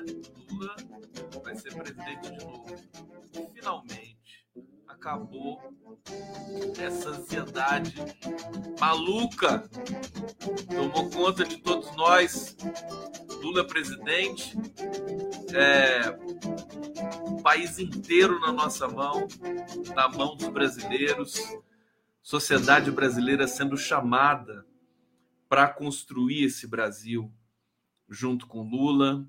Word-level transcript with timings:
né? 0.00 0.12
Lula 0.50 0.76
vai 1.42 1.56
ser 1.56 1.74
presidente 1.74 2.30
de 2.30 2.44
novo. 2.44 2.66
Finalmente 3.54 4.14
acabou 4.86 5.60
essa 6.78 7.10
ansiedade 7.10 7.94
maluca 8.80 9.68
tomou 10.68 11.10
conta 11.10 11.44
de 11.44 11.58
todos 11.58 11.94
nós. 11.96 12.56
Lula 13.42 13.66
presidente, 13.66 14.56
é, 15.52 16.10
o 17.28 17.42
país 17.42 17.78
inteiro 17.78 18.40
na 18.40 18.50
nossa 18.50 18.88
mão, 18.88 19.26
na 19.94 20.08
mão 20.08 20.34
dos 20.34 20.48
brasileiros, 20.48 21.38
sociedade 22.22 22.90
brasileira 22.90 23.46
sendo 23.46 23.76
chamada 23.76 24.66
para 25.46 25.68
construir 25.68 26.44
esse 26.44 26.66
Brasil 26.66 27.30
junto 28.08 28.46
com 28.46 28.62
Lula, 28.62 29.26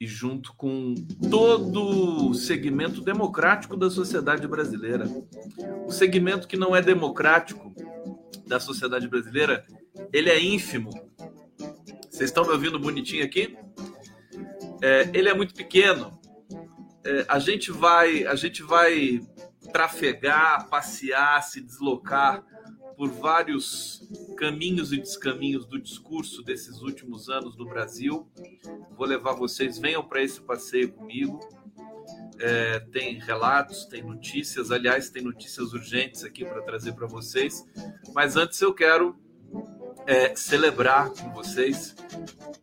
e 0.00 0.06
junto 0.06 0.54
com 0.54 0.94
todo 1.30 2.30
o 2.30 2.34
segmento 2.34 3.02
democrático 3.02 3.76
da 3.76 3.90
sociedade 3.90 4.48
brasileira. 4.48 5.06
O 5.86 5.92
segmento 5.92 6.48
que 6.48 6.56
não 6.56 6.74
é 6.74 6.80
democrático 6.80 7.74
da 8.46 8.58
sociedade 8.58 9.06
brasileira, 9.06 9.62
ele 10.10 10.30
é 10.30 10.42
ínfimo. 10.42 10.88
Vocês 12.10 12.30
estão 12.30 12.44
me 12.44 12.52
ouvindo 12.52 12.78
bonitinho 12.78 13.24
aqui? 13.24 13.54
É, 14.82 15.10
ele 15.12 15.28
é 15.28 15.34
muito 15.34 15.54
pequeno. 15.54 16.18
É, 17.04 17.26
a 17.28 17.38
gente 17.38 17.70
vai, 17.70 18.24
a 18.24 18.34
gente 18.34 18.62
vai 18.62 19.20
trafegar, 19.70 20.68
passear, 20.70 21.42
se 21.42 21.60
deslocar 21.60 22.42
por 23.00 23.08
vários 23.08 24.06
caminhos 24.36 24.92
e 24.92 24.98
descaminhos 24.98 25.64
do 25.64 25.80
discurso 25.80 26.42
desses 26.42 26.82
últimos 26.82 27.30
anos 27.30 27.56
no 27.56 27.64
Brasil. 27.64 28.28
Vou 28.94 29.06
levar 29.06 29.32
vocês, 29.32 29.78
venham 29.78 30.06
para 30.06 30.22
esse 30.22 30.38
passeio 30.38 30.92
comigo. 30.92 31.40
É, 32.38 32.78
tem 32.78 33.18
relatos, 33.18 33.86
tem 33.86 34.02
notícias, 34.02 34.70
aliás, 34.70 35.08
tem 35.08 35.22
notícias 35.22 35.72
urgentes 35.72 36.24
aqui 36.24 36.44
para 36.44 36.60
trazer 36.60 36.92
para 36.92 37.06
vocês. 37.06 37.66
Mas 38.12 38.36
antes 38.36 38.60
eu 38.60 38.74
quero 38.74 39.18
é, 40.06 40.36
celebrar 40.36 41.08
com 41.08 41.32
vocês 41.32 41.96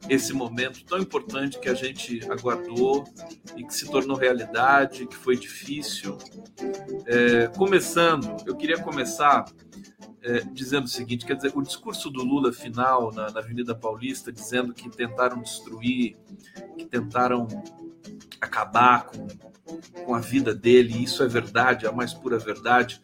esse 0.07 0.34
momento 0.34 0.86
tão 0.86 1.00
importante 1.00 1.60
que 1.60 1.68
a 1.68 1.74
gente 1.74 2.22
aguardou 2.30 3.06
e 3.56 3.63
que 3.63 3.74
se 3.74 3.89
tornou 3.89 4.16
realidade, 4.16 5.07
que 5.07 5.16
foi 5.16 5.36
difícil. 5.36 6.16
É, 7.07 7.48
começando, 7.57 8.38
eu 8.45 8.56
queria 8.56 8.78
começar 8.78 9.45
é, 10.27 10.41
dizendo 10.51 10.83
o 10.83 10.89
seguinte: 10.89 11.25
quer 11.25 11.35
dizer, 11.35 11.53
o 11.56 11.62
discurso 11.62 12.09
do 12.09 12.21
Lula 12.21 12.51
final 12.51 13.13
na, 13.13 13.31
na 13.31 13.39
Avenida 13.39 13.74
Paulista, 13.74 14.31
dizendo 14.31 14.74
que 14.74 14.89
tentaram 14.89 15.41
destruir, 15.41 16.18
que 16.77 16.85
tentaram 16.85 17.47
acabar 18.41 19.06
com, 19.06 19.25
com 20.03 20.13
a 20.13 20.19
vida 20.19 20.53
dele, 20.53 20.94
e 20.94 21.03
isso 21.03 21.24
é 21.24 21.27
verdade, 21.27 21.88
a 21.88 21.94
mais 21.94 22.13
pura 22.13 22.38
verdade, 22.38 23.01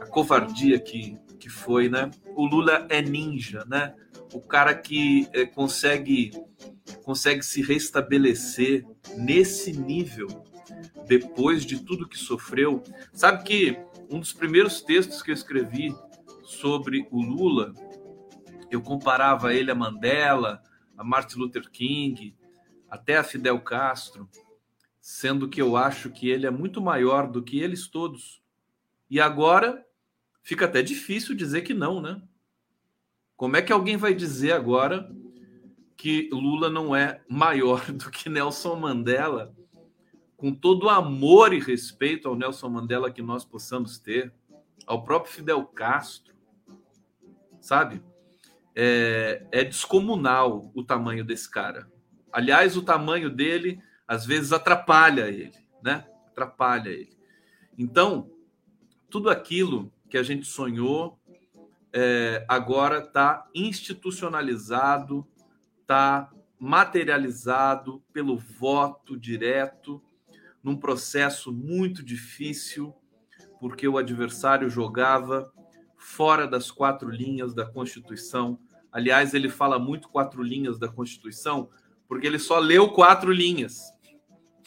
a 0.00 0.06
covardia 0.06 0.80
que, 0.80 1.18
que 1.38 1.50
foi, 1.50 1.90
né? 1.90 2.10
O 2.34 2.46
Lula 2.46 2.86
é 2.88 3.02
ninja, 3.02 3.62
né? 3.66 3.94
O 4.32 4.40
cara 4.40 4.74
que 4.74 5.28
é, 5.34 5.44
consegue 5.44 6.30
consegue 7.02 7.42
se 7.42 7.62
restabelecer 7.62 8.86
nesse 9.16 9.72
nível 9.72 10.44
depois 11.06 11.64
de 11.64 11.80
tudo 11.80 12.08
que 12.08 12.18
sofreu. 12.18 12.82
Sabe 13.12 13.44
que 13.44 13.78
um 14.10 14.18
dos 14.18 14.32
primeiros 14.32 14.80
textos 14.80 15.22
que 15.22 15.30
eu 15.30 15.34
escrevi 15.34 15.94
sobre 16.46 17.06
o 17.10 17.20
Lula, 17.20 17.74
eu 18.70 18.80
comparava 18.80 19.52
ele 19.52 19.70
a 19.70 19.74
Mandela, 19.74 20.62
a 20.96 21.04
Martin 21.04 21.38
Luther 21.38 21.68
King, 21.70 22.36
até 22.88 23.16
a 23.16 23.24
Fidel 23.24 23.60
Castro, 23.60 24.28
sendo 25.00 25.48
que 25.48 25.60
eu 25.60 25.76
acho 25.76 26.10
que 26.10 26.28
ele 26.28 26.46
é 26.46 26.50
muito 26.50 26.80
maior 26.80 27.30
do 27.30 27.42
que 27.42 27.60
eles 27.60 27.88
todos. 27.88 28.42
E 29.10 29.20
agora 29.20 29.84
fica 30.42 30.64
até 30.64 30.82
difícil 30.82 31.34
dizer 31.34 31.62
que 31.62 31.74
não, 31.74 32.00
né? 32.00 32.22
Como 33.36 33.56
é 33.56 33.62
que 33.62 33.72
alguém 33.72 33.96
vai 33.96 34.14
dizer 34.14 34.52
agora 34.52 35.10
que 35.96 36.28
Lula 36.32 36.70
não 36.70 36.94
é 36.94 37.22
maior 37.28 37.84
do 37.92 38.10
que 38.10 38.28
Nelson 38.28 38.76
Mandela, 38.76 39.54
com 40.36 40.52
todo 40.54 40.84
o 40.84 40.90
amor 40.90 41.52
e 41.52 41.58
respeito 41.58 42.28
ao 42.28 42.36
Nelson 42.36 42.68
Mandela 42.68 43.10
que 43.10 43.22
nós 43.22 43.44
possamos 43.44 43.98
ter, 43.98 44.32
ao 44.86 45.02
próprio 45.02 45.32
Fidel 45.32 45.64
Castro, 45.64 46.25
sabe? 47.66 48.00
É, 48.76 49.44
é 49.50 49.64
descomunal 49.64 50.70
o 50.72 50.84
tamanho 50.84 51.24
desse 51.24 51.50
cara. 51.50 51.90
Aliás, 52.32 52.76
o 52.76 52.82
tamanho 52.82 53.28
dele 53.28 53.82
às 54.06 54.24
vezes 54.24 54.52
atrapalha 54.52 55.26
ele, 55.28 55.58
né? 55.82 56.06
Atrapalha 56.28 56.90
ele. 56.90 57.16
Então, 57.76 58.30
tudo 59.10 59.28
aquilo 59.28 59.92
que 60.08 60.16
a 60.16 60.22
gente 60.22 60.46
sonhou 60.46 61.18
é, 61.92 62.44
agora 62.46 62.98
está 62.98 63.48
institucionalizado, 63.52 65.26
está 65.80 66.30
materializado 66.58 68.00
pelo 68.12 68.38
voto 68.38 69.18
direto, 69.18 70.00
num 70.62 70.76
processo 70.76 71.52
muito 71.52 72.02
difícil, 72.02 72.94
porque 73.58 73.88
o 73.88 73.98
adversário 73.98 74.70
jogava 74.70 75.52
fora 76.06 76.46
das 76.46 76.70
quatro 76.70 77.10
linhas 77.10 77.52
da 77.52 77.66
Constituição. 77.66 78.60
Aliás, 78.92 79.34
ele 79.34 79.50
fala 79.50 79.76
muito 79.76 80.08
quatro 80.08 80.40
linhas 80.40 80.78
da 80.78 80.88
Constituição, 80.88 81.68
porque 82.06 82.26
ele 82.28 82.38
só 82.38 82.60
leu 82.60 82.92
quatro 82.92 83.32
linhas 83.32 83.92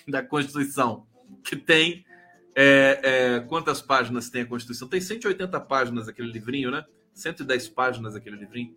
da 0.06 0.22
Constituição, 0.22 1.08
que 1.44 1.56
tem. 1.56 2.06
É, 2.54 3.00
é, 3.04 3.40
quantas 3.40 3.82
páginas 3.82 4.30
tem 4.30 4.42
a 4.42 4.46
Constituição? 4.46 4.90
Tem 4.90 5.00
180 5.00 5.58
páginas 5.62 6.10
aquele 6.10 6.30
livrinho, 6.30 6.72
né? 6.72 6.86
110 7.14 7.70
páginas 7.70 8.16
aquele 8.18 8.36
livrinho. 8.36 8.76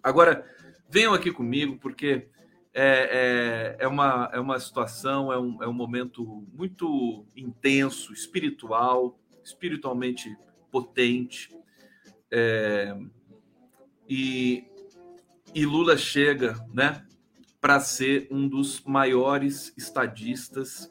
Agora, 0.00 0.46
venham 0.88 1.12
aqui 1.12 1.32
comigo, 1.32 1.78
porque 1.78 2.28
é, 2.72 3.76
é, 3.80 3.84
é, 3.84 3.88
uma, 3.88 4.30
é 4.32 4.38
uma 4.38 4.60
situação, 4.60 5.32
é 5.32 5.38
um, 5.38 5.62
é 5.64 5.66
um 5.66 5.72
momento 5.72 6.46
muito 6.54 7.26
intenso, 7.36 8.12
espiritual, 8.12 9.18
espiritualmente 9.42 10.34
potente. 10.70 11.58
É, 12.30 12.96
e, 14.08 14.64
e 15.54 15.66
Lula 15.66 15.96
chega 15.96 16.54
né, 16.72 17.06
para 17.60 17.80
ser 17.80 18.28
um 18.30 18.48
dos 18.48 18.82
maiores 18.82 19.72
estadistas 19.76 20.88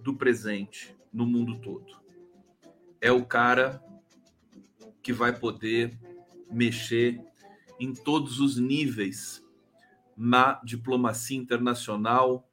do 0.00 0.14
presente 0.14 0.96
no 1.12 1.26
mundo 1.26 1.58
todo. 1.60 2.00
É 3.00 3.10
o 3.10 3.24
cara 3.24 3.82
que 5.02 5.12
vai 5.12 5.36
poder 5.36 5.98
mexer 6.50 7.20
em 7.78 7.92
todos 7.92 8.38
os 8.38 8.56
níveis 8.56 9.42
na 10.16 10.60
diplomacia 10.62 11.36
internacional 11.36 12.48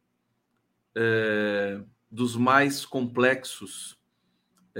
é, 0.95 1.81
dos 2.09 2.35
mais 2.35 2.85
complexos 2.85 3.98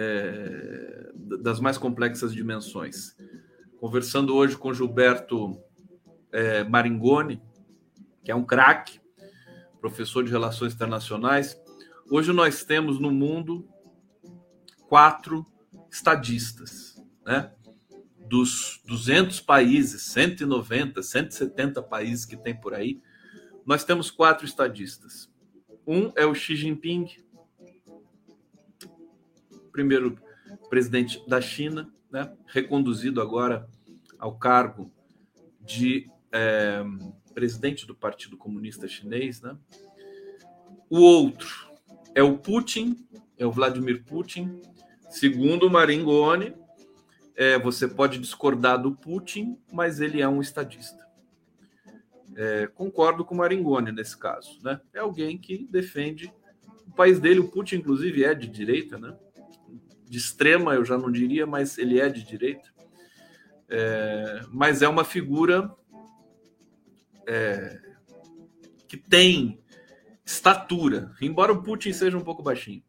é, 0.01 1.11
das 1.41 1.59
mais 1.59 1.77
complexas 1.77 2.33
dimensões. 2.33 3.17
Conversando 3.77 4.33
hoje 4.33 4.57
com 4.57 4.73
Gilberto 4.73 5.61
é, 6.31 6.63
Maringoni, 6.63 7.41
que 8.23 8.31
é 8.31 8.35
um 8.35 8.45
craque, 8.45 9.01
professor 9.81 10.23
de 10.23 10.31
relações 10.31 10.73
internacionais. 10.73 11.59
Hoje 12.09 12.31
nós 12.31 12.63
temos 12.63 12.99
no 12.99 13.11
mundo 13.11 13.67
quatro 14.87 15.45
estadistas, 15.91 17.01
né? 17.25 17.51
Dos 18.27 18.81
200 18.85 19.41
países, 19.41 20.03
190, 20.03 21.01
170 21.01 21.81
países 21.83 22.25
que 22.25 22.37
tem 22.37 22.55
por 22.55 22.73
aí, 22.73 23.01
nós 23.65 23.83
temos 23.83 24.11
quatro 24.11 24.45
estadistas. 24.45 25.29
Um 25.85 26.11
é 26.15 26.25
o 26.25 26.35
Xi 26.35 26.55
Jinping, 26.55 27.07
primeiro 29.79 30.19
presidente 30.69 31.23
da 31.25 31.39
China, 31.39 31.89
né, 32.11 32.29
reconduzido 32.47 33.21
agora 33.21 33.65
ao 34.19 34.37
cargo 34.37 34.91
de 35.61 36.11
é, 36.33 36.83
presidente 37.33 37.87
do 37.87 37.95
Partido 37.95 38.35
Comunista 38.35 38.89
Chinês. 38.89 39.41
Né? 39.41 39.55
O 40.89 40.99
outro 40.99 41.71
é 42.13 42.21
o 42.21 42.37
Putin, 42.37 43.07
é 43.37 43.45
o 43.45 43.51
Vladimir 43.53 44.03
Putin. 44.03 44.59
Segundo 45.09 45.69
Maringoni, 45.69 46.53
é, 47.37 47.57
você 47.57 47.87
pode 47.87 48.19
discordar 48.19 48.81
do 48.81 48.91
Putin, 48.91 49.57
mas 49.71 50.01
ele 50.01 50.21
é 50.21 50.27
um 50.27 50.41
estadista. 50.41 51.07
É, 52.35 52.67
concordo 52.67 53.23
com 53.23 53.33
Maringoni 53.33 53.93
nesse 53.93 54.17
caso. 54.17 54.59
Né? 54.61 54.81
É 54.93 54.99
alguém 54.99 55.37
que 55.37 55.65
defende 55.71 56.33
país 56.99 57.17
dele, 57.17 57.39
o 57.39 57.47
Putin, 57.47 57.77
inclusive, 57.77 58.25
é 58.25 58.35
de 58.35 58.45
direita, 58.45 58.97
né? 58.97 59.15
De 60.09 60.17
extrema, 60.17 60.73
eu 60.73 60.83
já 60.83 60.97
não 60.97 61.11
diria, 61.11 61.45
mas 61.45 61.77
ele 61.77 61.99
é 61.99 62.09
de 62.09 62.23
direita. 62.23 62.67
É, 63.69 64.41
mas 64.51 64.81
é 64.81 64.87
uma 64.87 65.05
figura 65.05 65.71
é, 67.27 67.79
que 68.87 68.97
tem 68.97 69.63
estatura, 70.25 71.11
embora 71.21 71.53
o 71.53 71.61
Putin 71.61 71.93
seja 71.93 72.17
um 72.17 72.23
pouco 72.23 72.41
baixinho. 72.41 72.83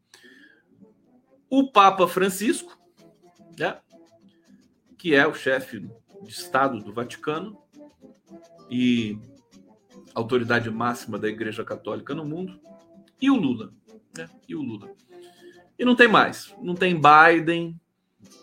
O 1.47 1.71
Papa 1.71 2.07
Francisco, 2.07 2.75
né, 3.57 3.79
que 4.97 5.13
é 5.13 5.27
o 5.27 5.33
chefe 5.33 5.79
de 5.79 6.31
Estado 6.31 6.79
do 6.79 6.91
Vaticano 6.93 7.61
e 8.69 9.19
autoridade 10.15 10.71
máxima 10.71 11.19
da 11.19 11.27
Igreja 11.27 11.63
Católica 11.63 12.15
no 12.15 12.25
mundo, 12.25 12.59
e 13.21 13.29
o 13.29 13.35
Lula. 13.35 13.71
Né, 14.17 14.27
e 14.47 14.55
o 14.55 14.61
Lula. 14.61 14.89
E 15.81 15.83
não 15.83 15.95
tem 15.95 16.07
mais. 16.07 16.55
Não 16.61 16.75
tem 16.75 16.93
Biden, 16.95 17.75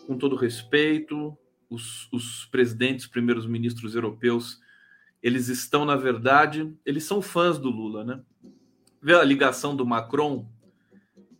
com 0.05 0.17
todo 0.17 0.35
respeito, 0.35 1.37
os, 1.69 2.11
os 2.11 2.43
presidentes, 2.47 3.07
primeiros 3.07 3.47
ministros 3.47 3.95
europeus, 3.95 4.59
eles 5.23 5.47
estão, 5.47 5.85
na 5.85 5.95
verdade, 5.95 6.69
eles 6.85 7.05
são 7.05 7.21
fãs 7.21 7.57
do 7.57 7.69
Lula, 7.69 8.03
né? 8.03 8.21
Vê 9.01 9.15
a 9.15 9.23
ligação 9.23 9.73
do 9.73 9.85
Macron, 9.85 10.49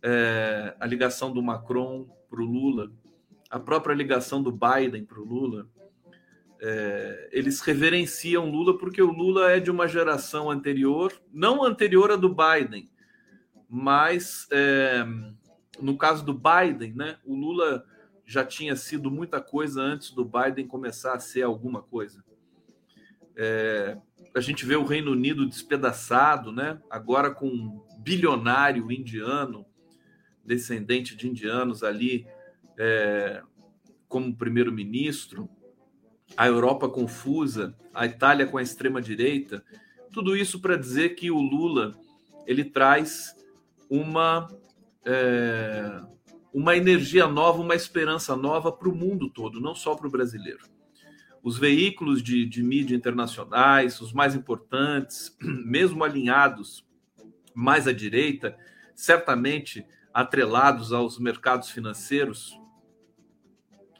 é, 0.02 0.74
a 0.80 0.86
ligação 0.86 1.34
do 1.34 1.42
Macron 1.42 2.08
para 2.30 2.40
o 2.40 2.46
Lula, 2.46 2.90
a 3.50 3.60
própria 3.60 3.92
ligação 3.92 4.42
do 4.42 4.50
Biden 4.50 5.04
para 5.04 5.20
o 5.20 5.24
Lula, 5.24 5.68
é, 6.62 7.28
eles 7.30 7.60
reverenciam 7.60 8.50
Lula 8.50 8.78
porque 8.78 9.02
o 9.02 9.12
Lula 9.12 9.50
é 9.50 9.60
de 9.60 9.70
uma 9.70 9.86
geração 9.86 10.50
anterior, 10.50 11.12
não 11.30 11.62
anterior 11.62 12.10
a 12.10 12.16
do 12.16 12.34
Biden, 12.34 12.88
mas 13.68 14.48
é, 14.50 15.04
no 15.80 15.96
caso 15.96 16.24
do 16.24 16.34
Biden, 16.34 16.94
né, 16.94 17.18
o 17.24 17.34
Lula 17.34 17.84
já 18.24 18.44
tinha 18.44 18.76
sido 18.76 19.10
muita 19.10 19.40
coisa 19.40 19.82
antes 19.82 20.12
do 20.12 20.24
Biden 20.24 20.66
começar 20.66 21.14
a 21.14 21.20
ser 21.20 21.42
alguma 21.42 21.82
coisa. 21.82 22.24
É, 23.36 23.98
a 24.34 24.40
gente 24.40 24.64
vê 24.64 24.76
o 24.76 24.84
Reino 24.84 25.10
Unido 25.10 25.46
despedaçado, 25.48 26.52
né? 26.52 26.80
Agora 26.88 27.30
com 27.30 27.48
um 27.48 27.82
bilionário 27.98 28.90
indiano, 28.92 29.66
descendente 30.44 31.16
de 31.16 31.28
indianos 31.28 31.82
ali, 31.82 32.26
é, 32.78 33.42
como 34.08 34.36
primeiro-ministro, 34.36 35.48
a 36.36 36.46
Europa 36.46 36.88
confusa, 36.88 37.74
a 37.92 38.06
Itália 38.06 38.46
com 38.46 38.58
a 38.58 38.62
extrema 38.62 39.02
direita, 39.02 39.64
tudo 40.12 40.36
isso 40.36 40.60
para 40.60 40.76
dizer 40.76 41.10
que 41.10 41.30
o 41.30 41.40
Lula 41.40 41.98
ele 42.46 42.64
traz 42.64 43.34
uma 43.88 44.48
é, 45.04 46.00
uma 46.52 46.76
energia 46.76 47.26
nova, 47.26 47.60
uma 47.60 47.74
esperança 47.74 48.36
nova 48.36 48.72
para 48.72 48.88
o 48.88 48.94
mundo 48.94 49.30
todo, 49.30 49.60
não 49.60 49.74
só 49.74 49.94
para 49.94 50.06
o 50.06 50.10
brasileiro. 50.10 50.64
Os 51.42 51.56
veículos 51.56 52.22
de, 52.22 52.44
de 52.44 52.62
mídia 52.62 52.94
internacionais, 52.94 54.00
os 54.00 54.12
mais 54.12 54.34
importantes, 54.34 55.36
mesmo 55.40 56.04
alinhados 56.04 56.86
mais 57.54 57.88
à 57.88 57.92
direita, 57.92 58.56
certamente 58.94 59.86
atrelados 60.12 60.92
aos 60.92 61.18
mercados 61.18 61.70
financeiros, 61.70 62.58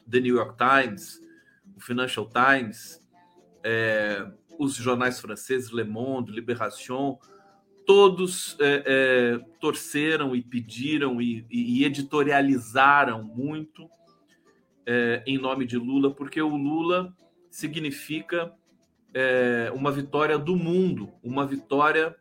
The 0.09 0.19
New 0.19 0.35
York 0.35 0.57
Times, 0.57 1.21
o 1.75 1.79
Financial 1.79 2.29
Times, 2.29 3.01
é, 3.63 4.29
os 4.59 4.75
jornais 4.75 5.19
franceses 5.19 5.71
Le 5.71 5.83
Monde, 5.83 6.31
Libération, 6.31 7.17
todos 7.91 8.55
é, 8.61 8.83
é, 8.85 9.37
torceram 9.59 10.33
e 10.33 10.41
pediram 10.41 11.21
e, 11.21 11.45
e 11.51 11.83
editorializaram 11.83 13.21
muito 13.21 13.89
é, 14.85 15.21
em 15.27 15.37
nome 15.37 15.65
de 15.65 15.77
Lula, 15.77 16.09
porque 16.09 16.41
o 16.41 16.55
Lula 16.55 17.13
significa 17.49 18.53
é, 19.13 19.69
uma 19.75 19.91
vitória 19.91 20.39
do 20.39 20.55
mundo, 20.55 21.11
uma 21.21 21.45
vitória 21.45 22.15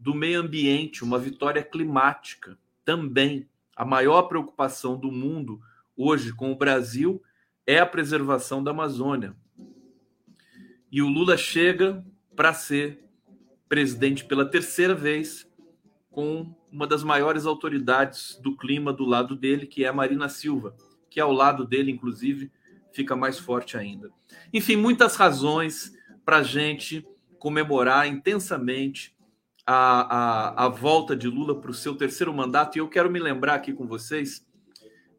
do 0.00 0.12
meio 0.12 0.40
ambiente, 0.40 1.04
uma 1.04 1.16
vitória 1.16 1.62
climática 1.62 2.58
também. 2.84 3.48
A 3.76 3.84
maior 3.84 4.22
preocupação 4.22 4.98
do 4.98 5.12
mundo 5.12 5.60
hoje 5.96 6.32
com 6.32 6.50
o 6.50 6.56
Brasil 6.56 7.22
é 7.64 7.78
a 7.78 7.86
preservação 7.86 8.64
da 8.64 8.72
Amazônia. 8.72 9.36
E 10.90 11.00
o 11.00 11.08
Lula 11.08 11.36
chega 11.36 12.04
para 12.34 12.52
ser 12.52 13.04
presidente 13.74 14.24
pela 14.24 14.48
terceira 14.48 14.94
vez, 14.94 15.50
com 16.08 16.54
uma 16.70 16.86
das 16.86 17.02
maiores 17.02 17.44
autoridades 17.44 18.38
do 18.40 18.56
clima 18.56 18.92
do 18.92 19.04
lado 19.04 19.34
dele, 19.34 19.66
que 19.66 19.84
é 19.84 19.88
a 19.88 19.92
Marina 19.92 20.28
Silva, 20.28 20.76
que 21.10 21.18
ao 21.18 21.32
lado 21.32 21.66
dele, 21.66 21.90
inclusive, 21.90 22.52
fica 22.92 23.16
mais 23.16 23.36
forte 23.36 23.76
ainda. 23.76 24.12
Enfim, 24.52 24.76
muitas 24.76 25.16
razões 25.16 25.92
para 26.24 26.36
a 26.36 26.42
gente 26.44 27.04
comemorar 27.36 28.06
intensamente 28.06 29.12
a, 29.66 30.60
a, 30.62 30.66
a 30.66 30.68
volta 30.68 31.16
de 31.16 31.26
Lula 31.26 31.60
para 31.60 31.72
o 31.72 31.74
seu 31.74 31.96
terceiro 31.96 32.32
mandato. 32.32 32.76
E 32.76 32.78
eu 32.78 32.88
quero 32.88 33.10
me 33.10 33.18
lembrar 33.18 33.54
aqui 33.54 33.72
com 33.72 33.88
vocês, 33.88 34.46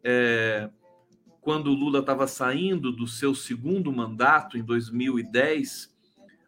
é, 0.02 0.70
quando 1.42 1.74
Lula 1.74 2.00
estava 2.00 2.26
saindo 2.26 2.90
do 2.90 3.06
seu 3.06 3.36
segundo 3.36 3.92
mandato, 3.92 4.58
em 4.58 4.64
2010, 4.64 5.94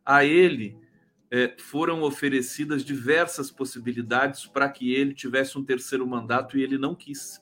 a 0.06 0.24
ele 0.24 0.87
é, 1.30 1.56
foram 1.58 2.02
oferecidas 2.04 2.84
diversas 2.84 3.52
possibilidades 3.52 4.46
para 4.46 4.70
que 4.70 4.94
ele 4.94 5.14
tivesse 5.14 5.58
um 5.58 5.64
terceiro 5.64 6.08
mandato 6.08 6.58
e 6.58 6.64
ele 6.64 6.78
não 6.78 6.96
quis. 6.96 7.42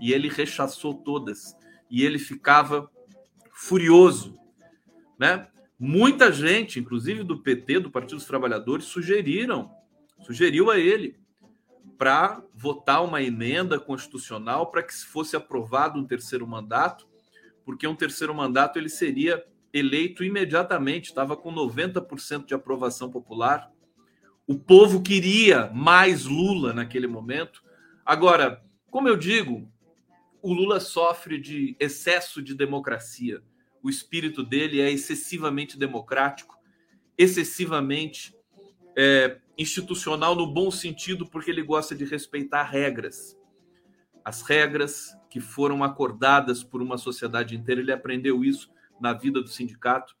E 0.00 0.12
ele 0.12 0.28
rechaçou 0.28 0.94
todas. 0.94 1.56
E 1.90 2.04
ele 2.04 2.18
ficava 2.18 2.90
furioso, 3.52 4.38
né? 5.18 5.48
Muita 5.78 6.32
gente, 6.32 6.80
inclusive 6.80 7.22
do 7.22 7.42
PT, 7.42 7.80
do 7.80 7.90
Partido 7.90 8.16
dos 8.16 8.26
Trabalhadores, 8.26 8.86
sugeriram, 8.86 9.70
sugeriu 10.22 10.70
a 10.70 10.78
ele 10.78 11.18
para 11.98 12.42
votar 12.54 13.04
uma 13.04 13.22
emenda 13.22 13.78
constitucional 13.78 14.70
para 14.70 14.82
que 14.82 14.94
fosse 14.94 15.36
aprovado 15.36 15.98
um 15.98 16.04
terceiro 16.04 16.46
mandato, 16.46 17.06
porque 17.64 17.86
um 17.86 17.94
terceiro 17.94 18.34
mandato 18.34 18.78
ele 18.78 18.88
seria 18.88 19.44
eleito 19.72 20.24
imediatamente, 20.24 21.06
estava 21.06 21.36
com 21.36 21.52
90% 21.52 22.46
de 22.46 22.54
aprovação 22.54 23.10
popular. 23.10 23.70
O 24.46 24.58
povo 24.58 25.02
queria 25.02 25.70
mais 25.74 26.24
Lula 26.24 26.72
naquele 26.72 27.06
momento. 27.06 27.62
Agora, 28.04 28.62
como 28.90 29.08
eu 29.08 29.16
digo, 29.16 29.70
o 30.40 30.52
Lula 30.52 30.78
sofre 30.78 31.38
de 31.38 31.76
excesso 31.80 32.40
de 32.40 32.54
democracia. 32.54 33.42
O 33.82 33.90
espírito 33.90 34.42
dele 34.42 34.80
é 34.80 34.90
excessivamente 34.90 35.78
democrático, 35.78 36.56
excessivamente 37.18 38.34
é, 38.96 39.38
institucional 39.58 40.34
no 40.34 40.46
bom 40.46 40.70
sentido, 40.70 41.26
porque 41.26 41.50
ele 41.50 41.62
gosta 41.62 41.94
de 41.94 42.04
respeitar 42.04 42.62
regras. 42.62 43.36
As 44.24 44.42
regras 44.42 45.16
que 45.28 45.40
foram 45.40 45.84
acordadas 45.84 46.62
por 46.62 46.80
uma 46.80 46.96
sociedade 46.96 47.56
inteira, 47.56 47.80
ele 47.80 47.92
aprendeu 47.92 48.44
isso 48.44 48.70
na 49.00 49.12
vida 49.12 49.40
do 49.40 49.48
sindicato. 49.48 50.14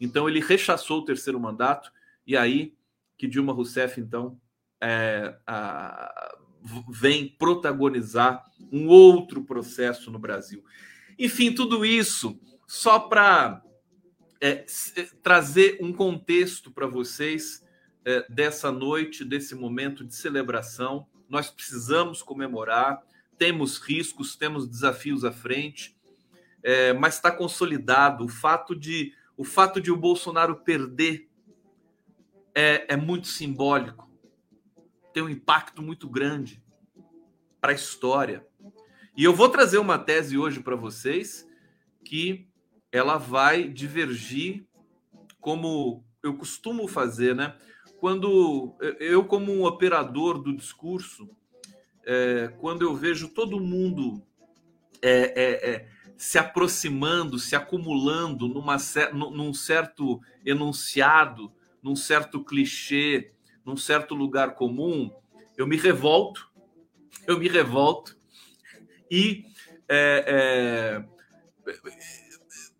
Então 0.00 0.28
ele 0.28 0.40
rechaçou 0.40 1.00
o 1.00 1.04
terceiro 1.04 1.38
mandato 1.38 1.90
e 2.26 2.36
aí 2.36 2.74
que 3.16 3.28
Dilma 3.28 3.52
Rousseff 3.52 4.00
então 4.00 4.40
é, 4.80 5.36
a, 5.46 6.36
vem 6.88 7.28
protagonizar 7.28 8.44
um 8.72 8.88
outro 8.88 9.44
processo 9.44 10.10
no 10.10 10.18
Brasil. 10.18 10.64
Enfim, 11.18 11.52
tudo 11.54 11.84
isso 11.84 12.38
só 12.66 12.98
para 12.98 13.62
é, 14.40 14.64
trazer 15.22 15.78
um 15.80 15.92
contexto 15.92 16.70
para 16.70 16.86
vocês 16.86 17.64
é, 18.04 18.26
dessa 18.28 18.70
noite, 18.70 19.24
desse 19.24 19.54
momento 19.54 20.04
de 20.04 20.14
celebração. 20.14 21.06
Nós 21.28 21.50
precisamos 21.50 22.22
comemorar, 22.22 23.02
temos 23.38 23.78
riscos, 23.78 24.36
temos 24.36 24.68
desafios 24.68 25.24
à 25.24 25.32
frente, 25.32 25.93
é, 26.64 26.94
mas 26.94 27.14
está 27.14 27.30
consolidado. 27.30 28.24
O 28.24 28.28
fato 28.28 28.74
de 28.74 29.12
o 29.36 29.44
fato 29.44 29.80
de 29.80 29.90
o 29.92 29.96
Bolsonaro 29.96 30.56
perder 30.56 31.28
é, 32.54 32.94
é 32.94 32.96
muito 32.96 33.26
simbólico, 33.26 34.08
tem 35.12 35.22
um 35.22 35.28
impacto 35.28 35.82
muito 35.82 36.08
grande 36.08 36.62
para 37.60 37.72
a 37.72 37.74
história. 37.74 38.46
E 39.16 39.24
eu 39.24 39.34
vou 39.34 39.48
trazer 39.48 39.78
uma 39.78 39.98
tese 39.98 40.38
hoje 40.38 40.60
para 40.60 40.76
vocês 40.76 41.46
que 42.04 42.48
ela 42.92 43.18
vai 43.18 43.68
divergir 43.68 44.66
como 45.40 46.04
eu 46.22 46.36
costumo 46.36 46.86
fazer, 46.86 47.34
né? 47.34 47.56
Quando 47.98 48.76
eu, 49.00 49.24
como 49.24 49.52
um 49.52 49.64
operador 49.64 50.38
do 50.38 50.54
discurso, 50.54 51.28
é, 52.04 52.48
quando 52.58 52.82
eu 52.82 52.94
vejo 52.94 53.28
todo 53.28 53.60
mundo 53.60 54.22
é, 55.02 55.10
é, 55.10 55.70
é 55.70 55.93
se 56.16 56.38
aproximando, 56.38 57.38
se 57.38 57.56
acumulando 57.56 58.48
numa, 58.48 58.76
num 59.12 59.52
certo 59.52 60.20
enunciado, 60.44 61.52
num 61.82 61.96
certo 61.96 62.42
clichê, 62.42 63.32
num 63.64 63.76
certo 63.76 64.14
lugar 64.14 64.54
comum, 64.54 65.10
eu 65.56 65.66
me 65.66 65.76
revolto 65.76 66.54
eu 67.26 67.38
me 67.38 67.48
revolto 67.48 68.16
e 69.10 69.44
é, 69.88 71.04
é, 71.66 71.72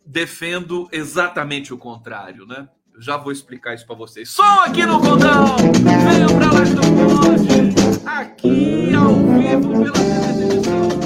defendo 0.05 0.89
exatamente 0.93 1.73
o 1.73 1.79
contrário, 1.79 2.47
né? 2.47 2.69
Já 2.99 3.17
vou 3.17 3.33
explicar 3.33 3.75
isso 3.75 3.87
para 3.87 3.97
vocês. 3.97 4.31
Som 4.31 4.43
aqui 4.43 4.87
no 4.87 5.01
Condão! 5.01 5.57
Venham 5.57 6.29
para 6.29 6.53
lá 6.53 6.61
do 6.61 6.81
Conde! 6.81 7.75
Aqui 8.07 8.95
ao 8.95 9.15
vivo 9.15 9.83
pela 9.83 9.93
televisão. 9.93 11.04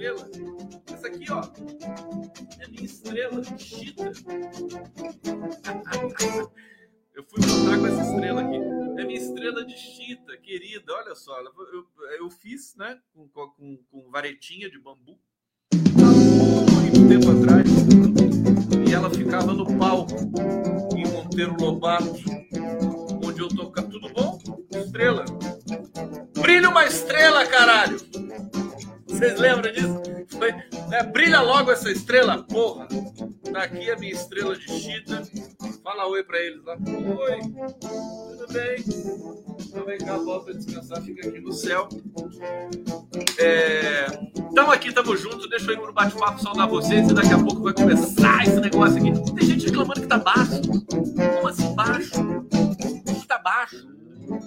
Estrela. 0.00 0.30
Essa 0.92 1.06
aqui, 1.08 1.30
ó. 1.30 1.42
É 2.58 2.68
minha 2.68 2.84
estrela. 2.84 3.42
Chita. 3.58 4.04
Eu 7.14 7.24
fui 7.24 7.40
botar 7.40 7.78
com 7.78 7.86
essa 7.86 8.02
estrela 8.02 8.40
aqui. 8.40 8.56
É 8.56 9.04
minha 9.04 9.18
estrela 9.18 9.64
de 9.64 9.76
chita, 9.76 10.36
querida. 10.38 10.92
Olha 10.94 11.14
só, 11.14 11.38
eu, 11.40 11.86
eu 12.18 12.30
fiz, 12.30 12.74
né? 12.76 12.98
Com, 13.12 13.28
com, 13.28 13.76
com 13.90 14.10
varetinha 14.10 14.70
de 14.70 14.78
bambu. 14.78 15.18
Muito 15.74 17.08
tempo 17.08 17.30
atrás. 17.30 17.68
E 18.88 18.94
ela 18.94 19.10
ficava 19.10 19.52
no 19.52 19.66
palco 19.76 20.14
em 20.96 21.06
Monteiro 21.10 21.56
Lobato, 21.60 22.14
onde 23.22 23.40
eu 23.40 23.48
tocava. 23.48 23.90
Tudo 23.90 24.08
bom? 24.10 24.38
Estrela. 24.72 25.24
Brilha 26.40 26.70
uma 26.70 26.86
estrela, 26.86 27.46
caralho! 27.46 27.99
Né? 31.00 31.10
Brilha 31.10 31.40
logo 31.40 31.70
essa 31.70 31.90
estrela, 31.90 32.42
porra! 32.44 32.86
Tá 33.52 33.64
a 33.64 33.68
minha 33.68 34.12
estrela 34.12 34.54
de 34.54 34.68
chita. 34.68 35.22
Fala 35.82 36.06
oi 36.06 36.22
pra 36.22 36.38
eles 36.38 36.62
lá. 36.64 36.74
Oi, 36.74 37.40
tudo 38.36 38.52
bem? 38.52 38.84
Então 39.66 39.84
vem 39.84 39.98
cá, 39.98 40.16
volta 40.18 40.50
a 40.50 40.54
descansar, 40.54 41.02
fica 41.02 41.26
aqui 41.26 41.40
no 41.40 41.52
céu. 41.52 41.88
É... 43.38 44.06
Tamo 44.54 44.70
aqui, 44.70 44.92
tamo 44.92 45.16
junto. 45.16 45.48
Deixa 45.48 45.66
eu 45.70 45.74
ir 45.74 45.80
pro 45.80 45.92
bate-papo 45.92 46.40
saudar 46.40 46.68
vocês 46.68 47.08
e 47.08 47.14
daqui 47.14 47.32
a 47.32 47.38
pouco 47.38 47.62
vai 47.62 47.72
começar 47.72 48.42
esse 48.42 48.60
negócio 48.60 48.98
aqui. 48.98 49.34
Tem 49.34 49.46
gente 49.46 49.66
reclamando 49.66 50.00
que 50.00 50.06
tá 50.06 50.18
baixo. 50.18 50.60
Como 50.90 51.48
assim 51.48 51.74
baixo? 51.74 52.10
Tá 53.26 53.38
baixo. 53.38 53.99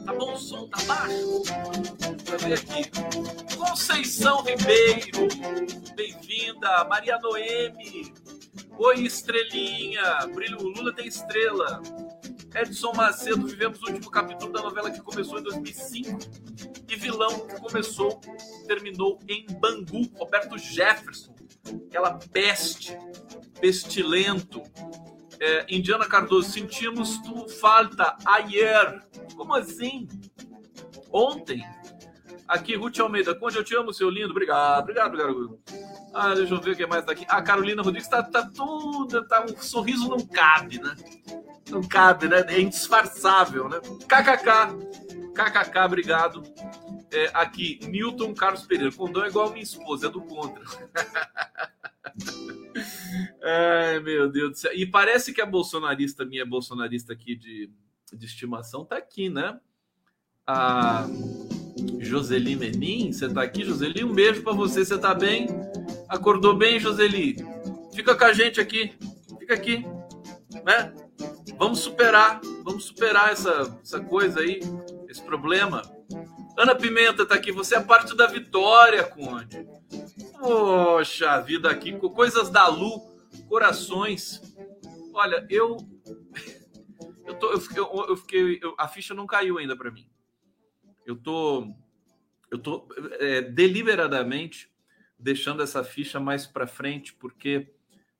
Tá 0.05 0.13
bom 0.13 0.33
o 0.33 0.37
som? 0.37 0.67
Tá 0.67 0.83
baixo? 0.83 1.43
Deixa 2.17 2.33
eu 2.33 2.39
ver 2.39 2.53
aqui. 2.53 3.55
Conceição 3.55 4.43
Ribeiro, 4.43 5.27
bem-vinda. 5.95 6.83
Maria 6.85 7.17
Noemi. 7.19 8.13
Oi, 8.77 9.01
estrelinha. 9.01 10.27
Brilho 10.33 10.61
Lula 10.61 10.93
tem 10.93 11.07
estrela. 11.07 11.81
Edson 12.55 12.91
Macedo, 12.93 13.47
vivemos 13.47 13.81
o 13.81 13.87
último 13.87 14.11
capítulo 14.11 14.51
da 14.51 14.61
novela 14.61 14.91
que 14.91 15.01
começou 15.01 15.39
em 15.39 15.43
2005 15.43 16.19
e 16.87 16.95
vilão 16.95 17.47
que 17.47 17.59
começou, 17.59 18.21
terminou 18.67 19.17
em 19.27 19.45
Bangu, 19.59 20.07
Roberto 20.15 20.57
Jefferson, 20.57 21.33
aquela 21.87 22.19
peste, 22.31 22.95
pestilento. 23.59 24.61
É, 25.45 25.65
Indiana 25.67 26.05
Cardoso, 26.05 26.49
sentimos 26.49 27.17
tu 27.17 27.49
falta 27.49 28.15
ayer. 28.25 29.03
Como 29.35 29.53
assim? 29.53 30.07
Ontem. 31.11 31.61
Aqui, 32.47 32.77
Ruth 32.77 32.97
Almeida, 33.01 33.35
Conde, 33.35 33.57
eu 33.57 33.63
te 33.63 33.75
amo, 33.75 33.93
seu 33.93 34.09
lindo. 34.09 34.31
Obrigado, 34.31 34.83
obrigado, 34.83 35.07
obrigado. 35.07 35.59
Ah, 36.13 36.33
deixa 36.33 36.53
eu 36.53 36.61
ver 36.61 36.71
o 36.71 36.75
que 36.77 36.87
mais 36.87 37.03
tá 37.03 37.11
aqui. 37.11 37.25
A 37.27 37.41
Carolina 37.41 37.81
Rodrigues 37.81 38.07
tá, 38.07 38.23
tá 38.23 38.49
tudo. 38.55 39.27
Tá, 39.27 39.43
um 39.43 39.61
sorriso 39.61 40.07
não 40.07 40.25
cabe, 40.25 40.81
né? 40.81 40.95
Não 41.69 41.83
cabe, 41.83 42.29
né? 42.29 42.45
É 42.47 42.61
indisfarçável, 42.61 43.67
né? 43.67 43.81
KKK. 44.07 44.77
KKK, 45.35 45.79
obrigado. 45.85 46.41
É, 47.11 47.29
aqui, 47.33 47.81
Newton 47.85 48.33
Carlos 48.33 48.65
Pereira. 48.65 48.95
Condão 48.95 49.25
é 49.25 49.27
igual 49.27 49.49
minha 49.49 49.61
esposa, 49.61 50.07
é 50.07 50.09
do 50.09 50.21
contra. 50.21 50.63
Ai, 53.43 53.99
meu 53.99 54.29
Deus 54.31 54.51
do 54.51 54.57
céu. 54.57 54.71
E 54.73 54.85
parece 54.85 55.33
que 55.33 55.41
a 55.41 55.45
bolsonarista, 55.45 56.25
minha 56.25 56.45
bolsonarista 56.45 57.13
aqui 57.13 57.35
de, 57.35 57.69
de 58.11 58.25
estimação, 58.25 58.85
tá 58.85 58.97
aqui, 58.97 59.29
né? 59.29 59.59
A 60.45 61.07
Joseli 61.99 62.55
Menin, 62.55 63.11
você 63.11 63.29
tá 63.29 63.43
aqui, 63.43 63.63
Joseli? 63.63 64.03
Um 64.03 64.13
beijo 64.13 64.43
para 64.43 64.53
você, 64.53 64.83
você 64.83 64.97
tá 64.97 65.13
bem? 65.13 65.47
Acordou 66.09 66.55
bem, 66.55 66.79
Joseli? 66.79 67.37
Fica 67.93 68.15
com 68.15 68.25
a 68.25 68.33
gente 68.33 68.59
aqui, 68.59 68.93
fica 69.39 69.53
aqui, 69.53 69.85
né? 70.63 70.93
Vamos 71.57 71.79
superar, 71.79 72.41
vamos 72.63 72.85
superar 72.85 73.31
essa, 73.31 73.79
essa 73.81 73.99
coisa 73.99 74.39
aí, 74.39 74.59
esse 75.07 75.21
problema. 75.21 75.81
Ana 76.57 76.75
Pimenta 76.75 77.25
tá 77.25 77.35
aqui, 77.35 77.51
você 77.51 77.75
é 77.75 77.79
parte 77.79 78.15
da 78.15 78.27
vitória, 78.27 79.03
Conde. 79.03 79.67
Poxa 80.43 81.39
vida 81.39 81.71
aqui, 81.71 81.97
coisas 81.97 82.49
da 82.49 82.67
Lu, 82.67 82.99
corações. 83.47 84.41
Olha, 85.13 85.47
eu 85.49 85.77
eu 87.25 87.39
tô 87.39 87.49
eu 87.49 87.61
fiquei, 87.61 87.81
eu 87.81 88.17
fiquei 88.17 88.59
eu, 88.61 88.75
a 88.77 88.89
ficha 88.89 89.13
não 89.13 89.25
caiu 89.25 89.57
ainda 89.57 89.73
para 89.77 89.89
mim. 89.89 90.05
Eu 91.05 91.15
tô 91.15 91.73
eu 92.51 92.59
tô 92.59 92.85
é, 93.19 93.41
deliberadamente 93.41 94.69
deixando 95.17 95.63
essa 95.63 95.81
ficha 95.81 96.19
mais 96.19 96.45
para 96.45 96.67
frente 96.67 97.13
porque 97.13 97.73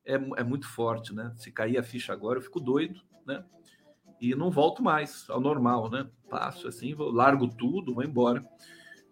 é, 0.05 0.13
é 0.13 0.43
muito 0.45 0.65
forte, 0.69 1.13
né? 1.13 1.33
Se 1.35 1.51
cair 1.51 1.77
a 1.77 1.83
ficha 1.83 2.13
agora, 2.13 2.39
eu 2.39 2.43
fico 2.43 2.61
doido, 2.61 3.01
né? 3.27 3.43
E 4.21 4.33
não 4.33 4.49
volto 4.49 4.81
mais 4.81 5.29
ao 5.29 5.41
normal, 5.41 5.89
né? 5.89 6.09
Passo 6.29 6.69
assim, 6.69 6.93
vou, 6.93 7.11
largo 7.11 7.49
tudo, 7.49 7.93
vou 7.93 8.03
embora. 8.03 8.45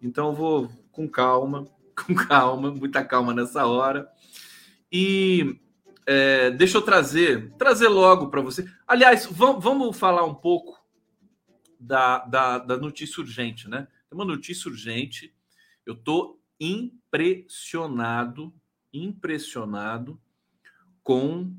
Então 0.00 0.28
eu 0.28 0.34
vou 0.34 0.68
com 0.90 1.06
calma, 1.06 1.68
com 2.06 2.14
calma, 2.14 2.70
muita 2.70 3.04
calma 3.04 3.34
nessa 3.34 3.66
hora. 3.66 4.10
E 4.90 5.58
é, 6.06 6.50
deixa 6.50 6.78
eu 6.78 6.82
trazer, 6.82 7.52
trazer 7.52 7.88
logo 7.88 8.28
para 8.28 8.40
você. 8.40 8.68
Aliás, 8.86 9.26
vamos, 9.26 9.62
vamos 9.62 9.98
falar 9.98 10.24
um 10.24 10.34
pouco 10.34 10.80
da, 11.78 12.18
da, 12.20 12.58
da, 12.58 12.76
notícia 12.76 13.20
urgente, 13.20 13.68
né? 13.68 13.86
Tem 14.08 14.18
uma 14.18 14.24
notícia 14.24 14.70
urgente. 14.70 15.34
Eu 15.84 15.94
estou 15.94 16.40
impressionado, 16.60 18.54
impressionado 18.92 20.20
com 21.02 21.56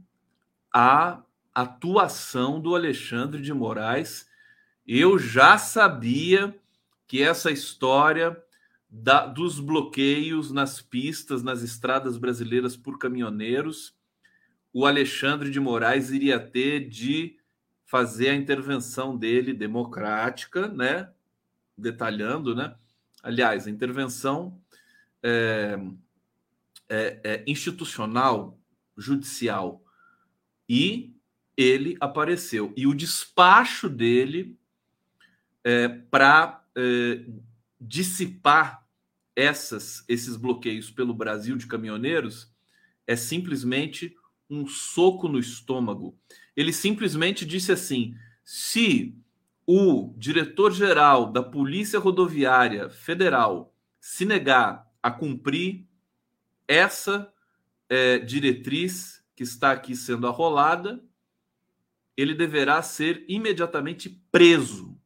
a 0.74 1.22
atuação 1.54 2.60
do 2.60 2.76
Alexandre 2.76 3.42
de 3.42 3.54
Moraes. 3.54 4.28
Eu 4.88 5.20
já 5.20 5.58
sabia 5.58 6.58
que 7.08 7.22
essa 7.22 7.52
história 7.52 8.42
da, 8.96 9.26
dos 9.26 9.60
bloqueios 9.60 10.52
nas 10.52 10.80
pistas, 10.80 11.42
nas 11.42 11.64
estradas 11.64 12.16
brasileiras 12.16 12.78
por 12.78 13.00
caminhoneiros, 13.00 13.96
o 14.72 14.86
Alexandre 14.86 15.50
de 15.50 15.60
Moraes 15.60 16.12
iria 16.12 16.40
ter 16.40 16.88
de 16.88 17.40
fazer 17.86 18.30
a 18.30 18.36
intervenção 18.36 19.18
dele 19.18 19.52
democrática, 19.52 20.68
né? 20.68 21.10
Detalhando, 21.76 22.54
né? 22.54 22.76
Aliás, 23.24 23.66
a 23.66 23.72
intervenção 23.72 24.62
é, 25.24 25.76
é, 26.88 27.20
é 27.24 27.44
institucional, 27.48 28.60
judicial, 28.96 29.84
e 30.70 31.16
ele 31.58 31.98
apareceu. 32.00 32.72
E 32.78 32.86
o 32.86 32.94
despacho 32.94 33.90
dele 33.90 34.56
é, 35.64 35.88
para 35.88 36.64
é, 36.76 37.26
dissipar 37.82 38.83
essas, 39.36 40.04
esses 40.08 40.36
bloqueios 40.36 40.92
pelo 40.92 41.14
Brasil 41.14 41.58
de 41.58 41.68
caminhoneiros 41.68 42.54
é 43.08 43.16
simplesmente 43.16 44.16
um 44.50 44.68
soco 44.68 45.28
no 45.28 45.40
estômago. 45.40 46.18
Ele 46.56 46.72
simplesmente 46.72 47.46
disse 47.46 47.72
assim: 47.72 48.16
se 48.44 49.18
o 49.66 50.14
diretor-geral 50.18 51.32
da 51.32 51.42
Polícia 51.42 52.00
Rodoviária 52.00 52.90
Federal 52.90 53.74
se 54.00 54.26
negar 54.26 54.86
a 55.02 55.10
cumprir 55.10 55.88
essa 56.68 57.34
é, 57.90 58.20
diretriz 58.20 59.24
que 59.36 59.44
está 59.44 59.72
aqui 59.72 59.96
sendo 59.96 60.28
arrolada, 60.28 61.04
ele 62.16 62.34
deverá 62.34 62.82
ser 62.82 63.26
imediatamente 63.28 64.10
preso. 64.32 64.98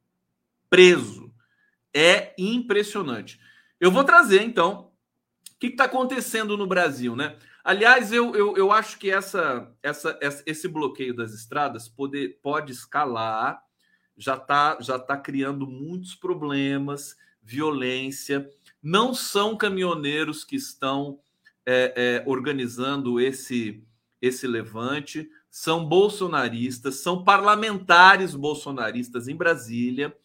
Preso. 0.68 1.32
É 1.94 2.34
impressionante. 2.38 3.40
Eu 3.80 3.90
vou 3.90 4.04
trazer, 4.04 4.42
então, 4.42 4.90
o 5.52 5.58
que 5.58 5.68
está 5.68 5.84
acontecendo 5.84 6.56
no 6.56 6.66
Brasil, 6.66 7.14
né? 7.14 7.36
Aliás, 7.62 8.12
eu, 8.12 8.34
eu, 8.34 8.56
eu 8.56 8.72
acho 8.72 8.98
que 8.98 9.10
essa, 9.10 9.70
essa, 9.82 10.18
esse 10.46 10.66
bloqueio 10.66 11.14
das 11.14 11.32
estradas 11.32 11.88
pode, 11.88 12.28
pode 12.42 12.72
escalar, 12.72 13.62
já 14.16 14.34
está 14.34 14.78
já 14.80 14.98
tá 14.98 15.16
criando 15.16 15.66
muitos 15.66 16.14
problemas, 16.14 17.16
violência. 17.42 18.50
Não 18.82 19.14
são 19.14 19.56
caminhoneiros 19.56 20.44
que 20.44 20.56
estão 20.56 21.20
é, 21.64 21.92
é, 21.94 22.24
organizando 22.26 23.20
esse, 23.20 23.84
esse 24.20 24.46
levante, 24.46 25.30
são 25.50 25.84
bolsonaristas, 25.84 26.96
são 26.96 27.22
parlamentares 27.22 28.34
bolsonaristas 28.34 29.28
em 29.28 29.36
Brasília. 29.36 30.16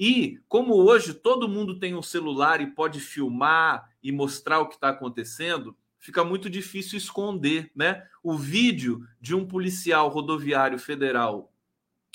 E 0.00 0.40
como 0.48 0.76
hoje 0.76 1.12
todo 1.12 1.46
mundo 1.46 1.78
tem 1.78 1.94
um 1.94 2.00
celular 2.00 2.62
e 2.62 2.68
pode 2.68 2.98
filmar 3.00 3.90
e 4.02 4.10
mostrar 4.10 4.60
o 4.60 4.66
que 4.66 4.76
está 4.76 4.88
acontecendo, 4.88 5.76
fica 5.98 6.24
muito 6.24 6.48
difícil 6.48 6.96
esconder, 6.96 7.70
né? 7.76 8.02
O 8.22 8.34
vídeo 8.34 9.06
de 9.20 9.34
um 9.34 9.46
policial 9.46 10.08
rodoviário 10.08 10.78
federal 10.78 11.52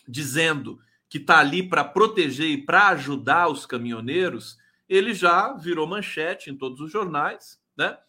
dizendo 0.07 0.79
que 1.07 1.19
está 1.19 1.37
ali 1.37 1.61
para 1.61 1.83
proteger 1.83 2.49
e 2.49 2.65
para 2.65 2.87
ajudar 2.89 3.49
os 3.49 3.67
caminhoneiros, 3.67 4.57
ele 4.89 5.13
já 5.13 5.53
virou 5.53 5.85
manchete 5.85 6.49
em 6.49 6.57
todos 6.57 6.81
os 6.81 6.91
jornais, 6.91 7.61
né? 7.77 7.99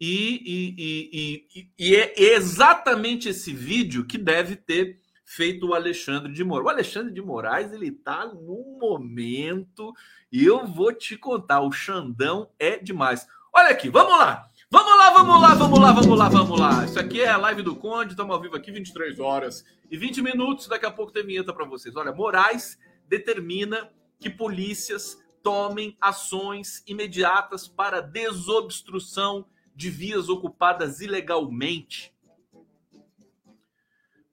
E, 0.00 0.76
e, 0.78 1.44
e, 1.56 1.70
e, 1.76 1.96
é 1.96 2.34
exatamente 2.34 3.28
esse 3.28 3.52
vídeo 3.52 4.04
que 4.04 4.16
deve 4.16 4.54
ter 4.54 4.96
feito 5.28 5.66
o 5.66 5.74
Alexandre 5.74 6.32
de 6.32 6.42
Moraes. 6.42 6.66
O 6.66 6.70
Alexandre 6.70 7.12
de 7.12 7.20
Moraes 7.20 7.70
ele 7.70 7.88
está 7.88 8.24
num 8.24 8.78
momento 8.80 9.92
e 10.32 10.42
eu 10.42 10.66
vou 10.66 10.90
te 10.90 11.18
contar, 11.18 11.60
o 11.60 11.70
Xandão 11.70 12.48
é 12.58 12.78
demais. 12.78 13.26
Olha 13.54 13.68
aqui, 13.68 13.90
vamos 13.90 14.18
lá. 14.18 14.48
Vamos 14.70 14.98
lá, 14.98 15.10
vamos 15.10 15.40
lá, 15.40 15.54
vamos 15.54 15.78
lá, 15.78 15.92
vamos 15.92 16.18
lá, 16.18 16.28
vamos 16.30 16.60
lá. 16.60 16.84
Isso 16.86 16.98
aqui 16.98 17.20
é 17.20 17.28
a 17.28 17.36
live 17.36 17.62
do 17.62 17.76
Conde, 17.76 18.12
estamos 18.12 18.34
ao 18.34 18.40
vivo 18.40 18.56
aqui 18.56 18.72
23 18.72 19.20
horas 19.20 19.66
e 19.90 19.98
20 19.98 20.22
minutos. 20.22 20.66
Daqui 20.66 20.86
a 20.86 20.90
pouco 20.90 21.12
tem 21.12 21.24
vinheta 21.24 21.52
para 21.52 21.66
vocês. 21.66 21.94
Olha, 21.94 22.10
Moraes 22.10 22.78
determina 23.06 23.90
que 24.18 24.30
polícias 24.30 25.18
tomem 25.42 25.94
ações 26.00 26.82
imediatas 26.86 27.68
para 27.68 28.00
desobstrução 28.00 29.44
de 29.74 29.90
vias 29.90 30.30
ocupadas 30.30 31.02
ilegalmente. 31.02 32.14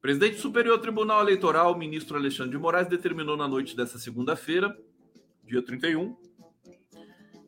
Presidente 0.05 0.35
do 0.35 0.41
Superior 0.41 0.77
Tribunal 0.77 1.21
Eleitoral, 1.21 1.75
ministro 1.75 2.15
Alexandre 2.15 2.51
de 2.51 2.59
Moraes, 2.59 2.87
determinou 2.87 3.35
na 3.35 3.47
noite 3.47 3.75
dessa 3.75 3.97
segunda-feira, 3.97 4.77
dia 5.43 5.63
31, 5.63 6.15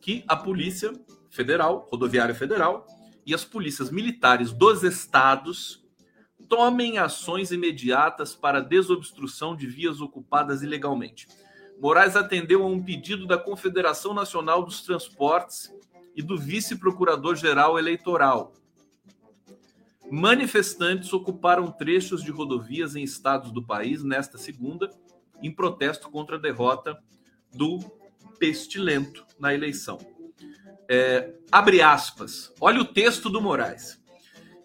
que 0.02 0.24
a 0.28 0.36
Polícia 0.36 0.91
Federal, 1.30 1.88
Rodoviária 1.91 2.34
Federal, 2.34 2.88
e 3.24 3.32
as 3.32 3.46
polícias 3.46 3.91
militares 3.91 4.52
dos 4.52 4.82
estados 4.82 5.86
tomem 6.50 6.98
ações 6.98 7.52
imediatas 7.52 8.34
para 8.34 8.60
desobstrução 8.60 9.56
de 9.56 9.67
vias 9.67 10.02
ocupadas 10.02 10.63
ilegalmente. 10.63 11.28
Moraes 11.80 12.15
atendeu 12.15 12.63
a 12.63 12.65
um 12.65 12.84
pedido 12.84 13.28
da 13.28 13.38
Confederação 13.38 14.15
Nacional 14.15 14.65
dos 14.65 14.82
Transportes 14.82 15.72
e 16.15 16.24
do 16.24 16.36
vice-procurador-geral 16.36 17.78
eleitoral. 17.78 18.52
Manifestantes 20.10 21.12
ocuparam 21.12 21.70
trechos 21.70 22.24
de 22.24 22.32
rodovias 22.32 22.96
em 22.96 23.04
estados 23.04 23.52
do 23.52 23.62
país 23.62 24.04
nesta 24.04 24.38
segunda, 24.38 24.89
em 25.41 25.52
protesto 25.52 26.10
contra 26.10 26.38
a 26.38 26.39
derrota 26.39 26.98
do 27.54 27.80
Pestilento 28.39 29.26
na 29.39 29.54
eleição. 29.54 29.98
É, 30.89 31.34
abre 31.52 31.82
aspas. 31.82 32.54
Olha 32.62 32.80
o 32.80 32.86
texto 32.86 33.30
do 33.30 33.41
Moraes. 33.41 34.02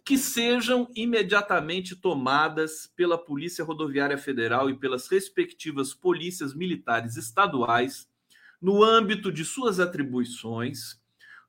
Que 0.05 0.18
sejam 0.18 0.88
imediatamente 0.94 1.96
tomadas 1.96 2.92
pela 2.94 3.16
Polícia 3.16 3.64
Rodoviária 3.64 4.18
Federal 4.18 4.68
e 4.68 4.78
pelas 4.78 5.09
respectivas 5.09 5.94
polícias 5.94 6.55
militares 6.55 7.16
estaduais, 7.16 8.09
no 8.61 8.83
âmbito 8.83 9.33
de 9.33 9.44
suas 9.44 9.81
atribuições, 9.81 11.00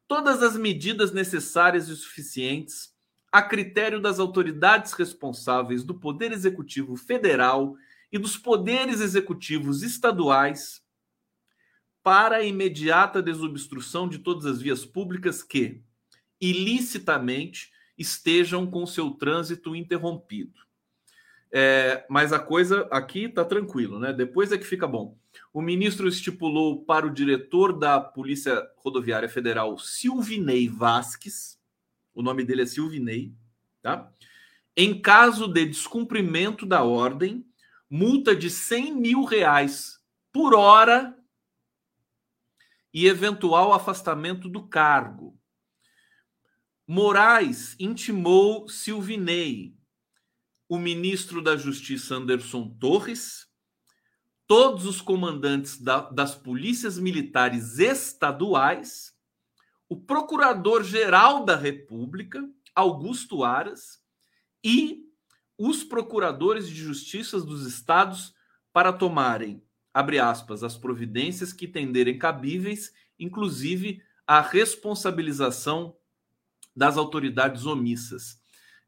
todas 0.08 0.42
as 0.42 0.56
medidas 0.56 1.12
necessárias 1.12 1.88
e 1.88 1.96
suficientes 1.96 2.93
a 3.34 3.42
critério 3.42 4.00
das 4.00 4.20
autoridades 4.20 4.94
responsáveis 4.94 5.84
do 5.84 5.96
Poder 5.96 6.32
Executivo 6.32 6.96
Federal 6.96 7.76
e 8.12 8.20
dos 8.20 8.38
poderes 8.38 9.02
executivos 9.02 9.82
estaduais 9.82 10.84
para 12.04 12.36
a 12.36 12.44
imediata 12.44 13.24
desobstrução 13.24 14.08
de 14.08 14.20
todas 14.20 14.46
as 14.46 14.62
vias 14.62 14.86
públicas 14.86 15.42
que, 15.42 15.82
ilicitamente, 16.40 17.72
estejam 17.98 18.68
com 18.68 18.86
seu 18.86 19.10
trânsito 19.10 19.76
interrompido. 19.76 20.60
É, 21.52 22.06
mas 22.08 22.32
a 22.32 22.38
coisa 22.40 22.88
aqui 22.92 23.24
está 23.24 23.44
tranquilo, 23.44 23.98
né? 23.98 24.14
Depois 24.14 24.52
é 24.52 24.60
que 24.60 24.64
fica 24.64 24.86
bom. 24.86 25.18
O 25.52 25.60
ministro 25.60 26.08
estipulou 26.08 26.86
para 26.86 27.08
o 27.08 27.14
diretor 27.14 27.74
da 27.74 28.00
Polícia 28.00 28.64
Rodoviária 28.78 29.30
Federal, 29.30 29.80
Silvinei 29.80 30.70
Vasques, 30.70 31.58
o 32.14 32.22
nome 32.22 32.44
dele 32.44 32.64
é 32.64 32.66
Silvinei, 32.66 33.34
tá? 33.82 34.12
Em 34.76 35.00
caso 35.00 35.48
de 35.48 35.66
descumprimento 35.66 36.66
da 36.66 36.84
ordem, 36.84 37.46
multa 37.90 38.36
de 38.36 38.50
100 38.50 38.96
mil 38.96 39.24
reais 39.24 40.00
por 40.32 40.56
hora 40.56 41.16
e 42.94 43.08
eventual 43.08 43.74
afastamento 43.74 44.50
do 44.50 44.68
cargo. 44.68 45.40
Moraes 46.88 47.76
intimou 47.80 48.68
Silvinei, 48.68 49.76
o 50.68 50.78
ministro 50.78 51.42
da 51.42 51.56
Justiça 51.56 52.16
Anderson 52.16 52.70
Torres, 52.80 53.48
todos 54.48 54.86
os 54.86 55.02
comandantes 55.02 55.80
da, 55.80 56.02
das 56.10 56.36
polícias 56.36 56.98
militares 56.98 57.80
estaduais, 57.80 59.13
o 59.94 59.96
procurador-geral 59.96 61.46
da 61.46 61.56
República, 61.56 62.44
Augusto 62.74 63.44
Aras, 63.44 64.02
e 64.64 65.04
os 65.56 65.84
procuradores 65.84 66.68
de 66.68 66.74
justiça 66.74 67.40
dos 67.40 67.68
estados 67.68 68.34
para 68.74 68.92
tomarem, 68.92 69.62
abre 69.94 70.18
aspas, 70.18 70.64
as 70.64 70.76
providências 70.76 71.54
que 71.54 71.68
tenderem 71.68 72.18
cabíveis, 72.18 72.92
inclusive 73.20 74.02
a 74.26 74.42
responsabilização 74.42 75.96
das 76.76 76.98
autoridades 76.98 77.68
omissas. 77.68 78.42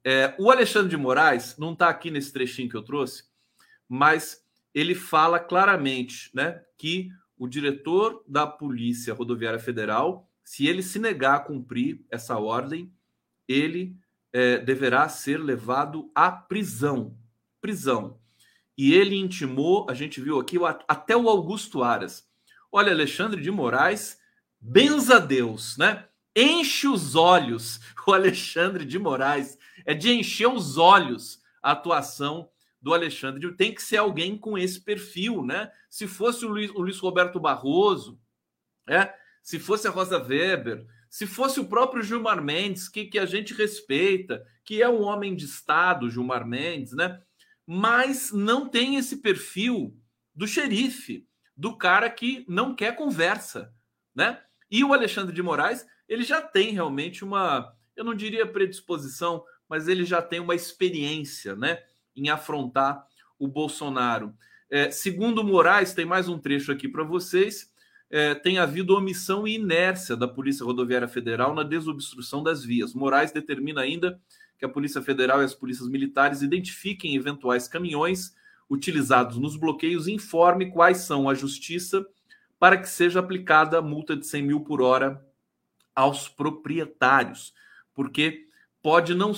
É, 0.04 0.36
o 0.40 0.50
Alexandre 0.50 0.90
de 0.90 0.98
Moraes 0.98 1.56
não 1.56 1.74
está 1.74 1.88
aqui 1.88 2.10
nesse 2.10 2.34
trechinho 2.34 2.68
que 2.68 2.76
eu 2.76 2.84
trouxe, 2.84 3.26
mas 3.88 4.44
ele 4.74 4.96
fala 4.96 5.40
claramente 5.40 6.32
né, 6.34 6.64
que 6.76 7.12
o 7.38 7.48
diretor 7.48 8.24
da 8.28 8.48
Polícia 8.48 9.14
Rodoviária 9.14 9.60
Federal, 9.60 10.25
se 10.46 10.68
ele 10.68 10.84
se 10.84 11.00
negar 11.00 11.36
a 11.36 11.40
cumprir 11.40 12.06
essa 12.10 12.38
ordem, 12.38 12.94
ele 13.48 13.98
é, 14.32 14.60
deverá 14.60 15.10
ser 15.10 15.38
levado 15.38 16.12
à 16.14 16.32
prisão. 16.32 17.18
Prisão. 17.60 18.20
E 18.78 18.94
ele 18.94 19.16
intimou, 19.16 19.88
a 19.90 19.94
gente 19.96 20.22
viu 20.22 20.40
aqui, 20.40 20.58
até 20.88 21.18
o 21.18 21.28
Augusto 21.28 21.82
Aras. 21.82 22.30
Olha, 22.72 22.92
Alexandre 22.92 23.42
de 23.42 23.50
Moraes, 23.50 24.20
benza 24.62 25.20
Deus, 25.20 25.78
né? 25.78 26.06
Enche 26.36 26.88
os 26.88 27.16
olhos. 27.16 27.80
O 28.08 28.14
Alexandre 28.14 28.86
de 28.86 29.00
Moraes 29.00 29.58
é 29.84 29.92
de 29.96 30.12
encher 30.12 30.48
os 30.48 30.78
olhos 30.78 31.42
a 31.60 31.72
atuação 31.72 32.48
do 32.80 32.94
Alexandre. 32.94 33.52
Tem 33.56 33.74
que 33.74 33.82
ser 33.82 33.98
alguém 33.98 34.38
com 34.38 34.56
esse 34.56 34.80
perfil, 34.80 35.44
né? 35.44 35.72
Se 35.90 36.08
fosse 36.08 36.46
o 36.46 36.50
Luiz, 36.50 36.70
o 36.70 36.82
Luiz 36.82 37.00
Roberto 37.00 37.40
Barroso, 37.40 38.20
é? 38.88 39.12
Se 39.46 39.60
fosse 39.60 39.88
a 39.88 39.92
Rosa 39.92 40.18
Weber, 40.18 40.88
se 41.08 41.28
fosse 41.28 41.60
o 41.60 41.68
próprio 41.68 42.02
Gilmar 42.02 42.44
Mendes, 42.44 42.90
que, 42.90 43.06
que 43.06 43.20
a 43.20 43.26
gente 43.26 43.54
respeita, 43.54 44.44
que 44.64 44.82
é 44.82 44.90
um 44.90 45.04
homem 45.04 45.36
de 45.36 45.46
Estado, 45.46 46.10
Gilmar 46.10 46.46
Mendes, 46.48 46.94
né? 46.94 47.22
Mas 47.66 48.32
não 48.32 48.68
tem 48.68 48.96
esse 48.96 49.18
perfil 49.18 49.96
do 50.34 50.48
xerife, 50.48 51.28
do 51.56 51.78
cara 51.78 52.10
que 52.10 52.44
não 52.50 52.76
quer 52.76 52.96
conversa, 52.96 53.72
né? 54.16 54.42
E 54.70 54.84
o 54.84 54.92
Alexandre 54.92 55.34
de 55.34 55.44
Moraes, 55.44 55.86
ele 56.10 56.24
já 56.24 56.42
tem 56.42 56.72
realmente 56.72 57.24
uma, 57.24 57.72
eu 57.96 58.04
não 58.04 58.16
diria 58.16 58.48
predisposição, 58.48 59.44
mas 59.70 59.88
ele 59.88 60.04
já 60.06 60.22
tem 60.22 60.40
uma 60.40 60.56
experiência, 60.56 61.56
né? 61.56 61.84
em 62.16 62.30
afrontar 62.30 63.06
o 63.38 63.48
Bolsonaro. 63.48 64.34
É, 64.70 64.90
segundo 64.90 65.44
Moraes, 65.44 65.94
tem 65.94 66.06
mais 66.06 66.30
um 66.30 66.40
trecho 66.40 66.72
aqui 66.72 66.88
para 66.88 67.04
vocês. 67.04 67.72
É, 68.10 68.36
tem 68.36 68.60
havido 68.60 68.96
omissão 68.96 69.48
e 69.48 69.56
inércia 69.56 70.16
da 70.16 70.28
Polícia 70.28 70.66
Rodoviária 70.66 71.08
Federal 71.08 71.54
na 71.56 71.64
desobstrução 71.64 72.44
das 72.44 72.64
vias. 72.64 72.94
Moraes 72.94 73.32
determina 73.32 73.82
ainda 73.82 74.20
que 74.58 74.66
a 74.66 74.70
Polícia 74.70 75.02
Federal 75.02 75.42
e 75.42 75.46
as 75.46 75.54
polícias 75.54 75.90
militares 75.90 76.42
identifiquem 76.42 77.16
eventuais 77.16 77.68
caminhões 77.68 78.34
utilizados 78.70 79.38
nos 79.38 79.56
bloqueios 79.56 80.08
e 80.08 80.14
informe 80.14 80.72
quais 80.72 81.00
são 81.00 81.30
a 81.30 81.34
justiça 81.34 82.06
para 82.60 82.78
que 82.78 82.88
seja 82.88 83.20
aplicada 83.20 83.78
a 83.78 83.82
multa 83.82 84.16
de 84.16 84.26
100 84.26 84.42
mil 84.44 84.62
por 84.62 84.82
hora 84.82 85.24
aos 85.94 86.28
proprietários, 86.28 87.54
porque 87.94 88.46
pode 88.82 89.14
não, 89.14 89.32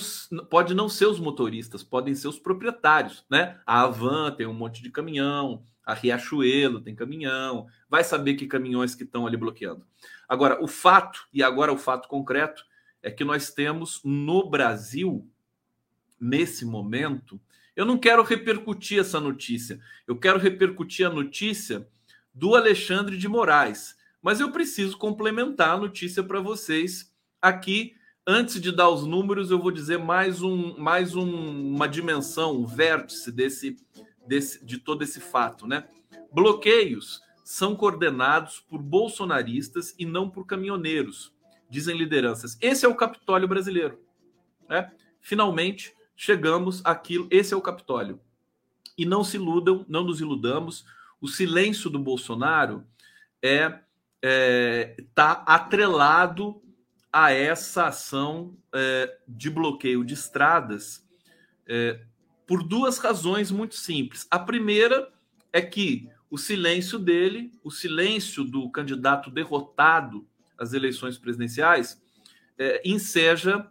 pode 0.50 0.74
não 0.74 0.88
ser 0.88 1.06
os 1.06 1.20
motoristas, 1.20 1.82
podem 1.82 2.14
ser 2.14 2.28
os 2.28 2.38
proprietários, 2.38 3.24
né? 3.30 3.60
A 3.66 3.82
Avan 3.82 4.30
tem 4.32 4.46
um 4.46 4.52
monte 4.52 4.82
de 4.82 4.90
caminhão, 4.90 5.62
a 5.88 5.94
Riachuelo 5.94 6.82
tem 6.82 6.94
caminhão, 6.94 7.66
vai 7.88 8.04
saber 8.04 8.34
que 8.34 8.46
caminhões 8.46 8.94
que 8.94 9.04
estão 9.04 9.26
ali 9.26 9.38
bloqueando. 9.38 9.86
Agora, 10.28 10.62
o 10.62 10.68
fato, 10.68 11.26
e 11.32 11.42
agora 11.42 11.72
o 11.72 11.78
fato 11.78 12.08
concreto, 12.08 12.62
é 13.02 13.10
que 13.10 13.24
nós 13.24 13.50
temos 13.50 14.02
no 14.04 14.50
Brasil, 14.50 15.26
nesse 16.20 16.66
momento, 16.66 17.40
Eu 17.74 17.86
não 17.86 17.96
quero 17.96 18.24
repercutir 18.24 18.98
essa 18.98 19.20
notícia. 19.20 19.78
Eu 20.04 20.18
quero 20.18 20.36
repercutir 20.36 21.06
a 21.06 21.10
notícia 21.10 21.86
do 22.34 22.56
Alexandre 22.56 23.16
de 23.16 23.28
Moraes. 23.28 23.96
Mas 24.20 24.40
eu 24.40 24.50
preciso 24.50 24.98
complementar 24.98 25.70
a 25.70 25.78
notícia 25.78 26.24
para 26.24 26.40
vocês 26.40 27.14
aqui. 27.40 27.94
Antes 28.26 28.60
de 28.60 28.72
dar 28.72 28.90
os 28.90 29.06
números, 29.06 29.52
eu 29.52 29.60
vou 29.60 29.70
dizer 29.70 29.96
mais, 29.96 30.42
um, 30.42 30.76
mais 30.76 31.14
um, 31.14 31.72
uma 31.72 31.86
dimensão, 31.88 32.62
um 32.62 32.66
vértice 32.66 33.30
desse, 33.30 33.76
desse, 34.28 34.64
de 34.64 34.78
todo 34.78 35.02
esse 35.02 35.20
fato. 35.20 35.66
Né? 35.66 35.88
Bloqueios 36.32 37.20
são 37.42 37.74
coordenados 37.74 38.60
por 38.60 38.80
bolsonaristas 38.80 39.94
e 39.98 40.04
não 40.04 40.28
por 40.28 40.44
caminhoneiros, 40.46 41.34
dizem 41.70 41.96
lideranças. 41.96 42.58
Esse 42.60 42.84
é 42.84 42.88
o 42.88 42.94
Capitólio 42.94 43.48
brasileiro. 43.48 43.98
Né? 44.68 44.92
Finalmente 45.20 45.94
chegamos 46.14 46.84
àquilo. 46.84 47.26
Esse 47.30 47.54
é 47.54 47.56
o 47.56 47.62
Capitólio. 47.62 48.20
E 48.96 49.06
não 49.06 49.24
se 49.24 49.36
iludam, 49.36 49.84
não 49.88 50.04
nos 50.04 50.20
iludamos. 50.20 50.84
O 51.20 51.28
silêncio 51.28 51.88
do 51.88 51.98
Bolsonaro 51.98 52.84
é 53.42 53.80
está 54.20 54.22
é, 54.22 54.96
tá 55.14 55.32
atrelado 55.46 56.60
a 57.12 57.32
essa 57.32 57.86
ação 57.86 58.56
é, 58.74 59.16
de 59.26 59.48
bloqueio 59.48 60.04
de 60.04 60.14
estradas 60.14 61.06
é, 61.66 62.00
por 62.48 62.62
duas 62.62 62.96
razões 62.96 63.50
muito 63.50 63.76
simples. 63.76 64.26
A 64.30 64.38
primeira 64.38 65.12
é 65.52 65.60
que 65.60 66.08
o 66.30 66.38
silêncio 66.38 66.98
dele, 66.98 67.52
o 67.62 67.70
silêncio 67.70 68.42
do 68.42 68.70
candidato 68.70 69.30
derrotado 69.30 70.26
às 70.56 70.72
eleições 70.72 71.18
presidenciais, 71.18 72.02
é, 72.58 72.80
enseja 72.84 73.70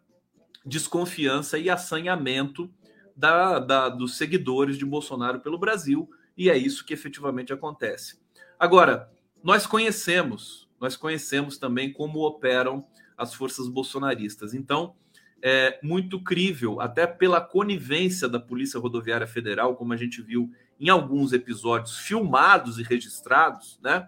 desconfiança 0.64 1.58
e 1.58 1.72
assanhamento 1.72 2.72
da, 3.16 3.58
da, 3.58 3.90
dos 3.90 4.16
seguidores 4.16 4.78
de 4.78 4.86
Bolsonaro 4.86 5.40
pelo 5.40 5.58
Brasil, 5.58 6.08
e 6.38 6.48
é 6.48 6.56
isso 6.56 6.86
que 6.86 6.94
efetivamente 6.94 7.52
acontece. 7.52 8.20
Agora, 8.60 9.12
nós 9.44 9.66
conhecemos, 9.66 10.70
nós 10.80 10.96
conhecemos 10.96 11.58
também 11.58 11.92
como 11.92 12.26
operam 12.26 12.86
as 13.18 13.34
forças 13.34 13.68
bolsonaristas. 13.68 14.54
Então, 14.54 14.96
é 15.42 15.80
muito 15.84 16.20
crível, 16.20 16.82
até 16.82 17.06
pela 17.06 17.40
conivência 17.40 18.28
da 18.28 18.40
Polícia 18.40 18.80
Rodoviária 18.80 19.28
Federal, 19.28 19.76
como 19.76 19.94
a 19.94 19.98
gente 19.98 20.22
viu 20.22 20.52
em 20.80 20.90
alguns 20.90 21.34
episódios 21.34 21.98
filmados 22.00 22.80
e 22.80 22.84
registrados, 22.84 23.80
né? 23.82 24.08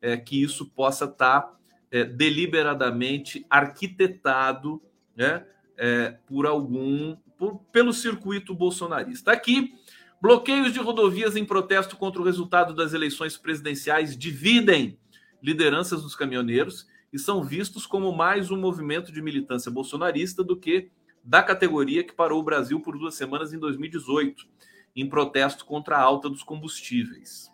É, 0.00 0.16
que 0.16 0.40
isso 0.40 0.66
possa 0.66 1.06
estar 1.06 1.40
tá, 1.40 1.56
é, 1.90 2.04
deliberadamente 2.04 3.44
arquitetado, 3.50 4.80
né? 5.16 5.44
É, 5.76 6.16
por 6.26 6.46
algum, 6.46 7.16
por, 7.36 7.58
pelo 7.72 7.92
circuito 7.92 8.54
bolsonarista. 8.54 9.30
Aqui, 9.32 9.74
bloqueios 10.20 10.72
de 10.72 10.80
rodovias 10.80 11.36
em 11.36 11.44
protesto 11.44 11.96
contra 11.96 12.20
o 12.20 12.24
resultado 12.24 12.74
das 12.74 12.94
eleições 12.94 13.36
presidenciais 13.36 14.16
dividem 14.16 14.98
lideranças 15.40 16.02
dos 16.02 16.16
caminhoneiros 16.16 16.87
e 17.12 17.18
são 17.18 17.42
vistos 17.42 17.86
como 17.86 18.12
mais 18.12 18.50
um 18.50 18.58
movimento 18.58 19.10
de 19.10 19.22
militância 19.22 19.70
bolsonarista 19.70 20.44
do 20.44 20.56
que 20.56 20.90
da 21.24 21.42
categoria 21.42 22.04
que 22.04 22.12
parou 22.12 22.40
o 22.40 22.44
Brasil 22.44 22.80
por 22.80 22.98
duas 22.98 23.14
semanas 23.14 23.52
em 23.52 23.58
2018, 23.58 24.46
em 24.94 25.08
protesto 25.08 25.64
contra 25.64 25.96
a 25.96 26.00
alta 26.00 26.28
dos 26.28 26.42
combustíveis. 26.42 27.50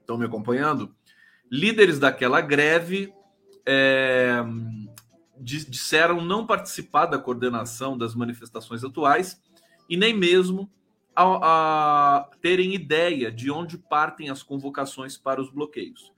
Estão 0.00 0.18
me 0.18 0.24
acompanhando? 0.24 0.94
Líderes 1.50 1.98
daquela 1.98 2.40
greve 2.40 3.12
é, 3.66 4.42
disseram 5.38 6.20
não 6.20 6.46
participar 6.46 7.06
da 7.06 7.18
coordenação 7.18 7.96
das 7.96 8.14
manifestações 8.14 8.84
atuais 8.84 9.40
e 9.88 9.96
nem 9.96 10.16
mesmo 10.16 10.70
a, 11.14 12.18
a 12.18 12.30
terem 12.40 12.74
ideia 12.74 13.30
de 13.30 13.50
onde 13.50 13.76
partem 13.76 14.30
as 14.30 14.42
convocações 14.42 15.16
para 15.16 15.40
os 15.40 15.50
bloqueios 15.50 16.12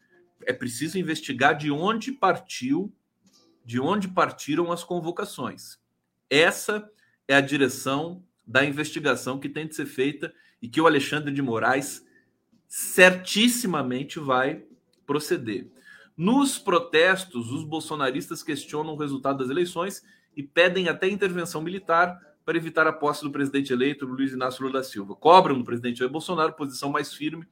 é 0.47 0.53
preciso 0.53 0.99
investigar 0.99 1.57
de 1.57 1.71
onde 1.71 2.13
partiu, 2.13 2.93
de 3.65 3.81
onde 3.81 4.09
partiram 4.09 4.73
as 4.73 4.85
convocações. 4.85 5.79
Essa 6.29 6.89
é 7.29 7.35
a 7.35 7.41
direção 7.41 8.25
da 8.47 8.65
investigação 8.65 9.39
que 9.39 9.49
tem 9.49 9.67
de 9.67 9.75
ser 9.75 9.87
feita 9.87 10.33
e 10.61 10.69
que 10.69 10.81
o 10.81 10.87
Alexandre 10.87 11.33
de 11.33 11.43
Moraes 11.43 12.05
certissimamente 12.67 14.19
vai 14.19 14.65
proceder. 15.07 15.69
Nos 16.17 16.59
protestos, 16.59 17.51
os 17.51 17.65
bolsonaristas 17.65 18.43
questionam 18.43 18.95
o 18.95 18.99
resultado 18.99 19.39
das 19.39 19.51
eleições 19.51 20.03
e 20.37 20.43
pedem 20.43 20.89
até 20.89 21.09
intervenção 21.09 21.61
militar 21.61 22.19
para 22.45 22.57
evitar 22.57 22.87
a 22.87 22.93
posse 22.93 23.23
do 23.23 23.31
presidente 23.31 23.73
eleito 23.73 24.07
Luiz 24.07 24.33
Inácio 24.33 24.63
Lula 24.63 24.81
da 24.81 24.85
Silva. 24.85 25.15
Cobram 25.15 25.59
do 25.59 25.65
presidente 25.65 25.99
Jair 25.99 26.11
Bolsonaro 26.11 26.55
posição 26.55 26.91
mais 26.91 27.13
firme 27.13 27.47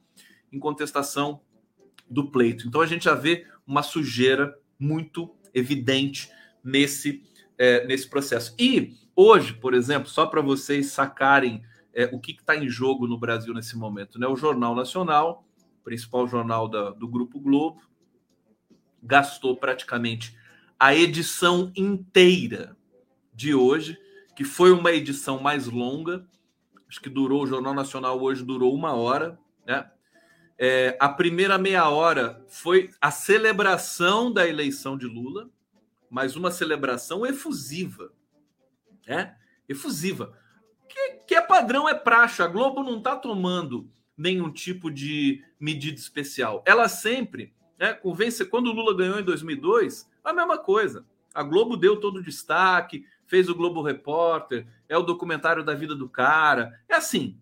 em 0.51 0.59
contestação 0.59 1.41
do 2.11 2.29
pleito. 2.29 2.67
Então 2.67 2.81
a 2.81 2.85
gente 2.85 3.05
já 3.05 3.15
vê 3.15 3.47
uma 3.65 3.81
sujeira 3.81 4.53
muito 4.77 5.33
evidente 5.53 6.29
nesse, 6.63 7.23
é, 7.57 7.85
nesse 7.87 8.09
processo. 8.09 8.53
E 8.59 8.97
hoje, 9.15 9.53
por 9.53 9.73
exemplo, 9.73 10.09
só 10.09 10.25
para 10.25 10.41
vocês 10.41 10.87
sacarem 10.87 11.63
é, 11.93 12.09
o 12.11 12.19
que 12.19 12.33
está 12.33 12.55
em 12.55 12.67
jogo 12.67 13.07
no 13.07 13.17
Brasil 13.17 13.53
nesse 13.53 13.77
momento, 13.77 14.19
né? 14.19 14.27
O 14.27 14.35
Jornal 14.35 14.75
Nacional, 14.75 15.45
principal 15.83 16.27
jornal 16.27 16.67
da, 16.67 16.91
do 16.91 17.07
Grupo 17.07 17.39
Globo, 17.39 17.81
gastou 19.01 19.55
praticamente 19.55 20.37
a 20.79 20.95
edição 20.95 21.71
inteira 21.75 22.75
de 23.33 23.55
hoje, 23.55 23.97
que 24.35 24.43
foi 24.43 24.71
uma 24.71 24.91
edição 24.91 25.39
mais 25.39 25.67
longa, 25.67 26.25
acho 26.87 27.01
que 27.01 27.09
durou, 27.09 27.43
o 27.43 27.47
Jornal 27.47 27.73
Nacional 27.73 28.21
hoje 28.21 28.43
durou 28.43 28.73
uma 28.73 28.93
hora, 28.93 29.39
né? 29.65 29.89
É, 30.63 30.95
a 30.99 31.09
primeira 31.09 31.57
meia 31.57 31.89
hora 31.89 32.45
foi 32.47 32.91
a 33.01 33.09
celebração 33.09 34.31
da 34.31 34.47
eleição 34.47 34.95
de 34.95 35.07
Lula, 35.07 35.49
mas 36.07 36.35
uma 36.35 36.51
celebração 36.51 37.25
efusiva. 37.25 38.13
Né? 39.07 39.35
Efusiva. 39.67 40.37
Que, 40.87 41.13
que 41.29 41.33
é 41.33 41.41
padrão, 41.41 41.89
é 41.89 41.95
praxe. 41.95 42.43
A 42.43 42.47
Globo 42.47 42.83
não 42.83 42.99
está 42.99 43.15
tomando 43.15 43.89
nenhum 44.15 44.51
tipo 44.51 44.91
de 44.91 45.43
medida 45.59 45.97
especial. 45.97 46.63
Ela 46.63 46.87
sempre 46.87 47.55
né, 47.79 47.95
convence. 47.95 48.45
Quando 48.45 48.67
o 48.67 48.73
Lula 48.73 48.95
ganhou 48.95 49.19
em 49.19 49.23
2002, 49.23 50.07
a 50.23 50.31
mesma 50.31 50.59
coisa. 50.59 51.03
A 51.33 51.41
Globo 51.41 51.75
deu 51.75 51.99
todo 51.99 52.17
o 52.17 52.23
destaque, 52.23 53.03
fez 53.25 53.49
o 53.49 53.55
Globo 53.55 53.81
Repórter, 53.81 54.67
é 54.87 54.95
o 54.95 55.01
documentário 55.01 55.63
da 55.63 55.73
vida 55.73 55.95
do 55.95 56.07
cara. 56.07 56.79
É 56.87 56.97
assim 56.97 57.41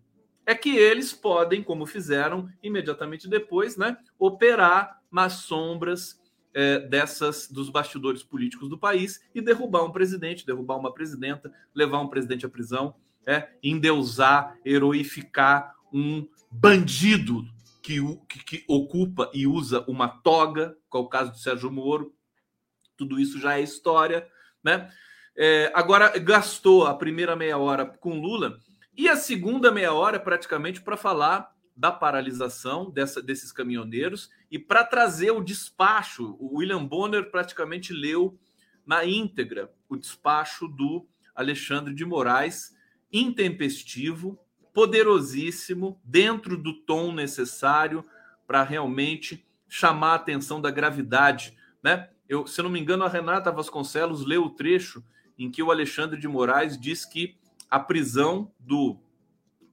é 0.50 0.54
que 0.56 0.76
eles 0.76 1.12
podem, 1.12 1.62
como 1.62 1.86
fizeram 1.86 2.48
imediatamente 2.60 3.28
depois, 3.28 3.76
né, 3.76 3.96
operar 4.18 5.00
nas 5.08 5.34
sombras 5.34 6.20
é, 6.52 6.80
dessas 6.80 7.48
dos 7.48 7.70
bastidores 7.70 8.24
políticos 8.24 8.68
do 8.68 8.76
país 8.76 9.20
e 9.32 9.40
derrubar 9.40 9.84
um 9.84 9.92
presidente, 9.92 10.44
derrubar 10.44 10.76
uma 10.76 10.92
presidenta, 10.92 11.52
levar 11.72 12.00
um 12.00 12.08
presidente 12.08 12.44
à 12.44 12.48
prisão, 12.48 12.96
é, 13.24 13.48
endeusar, 13.62 14.58
heroificar 14.64 15.72
um 15.92 16.26
bandido 16.50 17.46
que, 17.80 18.00
que, 18.28 18.44
que 18.44 18.64
ocupa 18.66 19.30
e 19.32 19.46
usa 19.46 19.84
uma 19.86 20.08
toga, 20.08 20.76
qual 20.88 21.04
é 21.04 21.06
o 21.06 21.08
caso 21.08 21.30
de 21.30 21.40
Sérgio 21.40 21.70
Moro. 21.70 22.12
Tudo 22.96 23.20
isso 23.20 23.38
já 23.38 23.56
é 23.56 23.62
história, 23.62 24.26
né? 24.64 24.90
É, 25.36 25.70
agora 25.76 26.18
gastou 26.18 26.88
a 26.88 26.94
primeira 26.94 27.36
meia 27.36 27.56
hora 27.56 27.86
com 27.86 28.20
Lula 28.20 28.58
e 28.96 29.08
a 29.08 29.16
segunda 29.16 29.70
meia 29.70 29.92
hora, 29.92 30.18
praticamente, 30.18 30.80
para 30.80 30.96
falar 30.96 31.54
da 31.76 31.90
paralisação 31.90 32.90
dessa, 32.90 33.22
desses 33.22 33.52
caminhoneiros 33.52 34.30
e 34.50 34.58
para 34.58 34.84
trazer 34.84 35.30
o 35.30 35.42
despacho. 35.42 36.36
O 36.38 36.58
William 36.58 36.84
Bonner 36.84 37.30
praticamente 37.30 37.92
leu 37.92 38.38
na 38.84 39.04
íntegra 39.04 39.72
o 39.88 39.96
despacho 39.96 40.68
do 40.68 41.06
Alexandre 41.34 41.94
de 41.94 42.04
Moraes, 42.04 42.76
intempestivo, 43.12 44.38
poderosíssimo, 44.74 46.00
dentro 46.04 46.56
do 46.56 46.74
tom 46.82 47.12
necessário 47.12 48.04
para 48.46 48.62
realmente 48.62 49.46
chamar 49.66 50.12
a 50.12 50.16
atenção 50.16 50.60
da 50.60 50.70
gravidade. 50.70 51.56
Né? 51.82 52.10
Eu, 52.28 52.46
se 52.46 52.60
não 52.60 52.68
me 52.68 52.78
engano, 52.78 53.04
a 53.04 53.08
Renata 53.08 53.50
Vasconcelos 53.50 54.26
leu 54.26 54.44
o 54.44 54.50
trecho 54.50 55.02
em 55.38 55.50
que 55.50 55.62
o 55.62 55.70
Alexandre 55.70 56.20
de 56.20 56.28
Moraes 56.28 56.78
diz 56.78 57.06
que 57.06 57.39
a 57.70 57.78
prisão 57.78 58.50
do 58.58 58.98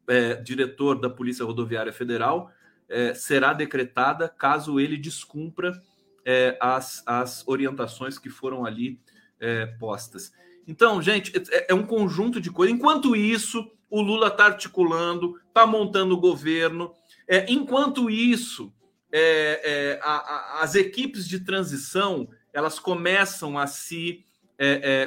é, 0.07 0.35
diretor 0.35 0.99
da 0.99 1.09
Polícia 1.09 1.43
Rodoviária 1.43 1.91
Federal 1.91 2.51
é, 2.87 3.13
será 3.13 3.53
decretada 3.53 4.29
caso 4.29 4.79
ele 4.79 4.97
descumpra 4.97 5.81
é, 6.25 6.57
as, 6.59 7.03
as 7.05 7.47
orientações 7.47 8.19
que 8.19 8.29
foram 8.29 8.65
ali 8.65 8.99
é, 9.39 9.65
postas. 9.65 10.31
Então, 10.67 11.01
gente, 11.01 11.31
é, 11.51 11.71
é, 11.71 11.73
um 11.73 11.85
conjunto 11.85 12.41
de 12.41 12.51
coisas. 12.51 12.75
Enquanto 12.75 13.15
isso, 13.15 13.69
o 13.89 14.01
Lula 14.01 14.27
está 14.27 14.45
articulando, 14.45 15.39
está 15.47 15.65
montando 15.65 16.15
o 16.15 16.19
governo. 16.19 16.93
É, 17.27 17.49
enquanto 17.51 18.09
isso, 18.09 18.73
a, 20.03 20.11
a, 20.11 20.63
as 20.63 20.75
equipes 20.75 21.27
de 21.27 21.39
transição 21.39 22.29
elas 22.53 22.77
começam 22.77 23.57
a 23.57 23.65
se 23.65 24.23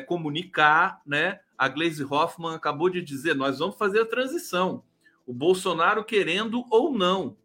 comunicar, 0.06 1.00
né? 1.04 1.40
A 1.60 1.68
Glaze 1.68 2.02
Hoffman 2.02 2.54
acabou 2.54 2.88
de 2.88 3.02
dizer: 3.02 3.34
nós 3.34 3.58
vamos 3.58 3.76
fazer 3.76 4.00
a 4.00 4.06
transição. 4.06 4.82
O 5.26 5.34
Bolsonaro 5.34 6.02
querendo 6.02 6.64
ou 6.70 6.90
não. 6.90 7.36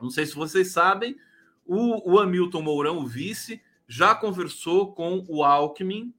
Não 0.00 0.10
sei 0.10 0.26
se 0.26 0.34
vocês 0.34 0.72
sabem, 0.72 1.16
o, 1.64 2.14
o 2.14 2.18
Hamilton 2.18 2.60
Mourão, 2.60 2.98
o 2.98 3.06
vice, 3.06 3.62
já 3.86 4.16
conversou 4.16 4.92
com 4.92 5.24
o 5.28 5.44
Alckmin, 5.44 6.12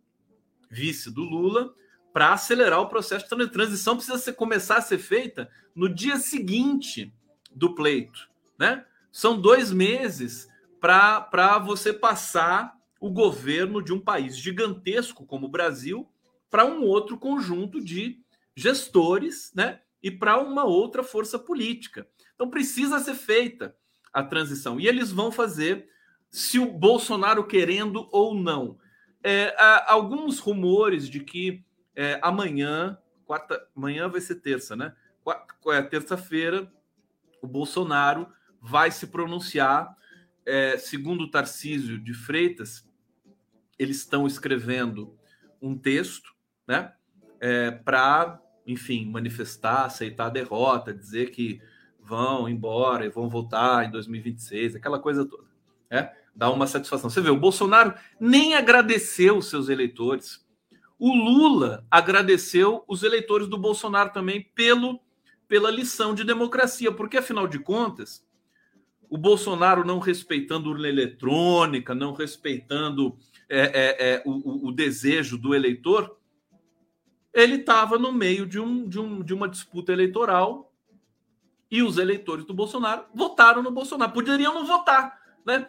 vice 0.72 1.14
do 1.14 1.22
Lula, 1.22 1.76
para 2.14 2.32
acelerar 2.32 2.80
o 2.80 2.88
processo 2.88 3.28
de 3.36 3.48
transição. 3.50 3.98
Precisa 3.98 4.18
ser, 4.18 4.32
começar 4.32 4.78
a 4.78 4.82
ser 4.82 4.98
feita 4.98 5.52
no 5.76 5.94
dia 5.94 6.16
seguinte 6.16 7.14
do 7.52 7.76
pleito. 7.76 8.30
Né? 8.58 8.86
São 9.12 9.40
dois 9.40 9.70
meses 9.70 10.48
para 10.80 11.60
você 11.60 11.92
passar 11.92 12.74
o 13.02 13.12
governo 13.12 13.84
de 13.84 13.92
um 13.92 14.00
país 14.00 14.38
gigantesco 14.38 15.26
como 15.26 15.48
o 15.48 15.52
Brasil 15.52 16.10
para 16.50 16.66
um 16.66 16.84
outro 16.84 17.18
conjunto 17.18 17.84
de 17.84 18.20
gestores 18.56 19.52
né? 19.56 19.82
e 20.02 20.10
para 20.10 20.38
uma 20.38 20.64
outra 20.64 21.04
força 21.04 21.38
política. 21.38 22.08
Então 22.34 22.50
precisa 22.50 23.00
ser 23.00 23.16
feita 23.16 23.76
a 24.14 24.24
transição. 24.24 24.80
E 24.80 24.88
eles 24.88 25.12
vão 25.12 25.32
fazer 25.32 25.90
se 26.30 26.60
o 26.60 26.72
Bolsonaro 26.72 27.46
querendo 27.46 28.08
ou 28.12 28.34
não. 28.34 28.78
É, 29.24 29.56
alguns 29.88 30.40
rumores 30.40 31.10
de 31.10 31.20
que 31.20 31.64
é, 31.96 32.20
amanhã, 32.22 32.98
quarta, 33.26 33.68
amanhã 33.76 34.08
vai 34.08 34.22
ser 34.22 34.36
terça, 34.36 34.76
né? 34.76 34.96
É, 35.68 35.82
terça-feira, 35.82 36.72
o 37.42 37.48
Bolsonaro 37.48 38.28
vai 38.62 38.92
se 38.92 39.08
pronunciar. 39.08 39.96
É, 40.46 40.78
segundo 40.78 41.30
Tarcísio 41.30 42.00
de 42.00 42.14
Freitas, 42.14 42.88
eles 43.78 43.98
estão 43.98 44.26
escrevendo 44.26 45.18
um 45.62 45.78
texto, 45.78 46.37
né? 46.68 46.92
É, 47.40 47.72
para, 47.72 48.42
enfim, 48.66 49.06
manifestar, 49.06 49.86
aceitar 49.86 50.26
a 50.26 50.32
derrota, 50.32 50.94
dizer 50.94 51.32
que 51.32 51.62
vão 52.00 52.48
embora 52.48 53.06
e 53.06 53.10
vão 53.10 53.30
voltar 53.30 53.86
em 53.86 53.92
2026, 53.92 54.76
aquela 54.76 55.00
coisa 55.00 55.26
toda. 55.26 55.48
Né? 55.90 56.12
Dá 56.36 56.50
uma 56.50 56.68
satisfação. 56.68 57.10
Você 57.10 57.22
vê, 57.22 57.30
o 57.30 57.40
Bolsonaro 57.40 57.94
nem 58.20 58.56
agradeceu 58.56 59.38
os 59.38 59.50
seus 59.50 59.70
eleitores. 59.70 60.46
O 61.00 61.14
Lula 61.14 61.86
agradeceu 61.92 62.84
os 62.88 63.04
eleitores 63.04 63.48
do 63.48 63.58
Bolsonaro 63.58 64.12
também 64.12 64.50
pelo, 64.56 65.00
pela 65.48 65.70
lição 65.70 66.16
de 66.16 66.24
democracia, 66.24 66.92
porque 66.92 67.18
afinal 67.18 67.48
de 67.48 67.60
contas, 67.60 68.26
o 69.10 69.18
Bolsonaro 69.18 69.86
não 69.86 70.00
respeitando 70.00 70.70
urna 70.70 70.88
eletrônica, 70.88 71.94
não 71.96 72.14
respeitando 72.14 73.18
é, 73.50 73.60
é, 73.60 74.14
é, 74.14 74.24
o, 74.26 74.68
o, 74.68 74.72
desejo 74.72 75.38
do 75.38 75.56
eleitor, 75.56 76.17
ele 77.38 77.58
estava 77.58 78.00
no 78.00 78.12
meio 78.12 78.48
de, 78.48 78.60
um, 78.60 78.90
de, 78.90 79.00
um, 79.00 79.22
de 79.22 79.32
uma 79.32 79.48
disputa 79.48 79.92
eleitoral 79.94 80.74
e 81.70 81.84
os 81.84 82.00
eleitores 82.00 82.46
do 82.46 82.54
Bolsonaro 82.54 83.06
votaram 83.14 83.62
no 83.62 83.70
Bolsonaro. 83.70 84.12
Poderiam 84.12 84.56
não 84.56 84.66
votar, 84.66 85.22
né? 85.46 85.68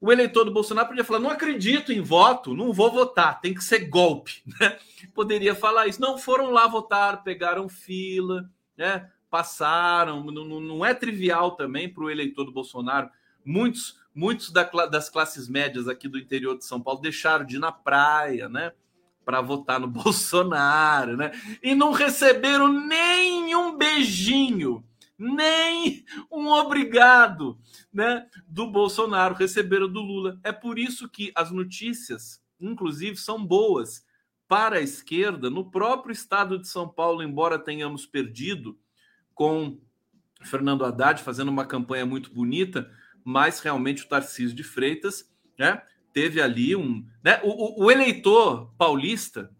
O 0.00 0.12
eleitor 0.12 0.44
do 0.44 0.52
Bolsonaro 0.52 0.86
podia 0.86 1.02
falar: 1.02 1.18
não 1.18 1.30
acredito 1.30 1.92
em 1.92 2.00
voto, 2.00 2.54
não 2.54 2.72
vou 2.72 2.92
votar, 2.92 3.40
tem 3.40 3.52
que 3.52 3.64
ser 3.64 3.88
golpe. 3.88 4.42
Né? 4.60 4.78
Poderia 5.12 5.54
falar 5.56 5.88
isso. 5.88 6.00
Não 6.00 6.16
foram 6.16 6.52
lá 6.52 6.68
votar, 6.68 7.24
pegaram 7.24 7.68
fila, 7.68 8.48
né? 8.76 9.10
passaram. 9.28 10.24
Não, 10.24 10.60
não 10.60 10.84
é 10.84 10.94
trivial 10.94 11.52
também 11.52 11.88
para 11.88 12.04
o 12.04 12.10
eleitor 12.10 12.44
do 12.44 12.52
Bolsonaro. 12.52 13.10
Muitos, 13.44 13.98
muitos 14.14 14.52
da, 14.52 14.62
das 14.86 15.08
classes 15.08 15.48
médias 15.48 15.88
aqui 15.88 16.06
do 16.06 16.18
interior 16.18 16.56
de 16.56 16.64
São 16.64 16.80
Paulo 16.80 17.00
deixaram 17.00 17.44
de 17.44 17.56
ir 17.56 17.58
na 17.58 17.72
praia, 17.72 18.48
né? 18.48 18.72
Para 19.28 19.42
votar 19.42 19.78
no 19.78 19.86
Bolsonaro, 19.92 21.14
né? 21.14 21.32
E 21.62 21.74
não 21.74 21.92
receberam 21.92 22.68
nenhum 22.68 23.76
beijinho 23.76 24.82
nem 25.18 26.04
um 26.30 26.46
obrigado 26.46 27.58
né, 27.92 28.28
do 28.46 28.70
Bolsonaro 28.70 29.34
receberam 29.34 29.88
do 29.88 30.00
Lula. 30.00 30.38
É 30.44 30.52
por 30.52 30.78
isso 30.78 31.08
que 31.08 31.32
as 31.34 31.50
notícias, 31.50 32.40
inclusive, 32.60 33.16
são 33.16 33.44
boas 33.44 34.06
para 34.46 34.76
a 34.76 34.80
esquerda. 34.80 35.50
No 35.50 35.68
próprio 35.68 36.12
estado 36.12 36.56
de 36.56 36.68
São 36.68 36.88
Paulo, 36.88 37.22
embora 37.22 37.58
tenhamos 37.58 38.06
perdido 38.06 38.78
com 39.34 39.80
Fernando 40.40 40.84
Haddad 40.84 41.20
fazendo 41.20 41.48
uma 41.48 41.66
campanha 41.66 42.06
muito 42.06 42.32
bonita, 42.32 42.88
mas 43.24 43.58
realmente 43.58 44.04
o 44.04 44.08
Tarcísio 44.08 44.54
de 44.54 44.62
Freitas 44.62 45.28
né, 45.58 45.82
teve 46.12 46.40
ali 46.40 46.74
um. 46.74 47.06
Né, 47.22 47.40
o, 47.42 47.84
o 47.84 47.90
eleitor 47.90 48.72
paulista 48.76 49.50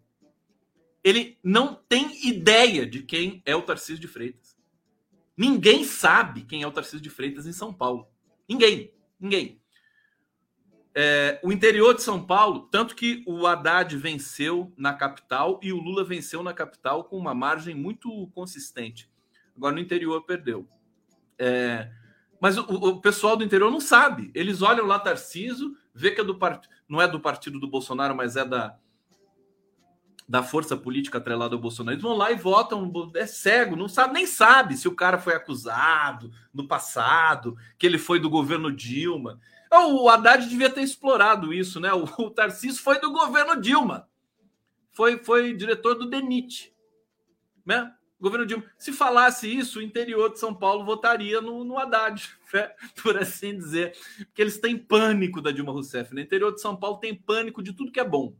ele 1.03 1.37
não 1.43 1.75
tem 1.87 2.27
ideia 2.27 2.85
de 2.85 3.03
quem 3.03 3.41
é 3.45 3.55
o 3.55 3.61
Tarcísio 3.61 3.99
de 3.99 4.07
Freitas. 4.07 4.57
Ninguém 5.35 5.83
sabe 5.83 6.43
quem 6.43 6.63
é 6.63 6.67
o 6.67 6.71
Tarcísio 6.71 7.01
de 7.01 7.09
Freitas 7.09 7.47
em 7.47 7.53
São 7.53 7.73
Paulo. 7.73 8.07
Ninguém. 8.47 8.93
Ninguém. 9.19 9.61
É, 10.93 11.39
o 11.43 11.51
interior 11.51 11.95
de 11.95 12.01
São 12.01 12.25
Paulo, 12.25 12.67
tanto 12.69 12.95
que 12.95 13.23
o 13.25 13.47
Haddad 13.47 13.95
venceu 13.95 14.73
na 14.75 14.93
capital 14.93 15.59
e 15.63 15.71
o 15.71 15.77
Lula 15.77 16.03
venceu 16.03 16.43
na 16.43 16.53
capital 16.53 17.05
com 17.05 17.17
uma 17.17 17.33
margem 17.33 17.73
muito 17.73 18.27
consistente. 18.33 19.09
Agora 19.55 19.75
no 19.75 19.81
interior 19.81 20.25
perdeu. 20.25 20.67
É, 21.37 21.89
mas 22.41 22.57
o, 22.57 22.63
o, 22.63 23.01
pessoal 23.01 23.37
do 23.37 23.43
interior 23.43 23.71
não 23.71 23.79
sabe. 23.79 24.31
Eles 24.33 24.61
olham 24.61 24.85
lá 24.85 24.99
Tarcísio, 24.99 25.75
vê 25.99 26.11
que 26.11 26.21
é 26.21 26.23
do 26.23 26.35
part... 26.35 26.67
não 26.87 27.01
é 27.01 27.07
do 27.07 27.19
partido 27.19 27.59
do 27.59 27.67
Bolsonaro, 27.67 28.15
mas 28.15 28.37
é 28.37 28.45
da, 28.45 28.77
da 30.27 30.41
força 30.41 30.77
política 30.77 31.17
atrelada 31.17 31.55
ao 31.55 31.61
Bolsonaro, 31.61 31.95
eles 31.95 32.03
vão 32.03 32.15
lá 32.15 32.31
e 32.31 32.35
votam, 32.35 33.11
é 33.15 33.25
cego, 33.25 33.75
não 33.75 33.89
sabe, 33.89 34.13
nem 34.13 34.25
sabe 34.25 34.77
se 34.77 34.87
o 34.87 34.95
cara 34.95 35.17
foi 35.17 35.33
acusado 35.33 36.31
no 36.53 36.67
passado, 36.67 37.57
que 37.77 37.85
ele 37.85 37.97
foi 37.97 38.19
do 38.19 38.29
governo 38.29 38.71
Dilma. 38.71 39.39
O 39.71 40.07
Haddad 40.07 40.47
devia 40.47 40.69
ter 40.69 40.81
explorado 40.81 41.53
isso, 41.53 41.79
né? 41.79 41.91
O, 41.93 42.05
o 42.17 42.31
Tarcísio 42.31 42.81
foi 42.81 42.99
do 42.99 43.11
governo 43.11 43.59
Dilma. 43.59 44.07
Foi, 44.91 45.17
foi 45.17 45.53
diretor 45.53 45.95
do 45.95 46.09
DENIT. 46.09 46.73
Né? 47.65 47.93
Governo 48.19 48.45
Dilma. 48.45 48.63
Se 48.77 48.91
falasse 48.91 49.47
isso, 49.47 49.79
o 49.79 49.81
interior 49.81 50.31
de 50.31 50.39
São 50.39 50.53
Paulo 50.53 50.83
votaria 50.83 51.39
no, 51.39 51.63
no 51.63 51.77
Haddad, 51.77 52.29
né? 52.53 52.71
por 53.01 53.17
assim 53.17 53.57
dizer. 53.57 53.93
Porque 54.17 54.41
eles 54.41 54.57
têm 54.57 54.77
pânico 54.77 55.41
da 55.41 55.51
Dilma 55.51 55.71
Rousseff. 55.71 56.13
No 56.13 56.19
interior 56.19 56.53
de 56.53 56.61
São 56.61 56.75
Paulo 56.75 56.97
tem 56.97 57.15
pânico 57.15 57.63
de 57.63 57.73
tudo 57.73 57.91
que 57.91 57.99
é 57.99 58.05
bom. 58.05 58.35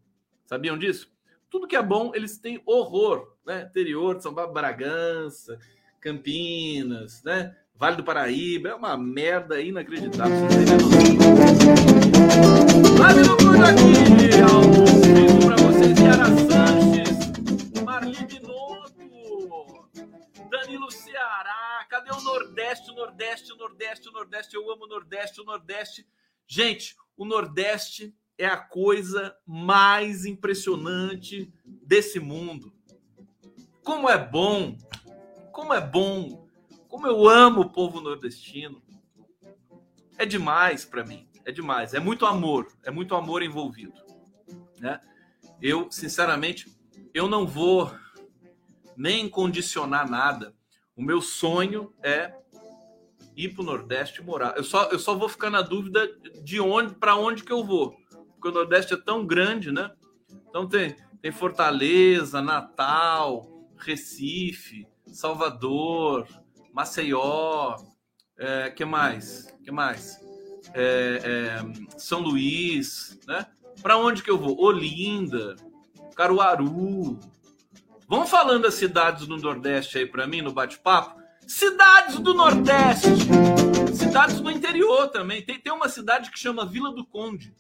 Sabiam 0.46 0.78
disso? 0.78 1.10
tudo 1.50 1.68
que 1.68 1.76
é 1.76 1.82
bom, 1.82 2.12
eles 2.14 2.38
têm 2.38 2.62
horror, 2.66 3.34
né? 3.46 3.66
Interior 3.70 4.16
de 4.16 4.24
São 4.24 4.34
Paulo, 4.34 4.54
Bragança, 4.54 5.58
Campinas, 6.00 7.24
né? 7.24 7.56
Vale 7.76 7.96
do 7.96 8.04
Paraíba, 8.04 8.70
é 8.70 8.76
uma 8.76 8.98
merda 8.98 9.60
inacreditável. 9.60 10.36
Live 13.00 13.28
no 13.28 13.66
aqui, 13.66 14.42
ao 14.42 14.62
para 15.48 15.56
vocês, 15.56 15.98
Yara 16.00 16.26
Sanches, 16.26 16.99
Ceará, 21.20 21.86
cadê 21.90 22.12
o 22.12 22.22
Nordeste, 22.22 22.92
o 22.92 22.94
Nordeste, 22.94 23.52
o 23.52 23.58
Nordeste, 23.58 24.08
o 24.08 24.12
Nordeste, 24.14 24.56
eu 24.56 24.72
amo 24.72 24.86
o 24.86 24.88
Nordeste, 24.88 25.42
o 25.42 25.44
Nordeste. 25.44 26.08
Gente, 26.48 26.96
o 27.18 27.26
Nordeste 27.26 28.16
é 28.38 28.46
a 28.46 28.56
coisa 28.56 29.36
mais 29.46 30.24
impressionante 30.24 31.54
desse 31.66 32.22
mundo. 32.22 32.74
Como 33.84 34.10
é 34.10 34.18
bom, 34.18 34.78
como 35.52 35.74
é 35.74 35.82
bom, 35.82 36.48
como 36.88 37.06
eu 37.06 37.28
amo 37.28 37.62
o 37.62 37.70
povo 37.70 38.00
nordestino. 38.00 38.82
É 40.18 40.26
demais 40.26 40.86
para 40.86 41.04
mim, 41.04 41.28
é 41.44 41.52
demais. 41.52 41.94
É 41.94 42.00
muito 42.00 42.26
amor, 42.26 42.72
é 42.82 42.92
muito 42.92 43.14
amor 43.14 43.44
envolvido, 43.44 44.02
né? 44.80 45.02
Eu, 45.62 45.92
sinceramente, 45.92 46.74
eu 47.14 47.28
não 47.28 47.46
vou 47.46 47.94
nem 48.96 49.28
condicionar 49.28 50.10
nada. 50.10 50.58
O 51.00 51.04
meu 51.04 51.22
sonho 51.22 51.92
é 52.04 52.34
ir 53.36 53.50
para 53.50 53.62
o 53.64 53.66
Nordeste 53.66 54.22
morar. 54.22 54.56
Eu 54.58 54.64
só, 54.64 54.90
eu 54.90 55.00
só 55.00 55.16
vou 55.16 55.30
ficar 55.30 55.50
na 55.50 55.62
dúvida 55.62 56.08
de 56.44 56.60
onde, 56.60 56.94
para 56.94 57.16
onde 57.16 57.44
que 57.44 57.52
eu 57.52 57.64
vou 57.64 57.98
porque 58.40 58.48
o 58.48 58.52
Nordeste 58.52 58.94
é 58.94 58.98
tão 58.98 59.26
grande, 59.26 59.70
né? 59.70 59.92
Então 60.50 60.66
tem, 60.66 60.96
tem 61.22 61.32
Fortaleza, 61.32 62.42
Natal, 62.42 63.68
Recife, 63.78 64.88
Salvador, 65.08 66.26
Maceió, 66.74 67.76
é, 68.38 68.70
que 68.70 68.86
mais? 68.86 69.54
Que 69.62 69.72
mais? 69.72 70.18
É, 70.74 71.20
é, 71.24 71.98
São 72.00 72.22
Luís, 72.22 73.20
né? 73.28 73.46
Para 73.82 73.98
onde 73.98 74.24
que 74.24 74.32
eu 74.32 74.38
vou? 74.38 74.58
Olinda, 74.58 75.58
Caruaru. 76.16 77.20
Vão 78.10 78.26
falando 78.26 78.66
as 78.66 78.74
cidades 78.74 79.28
do 79.28 79.38
Nordeste 79.38 80.00
aí 80.00 80.06
para 80.08 80.26
mim 80.26 80.42
no 80.42 80.52
bate-papo. 80.52 81.22
Cidades 81.46 82.18
do 82.18 82.34
Nordeste, 82.34 83.08
cidades 83.94 84.42
do 84.42 84.50
interior 84.50 85.10
também. 85.10 85.44
Tem, 85.44 85.60
tem 85.60 85.72
uma 85.72 85.88
cidade 85.88 86.32
que 86.32 86.40
chama 86.40 86.66
Vila 86.66 86.92
do 86.92 87.06
Conde. 87.06 87.56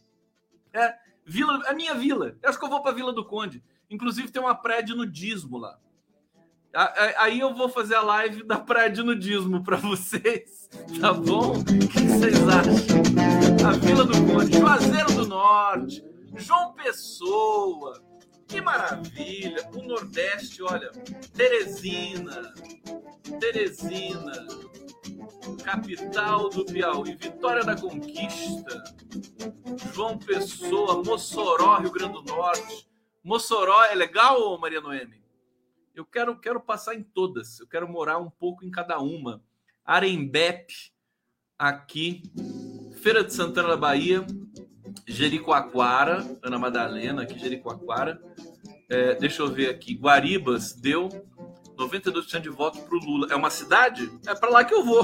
É, 0.74 0.96
vila, 1.24 1.62
a 1.68 1.74
minha 1.74 1.94
vila. 1.94 2.36
Eu 2.42 2.50
acho 2.50 2.58
que 2.58 2.66
eu 2.66 2.70
vou 2.70 2.82
para 2.82 2.96
Vila 2.96 3.14
do 3.14 3.24
Conde. 3.24 3.64
Inclusive 3.92 4.32
tem 4.32 4.42
uma 4.42 4.56
praia 4.56 4.82
de 4.82 4.96
nudismo 4.96 5.60
lá. 5.60 5.78
Aí 7.20 7.40
eu 7.40 7.54
vou 7.54 7.70
fazer 7.70 7.96
a 7.96 8.02
live 8.02 8.44
da 8.44 8.58
praia 8.58 8.90
de 8.90 9.04
nudismo 9.04 9.64
para 9.64 9.78
vocês, 9.78 10.68
tá 11.00 11.14
bom? 11.14 11.60
O 11.60 11.64
que 11.64 12.00
vocês 12.02 12.48
acham? 12.48 13.68
A 13.68 13.72
Vila 13.74 14.04
do 14.04 14.14
Conde, 14.26 14.58
Juazeiro 14.58 15.14
do 15.14 15.28
Norte, 15.28 16.04
João 16.38 16.74
Pessoa, 16.74 18.00
que 18.50 18.60
maravilha! 18.60 19.70
O 19.74 19.84
Nordeste, 19.84 20.64
olha, 20.64 20.92
Teresina, 21.36 22.52
Teresina, 23.40 24.48
capital 25.64 26.50
do 26.50 26.66
Piauí, 26.66 27.16
Vitória 27.16 27.64
da 27.64 27.80
Conquista, 27.80 28.84
João 29.94 30.18
Pessoa, 30.18 31.04
Mossoró, 31.04 31.78
Rio 31.78 31.92
Grande 31.92 32.14
do 32.14 32.24
Norte. 32.24 32.90
Mossoró 33.24 33.84
é 33.84 33.94
legal, 33.94 34.58
Maria 34.58 34.82
Noemi? 34.82 35.24
Eu 35.94 36.04
quero, 36.06 36.40
quero 36.40 36.60
passar 36.60 36.96
em 36.96 37.04
todas. 37.04 37.60
Eu 37.60 37.68
quero 37.68 37.88
morar 37.88 38.18
um 38.18 38.30
pouco 38.30 38.66
em 38.66 38.72
cada 38.72 39.00
uma. 39.00 39.44
Arembepe, 39.86 40.92
aqui. 41.58 42.24
Feira 43.02 43.24
de 43.24 43.34
Santana 43.34 43.70
da 43.70 43.78
Bahia. 43.78 44.26
Jericoacoara, 45.10 46.38
Ana 46.44 46.60
Madalena, 46.60 47.24
aqui 47.24 47.38
Jericoacoara. 47.38 48.22
É, 48.88 49.16
deixa 49.16 49.42
eu 49.42 49.48
ver 49.50 49.70
aqui. 49.70 49.96
Guaribas 49.96 50.74
deu 50.74 51.10
92% 51.76 52.42
de 52.42 52.50
voto 52.50 52.80
para 52.84 52.96
o 52.96 53.00
Lula. 53.00 53.28
É 53.32 53.36
uma 53.36 53.50
cidade? 53.50 54.12
É 54.28 54.36
para 54.36 54.50
lá 54.50 54.64
que 54.64 54.74
eu 54.74 54.84
vou. 54.84 55.04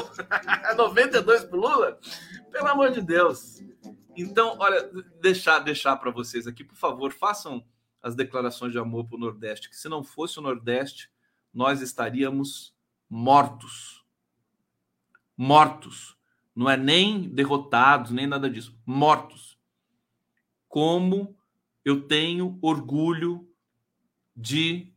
92% 0.78 1.49
para 1.49 1.58
o 1.58 1.62
Lula? 1.62 1.99
Pelo 2.51 2.68
amor 2.68 2.91
de 2.91 3.01
Deus. 3.01 3.62
Então, 4.16 4.56
olha, 4.60 4.89
deixar 5.20 5.60
deixar 5.60 5.95
para 5.97 6.12
vocês 6.12 6.47
aqui, 6.47 6.64
por 6.64 6.78
favor, 6.78 7.12
façam 7.12 7.66
as 8.01 8.16
declarações 8.16 8.72
de 8.72 8.78
amor 8.78 9.06
para 9.06 9.18
o 9.18 9.20
Nordeste, 9.20 9.70
que 9.70 9.76
se 9.76 9.89
não 9.89 10.03
fosse 10.03 10.38
o 10.38 10.41
Nordeste, 10.41 11.10
nós 11.51 11.82
estaríamos 11.82 12.76
mortos. 13.10 14.06
Mortos. 15.36 16.16
Não 16.56 16.70
é 16.70 16.78
nem 16.78 17.28
derrotados, 17.28 18.12
nem 18.12 18.28
nada 18.28 18.49
disso. 18.49 18.78
Mortos. 18.86 19.55
Como 20.76 21.34
eu 21.86 22.02
tenho 22.02 22.60
orgulho 22.62 23.48
de. 24.36 24.92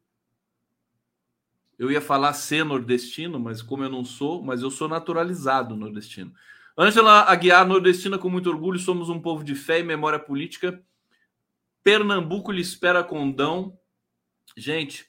Eu 1.79 1.89
ia 1.89 2.01
falar 2.01 2.33
ser 2.33 2.65
nordestino, 2.65 3.39
mas 3.39 3.63
como 3.63 3.85
eu 3.85 3.89
não 3.89 4.05
sou, 4.05 4.43
mas 4.43 4.61
eu 4.61 4.73
sou 4.73 4.89
naturalizado 4.89 5.77
nordestino. 5.77 6.35
Ângela 6.77 7.23
Aguiar, 7.31 7.65
nordestina 7.65 8.19
com 8.19 8.29
muito 8.29 8.51
orgulho, 8.51 8.77
somos 8.81 9.09
um 9.09 9.21
povo 9.21 9.45
de 9.45 9.55
fé 9.55 9.79
e 9.79 9.85
memória 9.85 10.19
política 10.19 10.83
Pernambuco 11.85 12.51
lhe 12.51 12.61
espera 12.61 13.05
condão. 13.05 13.79
Gente, 14.57 15.09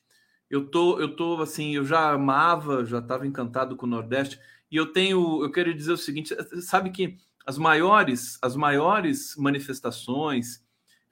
eu 0.52 0.68
tô, 0.68 1.00
eu 1.00 1.16
tô 1.16 1.42
assim, 1.42 1.76
eu 1.76 1.84
já 1.84 2.12
amava, 2.12 2.86
já 2.86 3.00
estava 3.00 3.26
encantado 3.26 3.76
com 3.76 3.88
o 3.88 3.90
Nordeste. 3.90 4.40
E 4.70 4.76
eu 4.76 4.94
tenho, 4.94 5.44
eu 5.44 5.52
quero 5.52 5.74
dizer 5.74 5.94
o 5.94 5.98
seguinte, 5.98 6.36
sabe 6.62 6.92
que 6.92 7.18
as 7.46 7.58
maiores, 7.58 8.38
as 8.42 8.56
maiores 8.56 9.36
manifestações, 9.38 10.64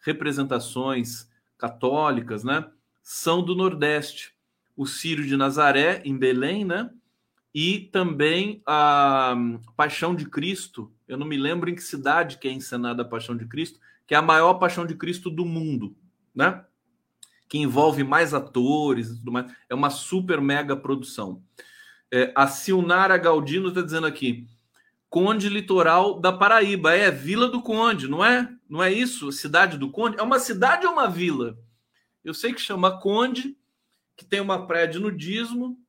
representações 0.06 1.30
católicas, 1.58 2.44
né, 2.44 2.66
são 3.02 3.42
do 3.42 3.56
Nordeste. 3.56 4.36
O 4.76 4.86
Círio 4.86 5.26
de 5.26 5.36
Nazaré 5.36 6.04
em 6.06 6.16
Belém, 6.16 6.64
né? 6.64 6.92
E 7.52 7.80
também 7.92 8.62
a 8.64 9.36
Paixão 9.76 10.14
de 10.14 10.30
Cristo. 10.30 10.94
Eu 11.08 11.18
não 11.18 11.26
me 11.26 11.36
lembro 11.36 11.70
em 11.70 11.74
que 11.74 11.82
cidade 11.82 12.38
que 12.38 12.48
é 12.48 12.52
encenada 12.52 13.02
a 13.02 13.06
Paixão 13.06 13.36
de 13.36 13.48
Cristo, 13.48 13.80
que 14.06 14.14
é 14.14 14.18
a 14.18 14.22
maior 14.22 14.56
paixão 14.56 14.86
de 14.86 14.96
Cristo 14.96 15.30
do 15.30 15.46
mundo, 15.46 15.96
né? 16.34 16.64
Que 17.50 17.58
envolve 17.58 18.04
mais 18.04 18.34
atores 18.34 19.10
e 19.10 19.18
tudo 19.18 19.32
mais. 19.32 19.52
É 19.70 19.76
uma 19.76 19.90
super 19.90 20.40
mega 20.40 20.76
produção. 20.78 21.42
É, 22.12 22.32
a 22.36 22.48
Silnara 22.48 23.18
Galdino 23.18 23.68
está 23.68 23.82
dizendo 23.82 24.08
aqui: 24.08 24.48
Conde 25.10 25.50
Litoral 25.50 26.20
da 26.20 26.32
Paraíba. 26.32 26.94
É 26.94 27.10
Vila 27.10 27.48
do 27.48 27.62
Conde, 27.62 28.08
não 28.08 28.24
é? 28.24 28.50
Não 28.70 28.84
é 28.84 28.92
isso? 28.92 29.32
Cidade 29.32 29.78
do 29.78 29.92
Conde? 29.92 30.20
É 30.20 30.24
uma 30.24 30.40
cidade 30.40 30.86
ou 30.86 30.94
uma 30.94 31.10
vila? 31.10 31.58
Eu 32.24 32.34
sei 32.34 32.54
que 32.54 32.62
chama 32.62 33.00
Conde, 33.00 33.58
que 34.16 34.26
tem 34.26 34.42
uma 34.42 34.68
praia 34.68 34.88
de 34.88 35.00
nudismo 35.00 35.80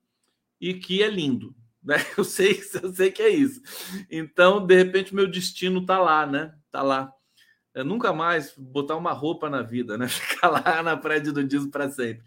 e 0.61 0.75
que 0.75 1.03
é 1.03 1.09
lindo. 1.09 1.55
Né? 1.83 1.97
Eu 2.16 2.25
sei, 2.25 2.61
eu 2.83 2.93
sei 2.93 3.11
que 3.11 3.23
é 3.23 3.29
isso. 3.29 3.62
Então, 4.11 4.66
de 4.66 4.75
repente, 4.75 5.14
meu 5.14 5.29
destino 5.29 5.87
tá 5.87 5.99
lá, 5.99 6.27
né? 6.27 6.55
Tá 6.71 6.83
lá 6.83 7.12
é, 7.79 7.85
nunca 7.85 8.12
mais 8.12 8.53
botar 8.57 8.97
uma 8.97 9.12
roupa 9.12 9.49
na 9.49 9.62
vida, 9.62 9.97
né? 9.97 10.09
Ficar 10.09 10.49
lá 10.49 10.83
na 10.83 10.97
praia 10.97 11.21
de 11.21 11.31
nudismo 11.33 11.71
para 11.71 11.89
sempre. 11.89 12.25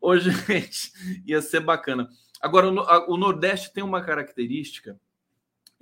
Hoje, 0.00 0.30
gente, 0.48 0.92
ia 1.26 1.42
ser 1.42 1.60
bacana. 1.60 2.08
Agora, 2.40 2.68
o 3.08 3.16
Nordeste 3.16 3.72
tem 3.72 3.84
uma 3.84 4.02
característica, 4.02 4.98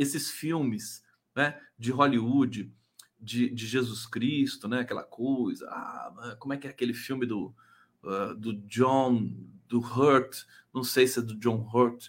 esses 0.02 0.30
filmes 0.30 1.04
né, 1.34 1.58
de 1.78 1.90
Hollywood, 1.90 2.72
de, 3.20 3.50
de 3.50 3.66
Jesus 3.66 4.06
Cristo, 4.06 4.68
né? 4.68 4.80
Aquela 4.80 5.04
coisa. 5.04 5.68
Ah, 5.70 6.36
como 6.38 6.52
é 6.52 6.56
que 6.56 6.66
é 6.66 6.70
aquele 6.70 6.92
filme 6.92 7.24
do, 7.24 7.54
uh, 8.02 8.34
do 8.34 8.54
John, 8.66 9.32
do 9.68 9.78
Hurt, 9.78 10.44
não 10.74 10.82
sei 10.82 11.06
se 11.06 11.20
é 11.20 11.22
do 11.22 11.38
John 11.38 11.68
Hurt, 11.72 12.08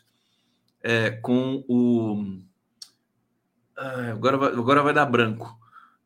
é, 0.81 1.11
com 1.11 1.63
o. 1.67 2.41
Agora, 4.11 4.37
vai, 4.37 4.49
agora 4.49 4.83
vai 4.83 4.93
dar 4.93 5.05
branco 5.05 5.59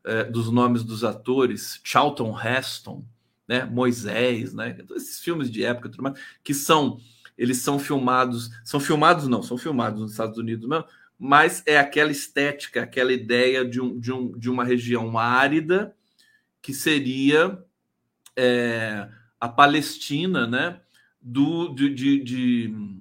é, 0.05 0.23
dos 0.23 0.49
nomes 0.49 0.83
dos 0.83 1.03
atores, 1.03 1.81
Charlton 1.83 2.37
Heston, 2.39 3.05
né, 3.47 3.65
Moisés, 3.65 4.53
né, 4.53 4.77
esses 4.95 5.19
filmes 5.19 5.51
de 5.51 5.65
época, 5.65 5.89
tudo 5.89 6.03
mais, 6.03 6.19
que 6.43 6.53
são 6.53 6.99
eles 7.37 7.57
são 7.57 7.77
filmados, 7.77 8.49
são 8.63 8.79
filmados 8.79 9.27
não, 9.27 9.43
são 9.43 9.57
filmados 9.57 10.01
nos 10.01 10.11
Estados 10.11 10.37
Unidos 10.37 10.67
mesmo, 10.67 10.85
mas 11.17 11.63
é 11.65 11.77
aquela 11.77 12.11
estética, 12.11 12.83
aquela 12.83 13.11
ideia 13.11 13.65
de, 13.65 13.81
um, 13.81 13.99
de, 13.99 14.11
um, 14.11 14.31
de 14.37 14.49
uma 14.49 14.63
região 14.63 15.17
árida 15.17 15.95
que 16.61 16.73
seria 16.73 17.63
é, 18.35 19.09
a 19.39 19.47
Palestina, 19.47 20.45
né, 20.45 20.79
do, 21.21 21.73
de, 21.73 21.93
de, 21.93 22.23
de 22.23 22.97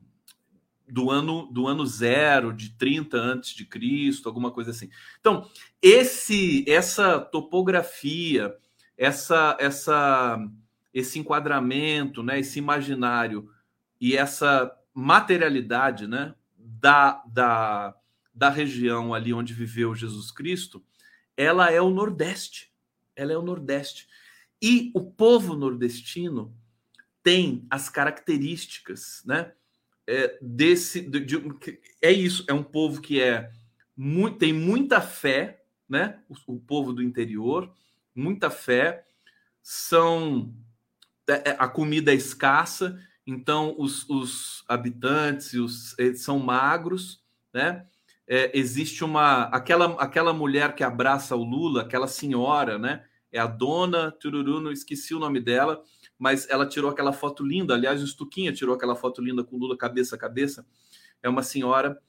do 0.89 1.11
ano 1.11 1.47
do 1.47 1.67
ano 1.67 1.85
zero, 1.85 2.53
de 2.53 2.71
30 2.71 3.17
antes 3.19 3.55
de 3.55 3.65
Cristo, 3.65 4.29
alguma 4.29 4.51
coisa 4.51 4.71
assim. 4.71 4.89
Então, 5.21 5.49
esse 5.83 6.65
essa 6.69 7.19
topografia, 7.19 8.57
essa 8.97 9.57
essa 9.61 10.39
esse 10.95 11.19
enquadramento, 11.19 12.23
né, 12.23 12.39
esse 12.39 12.59
imaginário 12.59 13.51
e 14.01 14.17
essa 14.17 14.75
materialidade, 14.95 16.07
né, 16.07 16.35
da, 16.57 17.23
da, 17.27 17.95
da 18.37 18.51
região 18.51 19.15
ali 19.15 19.33
onde 19.33 19.55
viveu 19.55 19.95
Jesus 19.95 20.31
Cristo, 20.31 20.85
ela 21.37 21.73
é 21.73 21.81
o 21.81 21.91
Nordeste. 21.91 22.71
Ela 23.17 23.33
é 23.33 23.37
o 23.37 23.43
Nordeste. 23.43 24.07
E 24.63 24.93
o 24.95 25.01
povo 25.11 25.57
nordestino 25.57 26.55
tem 27.23 27.67
as 27.71 27.89
características, 27.89 29.23
né? 29.27 29.53
é, 30.07 30.39
desse 30.41 31.01
de, 31.01 31.21
de, 31.21 31.81
é 32.01 32.13
isso 32.13 32.45
é 32.47 32.55
um 32.55 32.63
povo 32.63 33.01
que 33.01 33.21
é 33.21 33.51
muito, 33.97 34.39
tem 34.39 34.53
muita 34.53 35.01
fé 35.01 35.65
né 35.89 36.21
o, 36.29 36.55
o, 36.55 36.61
povo 36.61 36.93
do 36.93 37.03
interior 37.03 37.73
muita 38.15 38.49
fé 38.49 39.05
são 39.63 40.55
é, 41.27 41.51
é, 41.51 41.57
a 41.59 41.67
comida 41.67 42.13
é 42.13 42.15
escassa 42.15 43.01
então 43.27 43.75
os, 43.79 44.09
os 44.09 44.65
habitantes 44.69 45.55
os, 45.55 45.99
eles 45.99 46.23
são 46.23 46.39
magros 46.39 47.21
né 47.53 47.85
é, 48.29 48.51
existe 48.59 49.05
uma 49.05 49.45
aquela 49.45 49.95
aquela 50.01 50.33
mulher 50.33 50.75
que 50.75 50.83
abraça 50.83 51.37
o 51.37 51.45
Lula 51.45 51.83
aquela 51.83 52.09
senhora 52.09 52.79
né 52.79 53.05
é 53.33 53.39
a 53.39 53.47
dona 53.47 54.11
Tururu 54.13 54.61
não 54.61 54.73
esqueci 54.73 55.15
o 55.15 55.19
nome 55.19 55.41
dela 55.41 55.83
mas 56.19 56.49
ela 56.49 56.67
tirou 56.67 56.91
aquela 56.91 57.13
foto 57.13 57.45
linda. 57.45 57.75
Aliás, 57.75 58.03
o 58.03 58.07
Stuquinha 58.07 58.53
tirou 58.53 58.75
aquela 58.75 58.97
foto 58.97 59.23
linda 59.23 59.45
com 59.45 59.57
Lula 59.57 59.77
cabeça 59.77 60.17
a 60.17 60.19
cabeça. 60.19 60.67
É 61.23 61.29
uma 61.29 61.43
senhora 61.43 62.01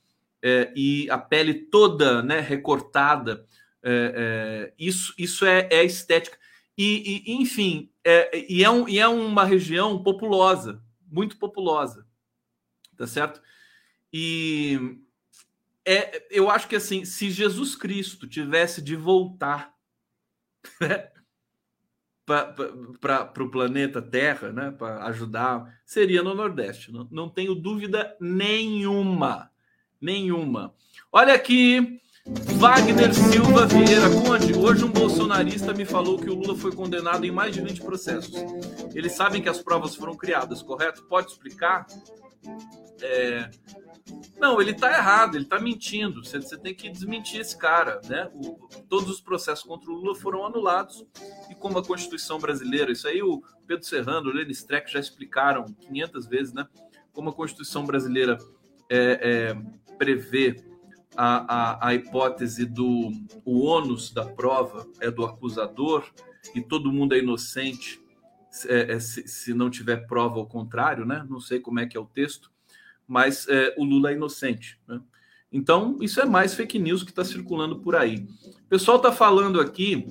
é, 0.41 0.72
e 0.76 1.09
a 1.09 1.18
pele 1.18 1.53
toda 1.53 2.22
né, 2.22 2.39
recortada. 2.39 3.45
É, 3.84 4.13
é, 4.15 4.74
isso, 4.80 5.13
isso 5.18 5.45
é, 5.45 5.68
é 5.72 5.84
estética. 5.84 6.38
E, 6.78 7.24
e 7.26 7.34
enfim, 7.34 7.89
é, 8.03 8.45
e, 8.49 8.63
é 8.63 8.70
um, 8.70 8.88
e 8.88 8.99
é 8.99 9.07
uma 9.07 9.43
região 9.43 10.01
populosa, 10.01 10.82
muito 11.11 11.38
populosa, 11.38 12.05
tá 12.95 13.07
certo? 13.07 13.41
E 14.13 14.99
é, 15.88 16.28
eu 16.30 16.50
acho 16.52 16.68
que 16.68 16.76
assim, 16.76 17.06
se 17.06 17.32
Jesus 17.32 17.74
Cristo 17.74 18.28
tivesse 18.28 18.82
de 18.82 18.94
voltar 18.94 19.74
né, 20.82 21.10
para 22.26 23.42
o 23.42 23.50
planeta 23.50 24.02
Terra, 24.02 24.52
né, 24.52 24.70
para 24.70 25.06
ajudar, 25.06 25.80
seria 25.86 26.22
no 26.22 26.36
Nordeste. 26.36 26.92
Não, 26.92 27.08
não 27.10 27.30
tenho 27.30 27.56
dúvida 27.56 28.18
nenhuma. 28.20 29.50
Nenhuma. 30.00 30.76
Olha 31.10 31.34
aqui, 31.34 32.02
Wagner 32.58 33.14
Silva 33.14 33.66
Vieira 33.66 34.10
Conde. 34.10 34.54
Hoje 34.54 34.84
um 34.84 34.92
bolsonarista 34.92 35.74
me 35.74 35.86
falou 35.86 36.20
que 36.20 36.30
o 36.30 36.36
Lula 36.36 36.58
foi 36.58 36.74
condenado 36.74 37.26
em 37.26 37.32
mais 37.32 37.56
de 37.56 37.62
20 37.62 37.82
processos. 37.82 38.36
Eles 38.94 39.14
sabem 39.14 39.42
que 39.42 39.48
as 39.48 39.64
provas 39.64 39.96
foram 39.96 40.18
criadas, 40.18 40.62
correto? 40.62 41.06
Pode 41.06 41.32
explicar? 41.32 41.88
É, 43.02 43.50
não, 44.39 44.62
ele 44.62 44.72
está 44.72 44.91
errado, 44.91 45.36
ele 45.36 45.43
está 45.43 45.60
mentindo. 45.60 46.24
Você, 46.24 46.39
você, 46.39 46.58
tem 46.58 46.74
que 46.74 46.89
desmentir 46.89 47.41
esse 47.41 47.58
cara, 47.58 47.99
né? 48.08 48.30
O, 48.34 48.68
todos 48.88 49.10
os 49.10 49.20
processos 49.20 49.66
contra 49.66 49.89
o 49.89 49.93
Lula 49.93 50.16
foram 50.16 50.45
anulados 50.45 51.05
e 51.49 51.55
como 51.55 51.80
a 51.80 51.84
Constituição 51.84 52.39
brasileira, 52.39 52.91
isso 52.91 53.08
aí 53.08 53.22
o 53.22 53.41
Pedro 53.66 53.86
Serrano, 53.86 54.30
o 54.30 54.34
Lênin 54.34 54.51
Streck 54.51 54.91
já 54.91 54.99
explicaram 54.99 55.66
500 55.66 56.28
vezes, 56.28 56.53
né? 56.53 56.68
Como 57.12 57.30
a 57.30 57.34
Constituição 57.34 57.86
brasileira 57.86 58.38
é, 58.89 59.20
é, 59.51 59.95
prevê 59.97 60.64
a, 61.16 61.55
a, 61.55 61.88
a, 61.88 61.93
hipótese 61.95 62.64
do 62.66 63.12
o 63.43 63.66
ônus 63.66 64.12
da 64.12 64.26
prova 64.26 64.88
é 65.01 65.10
do 65.10 65.26
acusador 65.26 66.05
e 66.53 66.62
todo 66.62 66.91
mundo 66.91 67.16
é 67.16 67.20
inocente 67.20 67.99
é, 68.68 68.93
é, 68.93 68.99
se, 68.99 69.28
se, 69.28 69.53
não 69.53 69.70
tiver 69.70 70.05
prova 70.05 70.38
ao 70.38 70.45
contrário, 70.45 71.05
né? 71.05 71.26
Não 71.28 71.39
sei 71.39 71.60
como 71.60 71.80
é 71.80 71.88
que 71.88 71.97
é 71.97 71.99
o 71.99 72.05
texto 72.05 72.51
mas 73.08 73.47
é, 73.47 73.74
o 73.78 73.84
Lula 73.84 74.12
é 74.12 74.14
inocente. 74.14 74.80
Né? 74.88 74.99
Então, 75.51 75.97
isso 76.01 76.20
é 76.20 76.26
mais 76.26 76.53
fake 76.53 76.78
news 76.78 77.03
que 77.03 77.10
está 77.10 77.24
circulando 77.24 77.80
por 77.80 77.95
aí. 77.95 78.28
O 78.66 78.70
pessoal 78.70 78.97
está 78.97 79.12
falando 79.12 79.62
aqui 79.62 80.05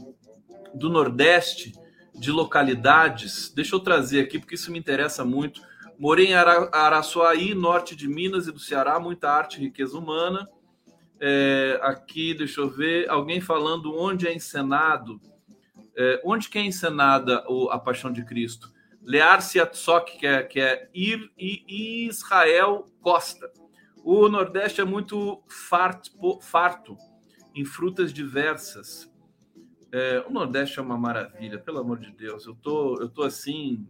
do 0.75 0.89
Nordeste, 0.89 1.75
de 2.15 2.31
localidades. 2.31 3.53
Deixa 3.55 3.75
eu 3.77 3.81
trazer 3.81 4.21
aqui, 4.21 4.39
porque 4.39 4.55
isso 4.55 4.73
me 4.73 4.79
interessa 4.79 5.25
muito. 5.25 5.61
Morei 5.99 6.27
em 6.27 6.35
Ara 6.35 6.69
Araçuaí, 6.73 7.55
norte 7.55 7.95
de 7.95 8.09
Minas 8.09 8.47
e 8.47 8.53
do 8.53 8.59
Ceará, 8.59 8.99
muita 8.99 9.31
arte 9.31 9.59
e 9.59 9.65
riqueza 9.65 9.97
humana. 9.97 10.49
É, 11.19 11.79
aqui, 11.83 12.35
deixa 12.35 12.61
eu 12.61 12.69
ver, 12.69 13.09
alguém 13.09 13.41
falando 13.41 13.95
onde 13.95 14.27
é 14.27 14.35
encenado. 14.35 15.21
É, 15.97 16.21
onde 16.25 16.49
que 16.49 16.59
é 16.59 16.63
encenada 16.63 17.43
o, 17.49 17.71
a 17.71 17.79
Paixão 17.79 18.13
de 18.13 18.25
Cristo? 18.25 18.71
Lear 19.07 19.41
Siatsok, 19.41 20.19
que 20.19 20.27
é, 20.27 20.43
que 20.43 20.61
é 20.61 20.91
Ir, 20.93 21.31
e 21.39 22.09
Israel 22.09 22.87
Costa. 23.01 23.49
O 24.03 24.29
Nordeste 24.29 24.81
é 24.81 24.85
muito 24.85 25.45
farto, 25.49 26.41
farto 26.41 26.97
em 27.55 27.65
frutas 27.65 28.13
diversas. 28.13 29.09
É, 29.93 30.25
o 30.29 30.33
Nordeste 30.33 30.81
é 30.81 30.83
uma 30.83 30.99
maravilha, 30.99 31.57
pelo 31.57 31.79
amor 31.79 32.01
de 32.01 32.11
Deus. 32.11 32.47
Eu 32.47 32.57
tô, 32.57 33.01
eu 33.01 33.09
tô 33.09 33.23
assim, 33.23 33.89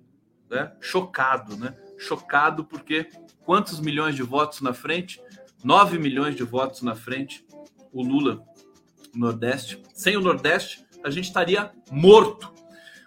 né, 0.50 0.76
chocado, 0.80 1.56
né? 1.56 1.74
Chocado 1.96 2.62
porque 2.62 3.08
quantos 3.42 3.80
milhões 3.80 4.14
de 4.14 4.22
votos 4.22 4.60
na 4.60 4.74
frente? 4.74 5.18
9 5.64 5.98
milhões 5.98 6.36
de 6.36 6.44
votos 6.44 6.82
na 6.82 6.94
frente. 6.94 7.46
O 7.90 8.02
Lula, 8.02 8.44
Nordeste. 9.14 9.82
Sem 9.94 10.14
o 10.14 10.20
Nordeste, 10.20 10.84
a 11.02 11.08
gente 11.08 11.24
estaria 11.24 11.72
morto 11.90 12.55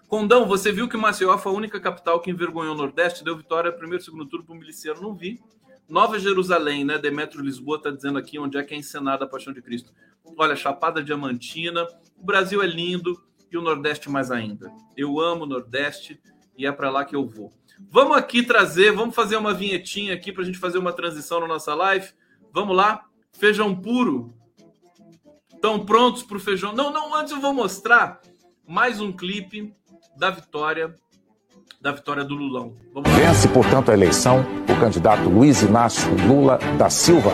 Condão, 0.09 0.47
você 0.47 0.71
viu 0.71 0.89
que 0.89 0.97
Maceió 0.97 1.37
foi 1.37 1.51
a 1.51 1.55
única 1.55 1.79
capital 1.79 2.19
que 2.19 2.31
envergonhou 2.31 2.73
o 2.73 2.77
Nordeste, 2.77 3.23
deu 3.23 3.37
vitória 3.37 3.71
primeiro 3.71 4.01
e 4.01 4.05
segundo 4.05 4.25
turno 4.25 4.43
para 4.43 4.55
o 4.55 4.57
miliciano? 4.57 4.99
Não 4.99 5.13
vi. 5.13 5.39
Nova 5.87 6.17
Jerusalém, 6.17 6.83
né? 6.83 6.97
Demetrio 6.97 7.43
Lisboa 7.43 7.77
está 7.77 7.91
dizendo 7.91 8.17
aqui 8.17 8.39
onde 8.39 8.57
é 8.57 8.63
que 8.63 8.73
é 8.73 8.77
encenada 8.77 9.25
a 9.25 9.27
Paixão 9.27 9.53
de 9.53 9.61
Cristo. 9.61 9.93
Olha, 10.35 10.55
Chapada 10.55 11.03
Diamantina, 11.03 11.87
o 12.17 12.25
Brasil 12.25 12.63
é 12.63 12.65
lindo 12.65 13.21
e 13.51 13.57
o 13.57 13.61
Nordeste 13.61 14.09
mais 14.09 14.31
ainda. 14.31 14.73
Eu 14.97 15.19
amo 15.19 15.43
o 15.43 15.47
Nordeste 15.47 16.19
e 16.57 16.65
é 16.65 16.71
para 16.71 16.89
lá 16.89 17.05
que 17.05 17.15
eu 17.15 17.27
vou. 17.27 17.53
Vamos 17.79 18.17
aqui 18.17 18.41
trazer, 18.41 18.91
vamos 18.91 19.13
fazer 19.13 19.37
uma 19.37 19.53
vinhetinha 19.53 20.15
aqui 20.15 20.33
para 20.33 20.41
a 20.41 20.45
gente 20.45 20.57
fazer 20.57 20.79
uma 20.79 20.91
transição 20.91 21.39
na 21.39 21.47
nossa 21.47 21.75
live. 21.75 22.09
Vamos 22.51 22.75
lá? 22.75 23.05
Feijão 23.33 23.79
puro. 23.79 24.33
Estão 25.53 25.85
prontos 25.85 26.23
para 26.23 26.37
o 26.37 26.39
feijão? 26.39 26.73
Não, 26.73 26.91
não, 26.91 27.13
antes 27.13 27.31
eu 27.31 27.39
vou 27.39 27.53
mostrar 27.53 28.19
mais 28.67 28.99
um 28.99 29.11
clipe 29.11 29.77
da 30.19 30.29
vitória 30.29 30.93
da 31.81 31.93
vitória 31.93 32.25
do 32.25 32.35
Lulão. 32.35 32.73
Vamos 32.93 33.09
Vence, 33.13 33.47
portanto, 33.47 33.89
a 33.89 33.93
eleição 33.93 34.45
o 34.67 34.75
candidato 34.75 35.29
Luiz 35.29 35.61
Inácio 35.61 36.13
Lula 36.27 36.59
da 36.77 36.89
Silva. 36.89 37.31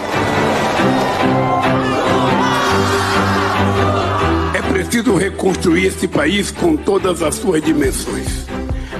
É 4.54 4.62
preciso 4.72 5.16
reconstruir 5.16 5.88
esse 5.88 6.08
país 6.08 6.52
com 6.52 6.78
todas 6.78 7.24
as 7.24 7.34
suas 7.34 7.64
dimensões. 7.64 8.46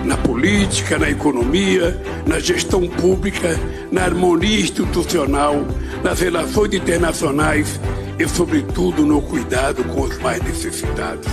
Na 0.04 0.18
política, 0.18 0.98
na 0.98 1.12
economia, 1.12 2.02
na 2.26 2.40
gestão 2.40 2.88
pública, 2.88 3.50
na 3.92 4.04
harmonia 4.04 4.62
institucional, 4.62 5.56
nas 6.04 6.20
relações 6.22 6.74
internacionais 6.74 7.80
e, 8.18 8.28
sobretudo, 8.28 9.06
no 9.06 9.22
cuidado 9.22 9.84
com 9.84 10.02
os 10.02 10.18
mais 10.18 10.42
necessitados. 10.42 11.28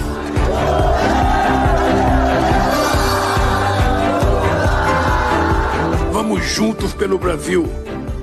Vamos 6.32 6.46
juntos 6.46 6.94
pelo 6.94 7.18
Brasil, 7.18 7.70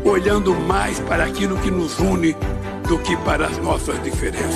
olhando 0.04 0.56
mais 0.56 1.00
para 1.02 1.26
aquilo 1.26 1.56
que 1.60 1.70
nos 1.70 2.00
une 2.00 2.36
do 2.88 2.98
que 2.98 3.16
para 3.18 3.46
as 3.46 3.60
nossas 3.60 4.02
diferenças. 4.02 4.50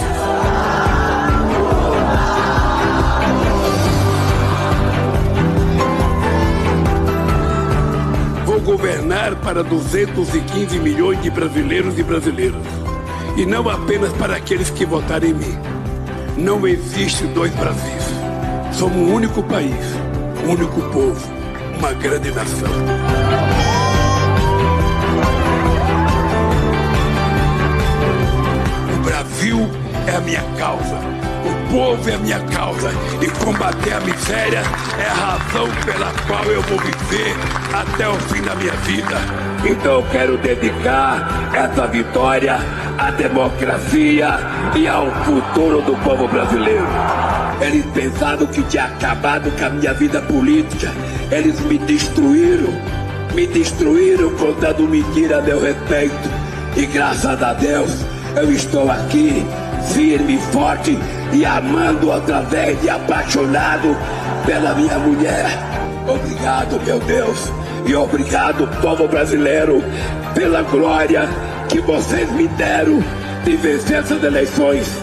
Vou 8.44 8.60
governar 8.62 9.36
para 9.36 9.64
215 9.64 10.80
milhões 10.80 11.22
de 11.22 11.30
brasileiros 11.30 12.00
e 12.00 12.02
brasileiras, 12.02 12.66
e 13.38 13.46
não 13.46 13.70
apenas 13.70 14.12
para 14.14 14.36
aqueles 14.36 14.72
que 14.72 14.84
votarem 14.84 15.30
em 15.30 15.34
mim. 15.36 15.60
Não 16.38 16.68
existe 16.68 17.28
dois 17.28 17.54
Brasis. 17.54 18.04
Somos 18.72 18.98
um 18.98 19.14
único 19.14 19.44
país, 19.44 19.86
um 20.44 20.54
único 20.54 20.82
povo, 20.90 21.43
uma 21.78 21.94
grande 21.94 22.32
nação. 22.32 22.70
Brasil 29.04 29.70
é 30.08 30.16
a 30.16 30.22
minha 30.22 30.44
causa. 30.58 30.98
O 31.46 31.72
povo 31.72 32.10
é 32.10 32.14
a 32.14 32.18
minha 32.20 32.40
causa. 32.40 32.92
E 33.22 33.44
combater 33.44 33.94
a 33.94 34.00
miséria 34.02 34.62
é 35.00 35.08
a 35.08 35.14
razão 35.14 35.68
pela 35.86 36.12
qual 36.28 36.46
eu 36.46 36.62
vou 36.64 36.80
viver 36.80 37.36
até 37.74 38.08
o 38.08 38.16
fim 38.16 38.42
da 38.42 38.56
minha 38.56 38.74
vida. 38.74 39.18
Então 39.66 39.94
eu 39.94 40.06
quero 40.12 40.38
dedicar 40.38 41.50
essa 41.54 41.88
vitória 41.88 42.58
à 42.98 43.12
democracia 43.12 44.40
e 44.76 44.88
ao 44.88 45.10
futuro 45.24 45.82
do 45.82 45.96
povo 46.04 46.28
brasileiro. 46.28 46.88
Eles 47.62 47.86
pensaram 47.94 48.46
que 48.48 48.62
tinha 48.64 48.86
acabado 48.86 49.52
com 49.58 49.66
a 49.66 49.70
minha 49.70 49.94
vida 49.94 50.22
política. 50.22 50.92
Eles 51.32 51.60
me 51.62 51.78
destruíram. 51.78 52.74
Me 53.34 53.48
destruíram 53.48 54.30
contando 54.36 54.88
mentira 54.88 55.40
a 55.40 55.42
meu 55.42 55.62
respeito. 55.62 56.30
E 56.76 56.86
graças 56.86 57.42
a 57.42 57.54
Deus 57.54 58.14
eu 58.36 58.52
estou 58.52 58.90
aqui, 58.90 59.46
firme, 59.94 60.40
forte 60.52 60.98
e 61.32 61.46
amando 61.46 62.10
outra 62.10 62.42
vez 62.42 62.84
e 62.84 62.90
apaixonado 62.90 63.96
pela 64.46 64.74
minha 64.74 64.98
mulher. 65.00 65.46
Obrigado, 66.08 66.82
meu 66.86 67.00
Deus, 67.00 67.52
e 67.86 67.96
obrigado, 67.96 68.68
povo 68.82 69.08
brasileiro, 69.08 69.84
pela 70.34 70.64
glória 70.64 71.30
que 71.70 71.80
vocês 71.82 72.30
me 72.32 72.48
deram 72.50 73.04
de 73.44 73.56
vencer 73.56 74.00
essas 74.00 74.24
eleições. 74.24 75.03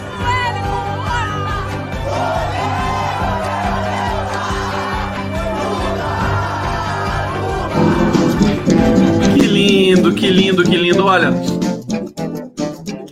Lindo, 9.61 10.15
que 10.15 10.27
lindo, 10.27 10.63
que 10.63 10.75
lindo. 10.75 11.05
Olha, 11.05 11.29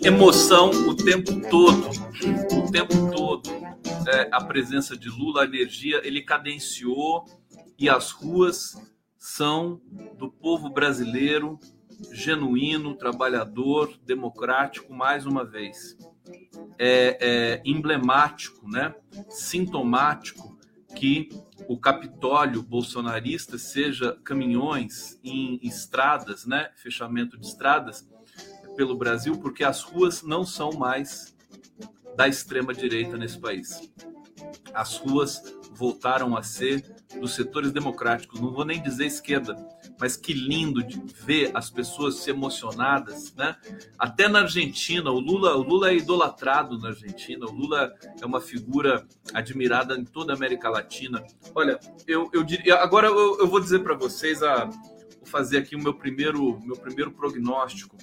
emoção 0.03 0.71
o 0.71 0.95
tempo 0.95 1.39
todo, 1.47 1.89
o 2.57 2.71
tempo 2.71 3.11
todo. 3.11 3.49
É, 4.07 4.27
a 4.31 4.43
presença 4.43 4.97
de 4.97 5.09
Lula, 5.09 5.43
a 5.43 5.45
energia, 5.45 6.01
ele 6.03 6.23
cadenciou 6.23 7.23
e 7.77 7.87
as 7.87 8.09
ruas 8.09 8.75
são 9.15 9.79
do 10.17 10.31
povo 10.31 10.69
brasileiro 10.69 11.59
genuíno, 12.11 12.95
trabalhador, 12.95 13.93
democrático, 14.03 14.91
mais 14.91 15.27
uma 15.27 15.45
vez. 15.45 15.95
É, 16.79 17.17
é 17.21 17.61
emblemático, 17.63 18.67
né? 18.67 18.95
sintomático 19.29 20.57
que 20.95 21.29
o 21.67 21.77
Capitólio 21.77 22.61
bolsonarista 22.61 23.57
seja 23.57 24.17
caminhões 24.23 25.19
em 25.23 25.59
estradas, 25.63 26.45
né? 26.45 26.71
fechamento 26.75 27.37
de 27.37 27.45
estradas, 27.45 28.07
pelo 28.75 28.97
Brasil 28.97 29.37
porque 29.37 29.63
as 29.63 29.81
ruas 29.81 30.23
não 30.23 30.45
são 30.45 30.71
mais 30.71 31.35
da 32.15 32.27
extrema 32.27 32.73
direita 32.73 33.17
nesse 33.17 33.39
país. 33.39 33.91
As 34.73 34.97
ruas 34.97 35.41
voltaram 35.71 36.35
a 36.35 36.43
ser 36.43 36.98
dos 37.17 37.33
setores 37.33 37.71
democráticos, 37.71 38.39
não 38.39 38.51
vou 38.51 38.63
nem 38.63 38.81
dizer 38.81 39.05
esquerda, 39.05 39.55
mas 39.99 40.15
que 40.15 40.31
lindo 40.31 40.83
de 40.83 41.01
ver 41.23 41.49
as 41.55 41.69
pessoas 41.69 42.15
se 42.15 42.29
emocionadas, 42.29 43.33
né? 43.35 43.55
Até 43.97 44.27
na 44.27 44.41
Argentina, 44.41 45.09
o 45.09 45.19
Lula, 45.19 45.55
o 45.55 45.63
Lula 45.63 45.89
é 45.89 45.95
idolatrado 45.95 46.77
na 46.77 46.89
Argentina, 46.89 47.45
o 47.45 47.51
Lula 47.51 47.93
é 48.21 48.25
uma 48.25 48.39
figura 48.39 49.07
admirada 49.33 49.95
em 49.95 50.05
toda 50.05 50.33
a 50.33 50.35
América 50.35 50.69
Latina. 50.69 51.23
Olha, 51.55 51.79
eu, 52.07 52.29
eu 52.31 52.43
diria, 52.43 52.75
agora 52.75 53.07
eu, 53.07 53.39
eu 53.39 53.47
vou 53.47 53.59
dizer 53.59 53.79
para 53.79 53.95
vocês 53.95 54.43
a 54.43 54.69
fazer 55.23 55.57
aqui 55.57 55.75
o 55.75 55.81
meu 55.81 55.95
primeiro, 55.95 56.59
meu 56.61 56.75
primeiro 56.75 57.11
prognóstico 57.11 57.97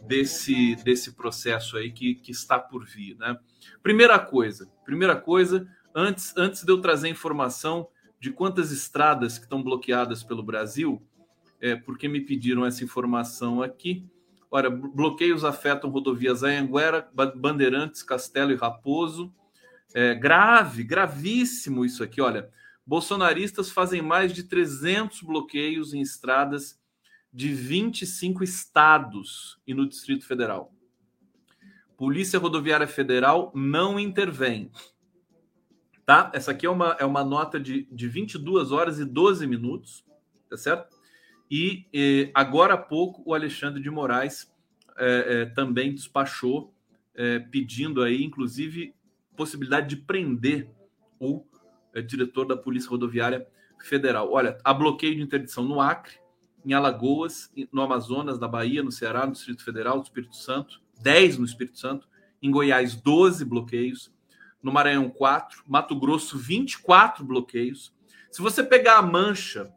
desse, 0.00 0.74
desse 0.76 1.12
processo 1.12 1.76
aí 1.76 1.92
que, 1.92 2.16
que 2.16 2.32
está 2.32 2.58
por 2.58 2.84
vir, 2.84 3.16
né? 3.18 3.38
Primeira 3.82 4.18
coisa, 4.18 4.68
primeira 4.84 5.14
coisa, 5.14 5.66
antes, 5.94 6.36
antes 6.36 6.64
de 6.64 6.72
eu 6.72 6.80
trazer 6.80 7.08
informação 7.08 7.88
de 8.22 8.30
quantas 8.30 8.70
estradas 8.70 9.36
que 9.36 9.46
estão 9.46 9.60
bloqueadas 9.60 10.22
pelo 10.22 10.44
Brasil, 10.44 11.02
é, 11.60 11.74
porque 11.74 12.06
me 12.06 12.20
pediram 12.20 12.64
essa 12.64 12.84
informação 12.84 13.60
aqui. 13.60 14.06
Olha, 14.48 14.70
bloqueios 14.70 15.44
afetam 15.44 15.90
rodovias 15.90 16.44
Anhanguera, 16.44 17.10
Bandeirantes, 17.34 18.00
Castelo 18.00 18.52
e 18.52 18.54
Raposo. 18.54 19.34
É, 19.92 20.14
grave, 20.14 20.84
gravíssimo 20.84 21.84
isso 21.84 22.04
aqui. 22.04 22.20
Olha, 22.20 22.48
bolsonaristas 22.86 23.72
fazem 23.72 24.00
mais 24.00 24.32
de 24.32 24.44
300 24.44 25.22
bloqueios 25.22 25.92
em 25.92 26.00
estradas 26.00 26.80
de 27.32 27.52
25 27.52 28.44
estados 28.44 29.58
e 29.66 29.74
no 29.74 29.88
Distrito 29.88 30.24
Federal. 30.24 30.72
Polícia 31.96 32.38
Rodoviária 32.38 32.86
Federal 32.86 33.50
não 33.52 33.98
intervém. 33.98 34.70
Tá? 36.04 36.30
Essa 36.34 36.50
aqui 36.50 36.66
é 36.66 36.70
uma, 36.70 36.96
é 36.98 37.04
uma 37.04 37.24
nota 37.24 37.60
de, 37.60 37.86
de 37.90 38.08
22 38.08 38.72
horas 38.72 38.98
e 38.98 39.04
12 39.04 39.46
minutos, 39.46 40.04
tá 40.50 40.56
certo? 40.56 40.96
E 41.50 41.86
eh, 41.92 42.30
agora 42.34 42.74
há 42.74 42.78
pouco 42.78 43.22
o 43.24 43.34
Alexandre 43.34 43.80
de 43.80 43.90
Moraes 43.90 44.50
eh, 44.98 45.26
eh, 45.28 45.46
também 45.54 45.94
despachou, 45.94 46.74
pedindo 47.50 48.02
aí, 48.02 48.24
inclusive, 48.24 48.94
possibilidade 49.36 49.86
de 49.94 49.96
prender 49.96 50.70
o 51.20 51.44
diretor 52.06 52.46
da 52.46 52.56
Polícia 52.56 52.88
Rodoviária 52.88 53.46
Federal. 53.78 54.32
Olha, 54.32 54.56
há 54.64 54.72
bloqueio 54.72 55.16
de 55.16 55.20
interdição 55.20 55.62
no 55.62 55.78
Acre, 55.78 56.14
em 56.64 56.72
Alagoas, 56.72 57.52
no 57.70 57.82
Amazonas, 57.82 58.38
na 58.38 58.48
Bahia, 58.48 58.82
no 58.82 58.90
Ceará, 58.90 59.26
no 59.26 59.32
Distrito 59.32 59.62
Federal, 59.62 59.98
no 59.98 60.02
Espírito 60.02 60.34
Santo, 60.34 60.80
10 61.02 61.36
no 61.36 61.44
Espírito 61.44 61.78
Santo, 61.78 62.08
em 62.40 62.50
Goiás, 62.50 62.94
12 62.94 63.44
bloqueios, 63.44 64.10
no 64.62 64.72
Maranhão, 64.72 65.10
4, 65.10 65.64
Mato 65.66 65.98
Grosso, 65.98 66.38
24 66.38 67.24
bloqueios. 67.24 67.92
Se 68.30 68.40
você 68.40 68.62
pegar 68.62 68.98
a 68.98 69.02
mancha 69.02 69.72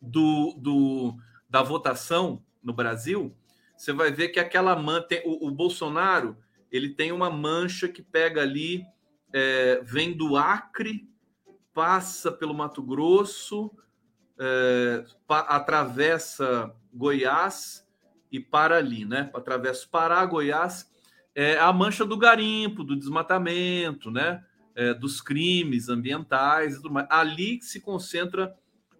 do, 0.00 0.54
do, 0.58 1.16
da 1.48 1.62
votação 1.62 2.42
no 2.62 2.72
Brasil, 2.72 3.34
você 3.76 3.92
vai 3.92 4.12
ver 4.12 4.28
que 4.28 4.38
aquela 4.38 4.76
mancha, 4.76 5.22
o, 5.24 5.48
o, 5.48 5.50
Bolsonaro, 5.50 6.36
ele 6.70 6.90
tem 6.90 7.12
uma 7.12 7.30
mancha 7.30 7.88
que 7.88 8.02
pega 8.02 8.42
ali, 8.42 8.84
é, 9.32 9.80
vem 9.82 10.16
do 10.16 10.36
Acre, 10.36 11.08
passa 11.72 12.30
pelo 12.30 12.54
Mato 12.54 12.82
Grosso, 12.82 13.70
é, 14.38 15.04
pa, 15.26 15.40
atravessa 15.40 16.74
Goiás 16.92 17.86
e 18.30 18.38
para 18.38 18.76
ali, 18.76 19.04
né? 19.04 19.30
Atravessa 19.34 19.86
Pará, 19.90 20.24
Goiás, 20.24 20.90
é 21.34 21.58
a 21.58 21.72
mancha 21.72 22.04
do 22.04 22.16
garimpo, 22.16 22.84
do 22.84 22.96
desmatamento, 22.96 24.10
né? 24.10 24.44
É, 24.74 24.92
dos 24.92 25.20
crimes 25.20 25.88
ambientais 25.88 26.74
e 26.74 26.76
tudo 26.76 26.92
mais. 26.92 27.06
Ali 27.08 27.60
se 27.62 27.80
concentra 27.80 28.54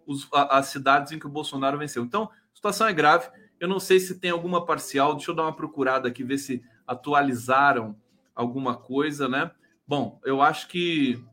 os, 0.05 0.27
a, 0.33 0.57
as 0.57 0.67
cidades 0.67 1.11
em 1.11 1.19
que 1.19 1.27
o 1.27 1.29
Bolsonaro 1.29 1.77
venceu. 1.77 2.03
Então, 2.03 2.23
a 2.23 2.55
situação 2.55 2.87
é 2.87 2.93
grave. 2.93 3.29
Eu 3.59 3.67
não 3.67 3.79
sei 3.79 3.99
se 3.99 4.19
tem 4.19 4.31
alguma 4.31 4.65
parcial. 4.65 5.15
Deixa 5.15 5.31
eu 5.31 5.35
dar 5.35 5.43
uma 5.43 5.55
procurada 5.55 6.07
aqui, 6.07 6.23
ver 6.23 6.37
se 6.37 6.63
atualizaram 6.85 7.95
alguma 8.33 8.75
coisa, 8.75 9.27
né? 9.27 9.51
Bom, 9.87 10.19
eu 10.23 10.41
acho 10.41 10.67
que. 10.67 11.23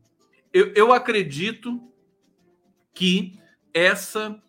Eu, 0.51 0.71
eu 0.73 0.93
acredito 0.93 1.81
que 2.93 3.39
essa, 3.73 4.39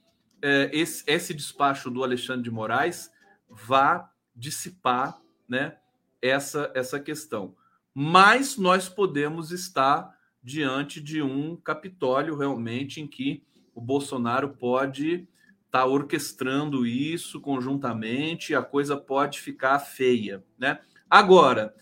é, 0.43 0.71
esse, 0.73 1.03
esse 1.07 1.33
despacho 1.33 1.91
do 1.91 2.05
Alexandre 2.05 2.43
de 2.43 2.51
Moraes 2.51 3.11
vá 3.49 4.11
dissipar 4.37 5.19
né, 5.49 5.79
essa, 6.25 6.71
essa 6.75 6.99
questão. 6.99 7.55
Mas 7.93 8.57
nós 8.57 8.89
podemos 8.89 9.51
estar 9.51 10.13
diante 10.43 11.01
de 11.01 11.23
um 11.23 11.55
Capitólio 11.57 12.37
realmente 12.37 13.01
em 13.01 13.07
que 13.07 13.45
o 13.75 13.81
Bolsonaro 13.81 14.49
pode 14.51 15.29
estar 15.67 15.81
tá 15.81 15.87
orquestrando 15.87 16.87
isso 16.87 17.41
conjuntamente 17.41 18.53
e 18.53 18.57
a 18.57 18.63
coisa 18.63 18.97
pode 18.97 19.41
ficar 19.41 19.79
feia, 19.79 20.43
né? 20.59 20.81
Agora, 21.11 21.75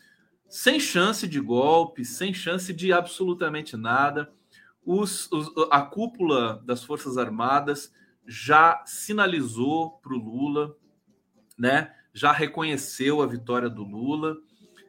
sem 0.49 0.79
chance 0.81 1.27
de 1.27 1.41
golpe, 1.41 2.05
sem 2.05 2.35
chance 2.35 2.73
de 2.73 2.93
absolutamente 2.93 3.77
nada, 3.77 4.33
os, 4.85 5.31
os, 5.31 5.51
a 5.71 5.83
cúpula 5.83 6.63
das 6.65 6.83
Forças 6.83 7.17
Armadas 7.17 7.93
já 8.27 8.83
sinalizou 8.85 9.93
para 10.03 10.15
o 10.15 10.19
Lula, 10.19 10.77
né? 11.57 11.95
Já 12.13 12.33
reconheceu 12.33 13.23
a 13.23 13.27
vitória 13.27 13.69
do 13.69 13.83
Lula. 13.83 14.37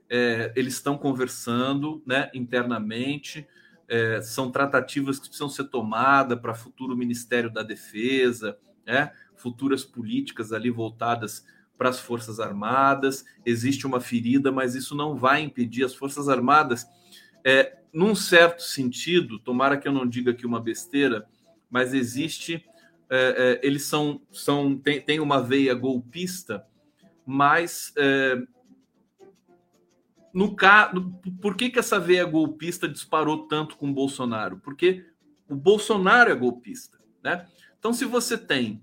É, 0.10 0.52
eles 0.56 0.74
estão 0.74 0.98
conversando, 0.98 2.04
né? 2.06 2.30
Internamente 2.34 3.48
é, 3.88 4.22
são 4.22 4.52
tratativas 4.52 5.20
que 5.20 5.28
precisam 5.28 5.50
ser 5.50 5.66
tomadas 5.66 6.40
para 6.40 6.54
futuro 6.54 6.96
Ministério 6.96 7.52
da 7.52 7.64
Defesa, 7.64 8.58
né? 8.86 9.12
futuras 9.36 9.84
políticas 9.84 10.54
ali 10.54 10.70
voltadas 10.70 11.46
para 11.78 11.90
as 11.90 12.00
Forças 12.00 12.40
Armadas. 12.40 13.26
Existe 13.46 13.86
uma 13.86 14.00
ferida, 14.00 14.52
mas 14.52 14.76
isso 14.76 14.96
não 14.96 15.16
vai 15.16 15.42
impedir 15.42 15.84
as 15.84 15.94
Forças 15.94 16.30
Armadas, 16.30 16.88
é, 17.44 17.78
num 17.92 18.16
certo 18.16 18.64
sentido, 18.64 19.38
tomara 19.38 19.78
que 19.78 19.88
eu 19.88 19.92
não 19.92 20.08
diga 20.08 20.32
aqui 20.32 20.46
uma 20.46 20.60
besteira, 20.60 21.28
mas 21.70 21.94
existe. 21.94 22.66
É, 23.10 23.60
é, 23.62 23.68
eles 23.68 23.84
são, 23.84 24.22
são 24.32 24.76
tem, 24.76 25.00
tem 25.00 25.20
uma 25.20 25.44
veia 25.44 25.76
golpista, 25.76 26.66
mas 27.26 27.94
é, 27.98 28.38
no 30.34 30.56
caso, 30.56 31.14
por 31.42 31.56
que, 31.56 31.70
que 31.70 31.80
essa 31.80 32.00
veia 32.00 32.26
golpista 32.26 32.88
disparou 32.88 33.48
tanto 33.48 33.78
com 33.78 33.90
o 33.90 33.94
Bolsonaro? 33.94 34.58
Porque 34.60 35.06
o 35.48 35.56
Bolsonaro 35.56 36.32
é 36.32 36.36
golpista, 36.36 36.98
né? 37.24 37.48
Então, 37.78 37.94
se 37.94 38.06
você 38.06 38.38
tem 38.38 38.82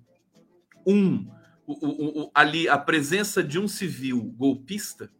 um 0.86 1.26
o, 1.66 1.86
o, 1.86 2.22
o, 2.22 2.30
ali 2.34 2.68
a 2.68 2.76
presença 2.76 3.42
de 3.42 3.58
um 3.58 3.68
civil 3.68 4.22
golpista, 4.36 5.10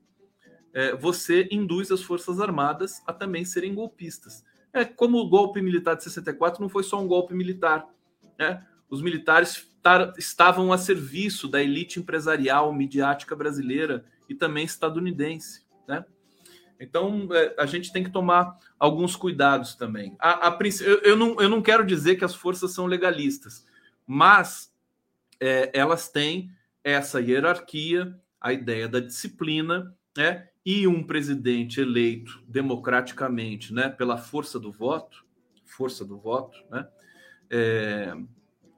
é, 0.72 0.94
você 0.94 1.48
induz 1.50 1.90
as 1.90 2.02
forças 2.02 2.40
armadas 2.40 3.02
a 3.06 3.12
também 3.12 3.44
serem 3.44 3.74
golpistas. 3.74 4.44
É 4.72 4.84
como 4.84 5.18
o 5.18 5.28
golpe 5.28 5.60
militar 5.60 5.96
de 5.96 6.04
64 6.04 6.60
não 6.60 6.68
foi 6.68 6.82
só 6.82 7.00
um 7.00 7.08
golpe 7.08 7.34
militar, 7.34 7.86
né? 8.38 8.64
Os 8.90 9.00
militares 9.00 9.70
tar, 9.82 10.12
estavam 10.18 10.72
a 10.72 10.78
serviço 10.78 11.48
da 11.48 11.62
elite 11.62 12.00
empresarial 12.00 12.72
midiática 12.72 13.36
brasileira 13.36 14.04
e 14.28 14.34
também 14.34 14.64
estadunidense, 14.64 15.62
né? 15.88 16.04
Então, 16.78 17.28
é, 17.32 17.54
a 17.58 17.66
gente 17.66 17.92
tem 17.92 18.02
que 18.02 18.10
tomar 18.10 18.58
alguns 18.78 19.14
cuidados 19.14 19.74
também. 19.74 20.16
A, 20.18 20.48
a, 20.48 20.58
eu, 20.80 20.98
eu, 21.02 21.16
não, 21.16 21.38
eu 21.38 21.48
não 21.48 21.60
quero 21.60 21.84
dizer 21.84 22.16
que 22.16 22.24
as 22.24 22.34
forças 22.34 22.72
são 22.72 22.86
legalistas, 22.86 23.66
mas 24.06 24.74
é, 25.38 25.70
elas 25.74 26.08
têm 26.08 26.50
essa 26.82 27.20
hierarquia, 27.20 28.18
a 28.40 28.52
ideia 28.52 28.88
da 28.88 28.98
disciplina, 28.98 29.94
né? 30.16 30.48
E 30.64 30.86
um 30.86 31.02
presidente 31.02 31.80
eleito 31.80 32.42
democraticamente, 32.46 33.72
né, 33.72 33.88
pela 33.88 34.18
força 34.18 34.58
do 34.58 34.70
voto, 34.70 35.24
força 35.64 36.04
do 36.04 36.18
voto, 36.18 36.58
né? 36.70 36.86
É, 37.50 38.14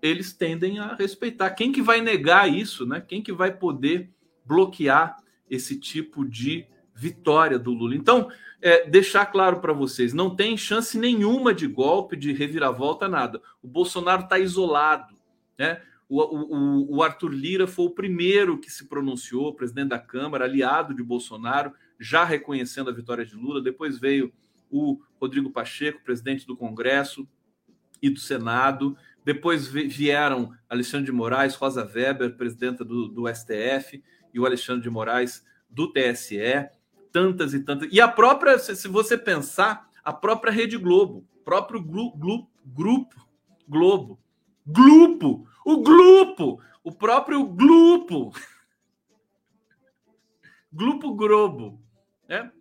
eles 0.03 0.33
tendem 0.33 0.81
a 0.81 0.95
respeitar. 0.97 1.51
Quem 1.53 1.71
que 1.71 1.81
vai 1.81 2.01
negar 2.01 2.53
isso, 2.53 2.85
né? 2.85 3.01
Quem 3.01 3.23
que 3.23 3.33
vai 3.33 3.57
poder 3.57 4.11
bloquear 4.45 5.17
esse 5.49 5.79
tipo 5.79 6.25
de 6.25 6.67
vitória 6.95 7.59
do 7.59 7.73
Lula. 7.73 7.95
Então, 7.95 8.31
é, 8.61 8.89
deixar 8.89 9.27
claro 9.27 9.61
para 9.61 9.73
vocês, 9.73 10.13
não 10.13 10.35
tem 10.35 10.57
chance 10.57 10.99
nenhuma 10.99 11.55
de 11.55 11.67
golpe, 11.67 12.17
de 12.17 12.33
reviravolta, 12.33 13.09
nada. 13.09 13.41
O 13.63 13.69
Bolsonaro 13.69 14.23
está 14.23 14.39
isolado. 14.39 15.15
Né? 15.59 15.81
O, 16.09 16.21
o, 16.21 16.97
o, 16.97 17.03
Arthur 17.03 17.33
Lira 17.33 17.67
foi 17.67 17.87
o 17.87 17.91
primeiro 17.91 18.59
que 18.59 18.71
se 18.71 18.87
pronunciou, 18.87 19.55
presidente 19.55 19.89
da 19.89 19.99
Câmara, 19.99 20.45
aliado 20.45 20.95
de 20.95 21.03
Bolsonaro, 21.03 21.73
já 21.99 22.25
reconhecendo 22.25 22.91
a 22.91 22.93
vitória 22.93 23.25
de 23.25 23.35
Lula. 23.35 23.61
Depois 23.61 23.99
veio 23.99 24.33
o 24.71 25.01
Rodrigo 25.21 25.51
Pacheco, 25.51 26.03
presidente 26.05 26.47
do 26.47 26.57
Congresso 26.57 27.27
e 28.01 28.11
do 28.11 28.21
Senado. 28.21 28.97
Depois 29.25 29.69
vieram 29.69 30.53
Alexandre 30.69 31.07
de 31.07 31.13
Moraes, 31.13 31.55
Rosa 31.55 31.85
Weber, 31.85 32.37
presidenta 32.37 32.85
do, 32.85 33.09
do 33.09 33.29
STF, 33.29 34.03
e 34.35 34.41
o 34.41 34.47
Alexandre 34.47 34.83
de 34.83 34.91
Moraes 34.91 35.45
do 35.71 35.93
TSE 35.93 36.71
tantas 37.13 37.53
e 37.53 37.61
tantas. 37.61 37.89
E 37.93 38.01
a 38.01 38.09
própria, 38.09 38.59
se 38.59 38.89
você 38.89 39.19
pensar, 39.19 39.89
a 40.03 40.13
própria 40.13 40.51
Rede 40.51 40.79
Globo, 40.79 41.29
próprio 41.45 41.81
glu, 41.81 42.11
glu, 42.17 42.49
grupo 42.65 43.23
Globo, 43.69 44.21
grupo, 44.67 45.49
o 45.65 45.83
grupo, 45.83 46.61
o 46.83 46.93
próprio 46.93 47.45
grupo, 47.47 48.33
grupo 50.71 51.15
Globo, 51.17 51.81
né? 52.29 52.53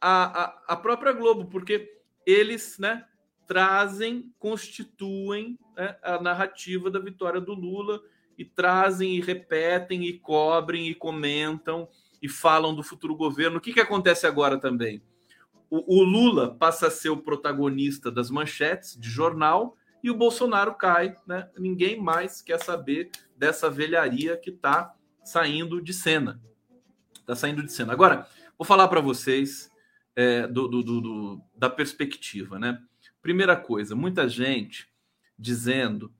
A, 0.00 0.44
a, 0.44 0.62
a 0.68 0.76
própria 0.76 1.12
Globo, 1.12 1.46
porque 1.46 1.90
eles, 2.26 2.78
né, 2.78 3.04
trazem, 3.46 4.32
constituem 4.38 5.58
né, 5.76 5.96
a 6.02 6.20
narrativa 6.20 6.90
da 6.90 6.98
vitória 6.98 7.40
do 7.40 7.54
Lula 7.54 8.00
e 8.36 8.44
trazem 8.44 9.16
e 9.16 9.20
repetem 9.20 10.04
e 10.04 10.18
cobrem 10.18 10.88
e 10.88 10.94
comentam 10.94 11.88
e 12.20 12.28
falam 12.28 12.74
do 12.74 12.82
futuro 12.82 13.14
governo. 13.14 13.58
O 13.58 13.60
que, 13.60 13.72
que 13.72 13.80
acontece 13.80 14.26
agora 14.26 14.58
também? 14.58 15.02
O, 15.70 16.00
o 16.00 16.02
Lula 16.02 16.54
passa 16.54 16.88
a 16.88 16.90
ser 16.90 17.10
o 17.10 17.16
protagonista 17.16 18.10
das 18.10 18.30
manchetes 18.30 18.98
de 18.98 19.08
jornal 19.08 19.76
e 20.02 20.10
o 20.10 20.16
Bolsonaro 20.16 20.74
cai, 20.74 21.16
né? 21.26 21.48
Ninguém 21.58 22.00
mais 22.00 22.42
quer 22.42 22.62
saber 22.62 23.10
dessa 23.36 23.70
velharia 23.70 24.36
que 24.36 24.50
está 24.50 24.94
saindo 25.24 25.82
de 25.82 25.92
cena. 25.92 26.40
Está 27.14 27.34
saindo 27.34 27.62
de 27.62 27.72
cena. 27.72 27.92
Agora, 27.92 28.26
vou 28.58 28.66
falar 28.66 28.88
para 28.88 29.00
vocês 29.00 29.70
é, 30.14 30.46
do, 30.46 30.68
do, 30.68 30.82
do, 30.82 31.40
da 31.56 31.70
perspectiva, 31.70 32.58
né? 32.58 32.80
Primeira 33.24 33.56
coisa, 33.56 33.96
muita 33.96 34.28
gente 34.28 34.86
dizendo 35.38 36.12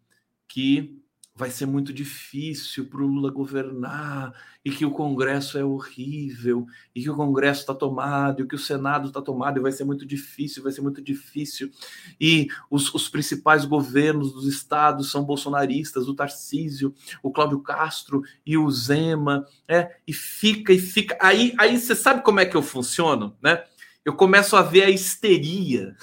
que 0.48 0.98
vai 1.34 1.50
ser 1.50 1.66
muito 1.66 1.92
difícil 1.92 2.86
para 2.86 3.02
o 3.02 3.06
Lula 3.06 3.30
governar 3.30 4.32
e 4.64 4.70
que 4.70 4.86
o 4.86 4.90
Congresso 4.90 5.58
é 5.58 5.62
horrível 5.64 6.66
e 6.94 7.02
que 7.02 7.10
o 7.10 7.14
Congresso 7.14 7.60
está 7.60 7.74
tomado 7.74 8.42
e 8.42 8.46
que 8.46 8.54
o 8.54 8.58
Senado 8.58 9.08
está 9.08 9.20
tomado 9.20 9.58
e 9.58 9.60
vai 9.60 9.70
ser 9.70 9.84
muito 9.84 10.06
difícil, 10.06 10.62
vai 10.62 10.72
ser 10.72 10.80
muito 10.80 11.02
difícil 11.02 11.70
e 12.18 12.48
os, 12.70 12.94
os 12.94 13.06
principais 13.06 13.66
governos 13.66 14.32
dos 14.32 14.46
estados 14.46 15.10
são 15.10 15.24
bolsonaristas, 15.24 16.08
o 16.08 16.14
Tarcísio, 16.14 16.94
o 17.22 17.30
Cláudio 17.30 17.60
Castro 17.60 18.22
e 18.46 18.56
o 18.56 18.70
Zema, 18.70 19.46
é, 19.68 19.98
e 20.08 20.12
fica 20.14 20.72
e 20.72 20.78
fica. 20.78 21.18
Aí, 21.20 21.54
aí 21.58 21.78
você 21.78 21.94
sabe 21.94 22.22
como 22.22 22.40
é 22.40 22.46
que 22.46 22.56
eu 22.56 22.62
funciono, 22.62 23.36
né? 23.42 23.62
Eu 24.02 24.14
começo 24.14 24.54
a 24.54 24.62
ver 24.62 24.84
a 24.84 24.90
histeria, 24.90 25.94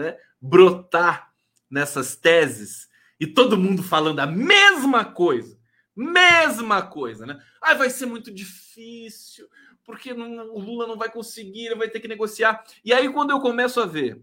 né? 0.00 0.16
Brotar 0.40 1.32
nessas 1.70 2.16
teses 2.16 2.88
e 3.18 3.26
todo 3.26 3.58
mundo 3.58 3.82
falando 3.82 4.20
a 4.20 4.26
mesma 4.26 5.04
coisa. 5.04 5.58
Mesma 5.94 6.82
coisa, 6.82 7.26
né? 7.26 7.40
Ah, 7.60 7.74
vai 7.74 7.90
ser 7.90 8.06
muito 8.06 8.32
difícil, 8.32 9.46
porque 9.84 10.14
não, 10.14 10.54
o 10.54 10.58
Lula 10.58 10.86
não 10.86 10.96
vai 10.96 11.10
conseguir, 11.10 11.66
ele 11.66 11.74
vai 11.74 11.90
ter 11.90 12.00
que 12.00 12.08
negociar. 12.08 12.64
E 12.84 12.92
aí, 12.92 13.12
quando 13.12 13.30
eu 13.30 13.40
começo 13.40 13.80
a 13.80 13.86
ver 13.86 14.22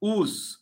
os 0.00 0.60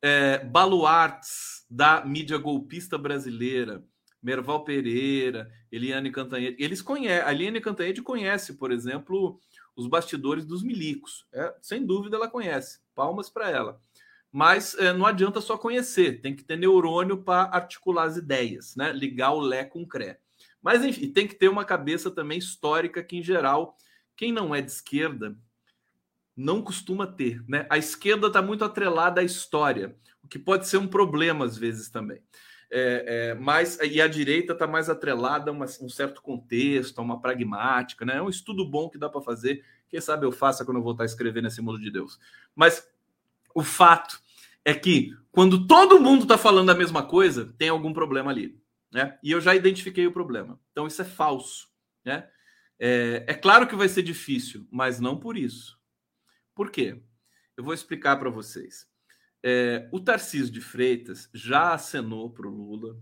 é, 0.00 0.44
baluartes 0.44 1.66
da 1.68 2.04
mídia 2.04 2.38
golpista 2.38 2.96
brasileira, 2.96 3.84
Merval 4.22 4.64
Pereira, 4.64 5.50
Eliane 5.70 6.10
Cantanhede, 6.10 6.62
eles 6.62 6.82
conhecem, 6.82 7.26
a 7.26 7.32
Eliane 7.32 7.60
Cantanhede 7.60 8.02
conhece, 8.02 8.54
por 8.54 8.70
exemplo, 8.70 9.40
os 9.76 9.86
bastidores 9.86 10.44
dos 10.44 10.62
milicos. 10.62 11.26
É, 11.32 11.54
sem 11.60 11.84
dúvida 11.84 12.16
ela 12.16 12.28
conhece. 12.28 12.80
Palmas 12.98 13.30
para 13.30 13.48
ela. 13.48 13.80
Mas 14.32 14.74
é, 14.74 14.92
não 14.92 15.06
adianta 15.06 15.40
só 15.40 15.56
conhecer, 15.56 16.20
tem 16.20 16.34
que 16.34 16.42
ter 16.42 16.56
neurônio 16.56 17.22
para 17.22 17.42
articular 17.42 18.02
as 18.02 18.16
ideias, 18.16 18.74
né? 18.74 18.92
Ligar 18.92 19.30
o 19.34 19.40
Lé 19.40 19.64
com 19.64 19.82
o 19.82 19.86
Cré. 19.86 20.18
Mas 20.60 20.84
enfim, 20.84 21.08
tem 21.12 21.28
que 21.28 21.36
ter 21.36 21.48
uma 21.48 21.64
cabeça 21.64 22.10
também 22.10 22.38
histórica 22.38 23.00
que, 23.04 23.16
em 23.16 23.22
geral, 23.22 23.76
quem 24.16 24.32
não 24.32 24.52
é 24.52 24.60
de 24.60 24.72
esquerda 24.72 25.38
não 26.36 26.60
costuma 26.60 27.06
ter, 27.06 27.40
né? 27.48 27.68
A 27.70 27.78
esquerda 27.78 28.26
está 28.26 28.42
muito 28.42 28.64
atrelada 28.64 29.20
à 29.20 29.24
história, 29.24 29.96
o 30.20 30.26
que 30.26 30.40
pode 30.40 30.66
ser 30.66 30.78
um 30.78 30.88
problema 30.88 31.44
às 31.44 31.56
vezes 31.56 31.88
também. 31.88 32.20
É, 32.68 33.30
é, 33.30 33.34
mas 33.34 33.78
e 33.80 34.00
a 34.00 34.08
direita 34.08 34.54
está 34.54 34.66
mais 34.66 34.90
atrelada 34.90 35.52
a 35.52 35.54
uma, 35.54 35.66
um 35.80 35.88
certo 35.88 36.20
contexto, 36.20 36.98
a 36.98 37.02
uma 37.02 37.20
pragmática, 37.20 38.04
né? 38.04 38.16
É 38.16 38.22
um 38.22 38.28
estudo 38.28 38.68
bom 38.68 38.90
que 38.90 38.98
dá 38.98 39.08
para 39.08 39.22
fazer. 39.22 39.64
Quem 39.88 40.00
sabe 40.00 40.26
eu 40.26 40.32
faça 40.32 40.64
quando 40.64 40.78
eu 40.78 40.82
voltar 40.82 41.04
a 41.04 41.06
escrever 41.06 41.42
nesse 41.42 41.60
mundo 41.60 41.78
de 41.78 41.90
Deus. 41.90 42.18
Mas 42.54 42.86
o 43.54 43.62
fato 43.62 44.20
é 44.64 44.74
que 44.74 45.16
quando 45.30 45.66
todo 45.66 46.00
mundo 46.00 46.22
está 46.22 46.36
falando 46.36 46.70
a 46.70 46.74
mesma 46.74 47.02
coisa, 47.02 47.54
tem 47.56 47.68
algum 47.68 47.92
problema 47.92 48.30
ali. 48.30 48.60
Né? 48.92 49.18
E 49.22 49.30
eu 49.30 49.40
já 49.40 49.54
identifiquei 49.54 50.06
o 50.06 50.12
problema. 50.12 50.60
Então 50.72 50.86
isso 50.86 51.00
é 51.02 51.04
falso. 51.04 51.68
Né? 52.04 52.28
É, 52.78 53.24
é 53.26 53.34
claro 53.34 53.66
que 53.66 53.76
vai 53.76 53.88
ser 53.88 54.02
difícil, 54.02 54.66
mas 54.70 55.00
não 55.00 55.18
por 55.18 55.36
isso. 55.36 55.78
Por 56.54 56.70
quê? 56.70 57.00
Eu 57.56 57.64
vou 57.64 57.74
explicar 57.74 58.16
para 58.16 58.30
vocês. 58.30 58.86
É, 59.42 59.88
o 59.92 60.00
Tarcísio 60.00 60.52
de 60.52 60.60
Freitas 60.60 61.28
já 61.32 61.72
acenou 61.72 62.30
para 62.30 62.46
o 62.46 62.50
Lula, 62.50 62.96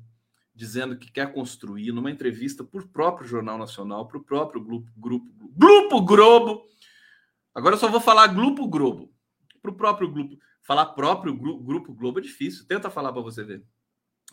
dizendo 0.57 0.97
que 0.97 1.13
quer 1.13 1.33
construir, 1.33 1.93
numa 1.93 2.11
entrevista 2.11 2.65
para 2.65 2.81
o 2.81 2.89
próprio 2.89 3.29
Jornal 3.29 3.59
Nacional, 3.59 4.09
para 4.09 4.17
o 4.17 4.25
próprio 4.25 4.61
Grupo, 4.61 4.91
grupo, 4.97 5.27
grupo 5.55 6.01
Globo. 6.01 6.67
Agora 7.55 7.75
eu 7.75 7.79
só 7.79 7.89
vou 7.89 8.01
falar 8.01 8.29
Grupo 8.29 8.67
Globo. 8.67 9.13
Para 9.61 9.71
o 9.71 9.75
próprio 9.75 10.11
grupo. 10.11 10.39
Falar 10.63 10.87
próprio 10.87 11.35
gru 11.35 11.59
Grupo 11.59 11.93
Globo 11.93 12.19
é 12.19 12.23
difícil. 12.23 12.67
Tenta 12.67 12.91
falar 12.91 13.13
para 13.13 13.23
você 13.23 13.45
ver. 13.45 13.63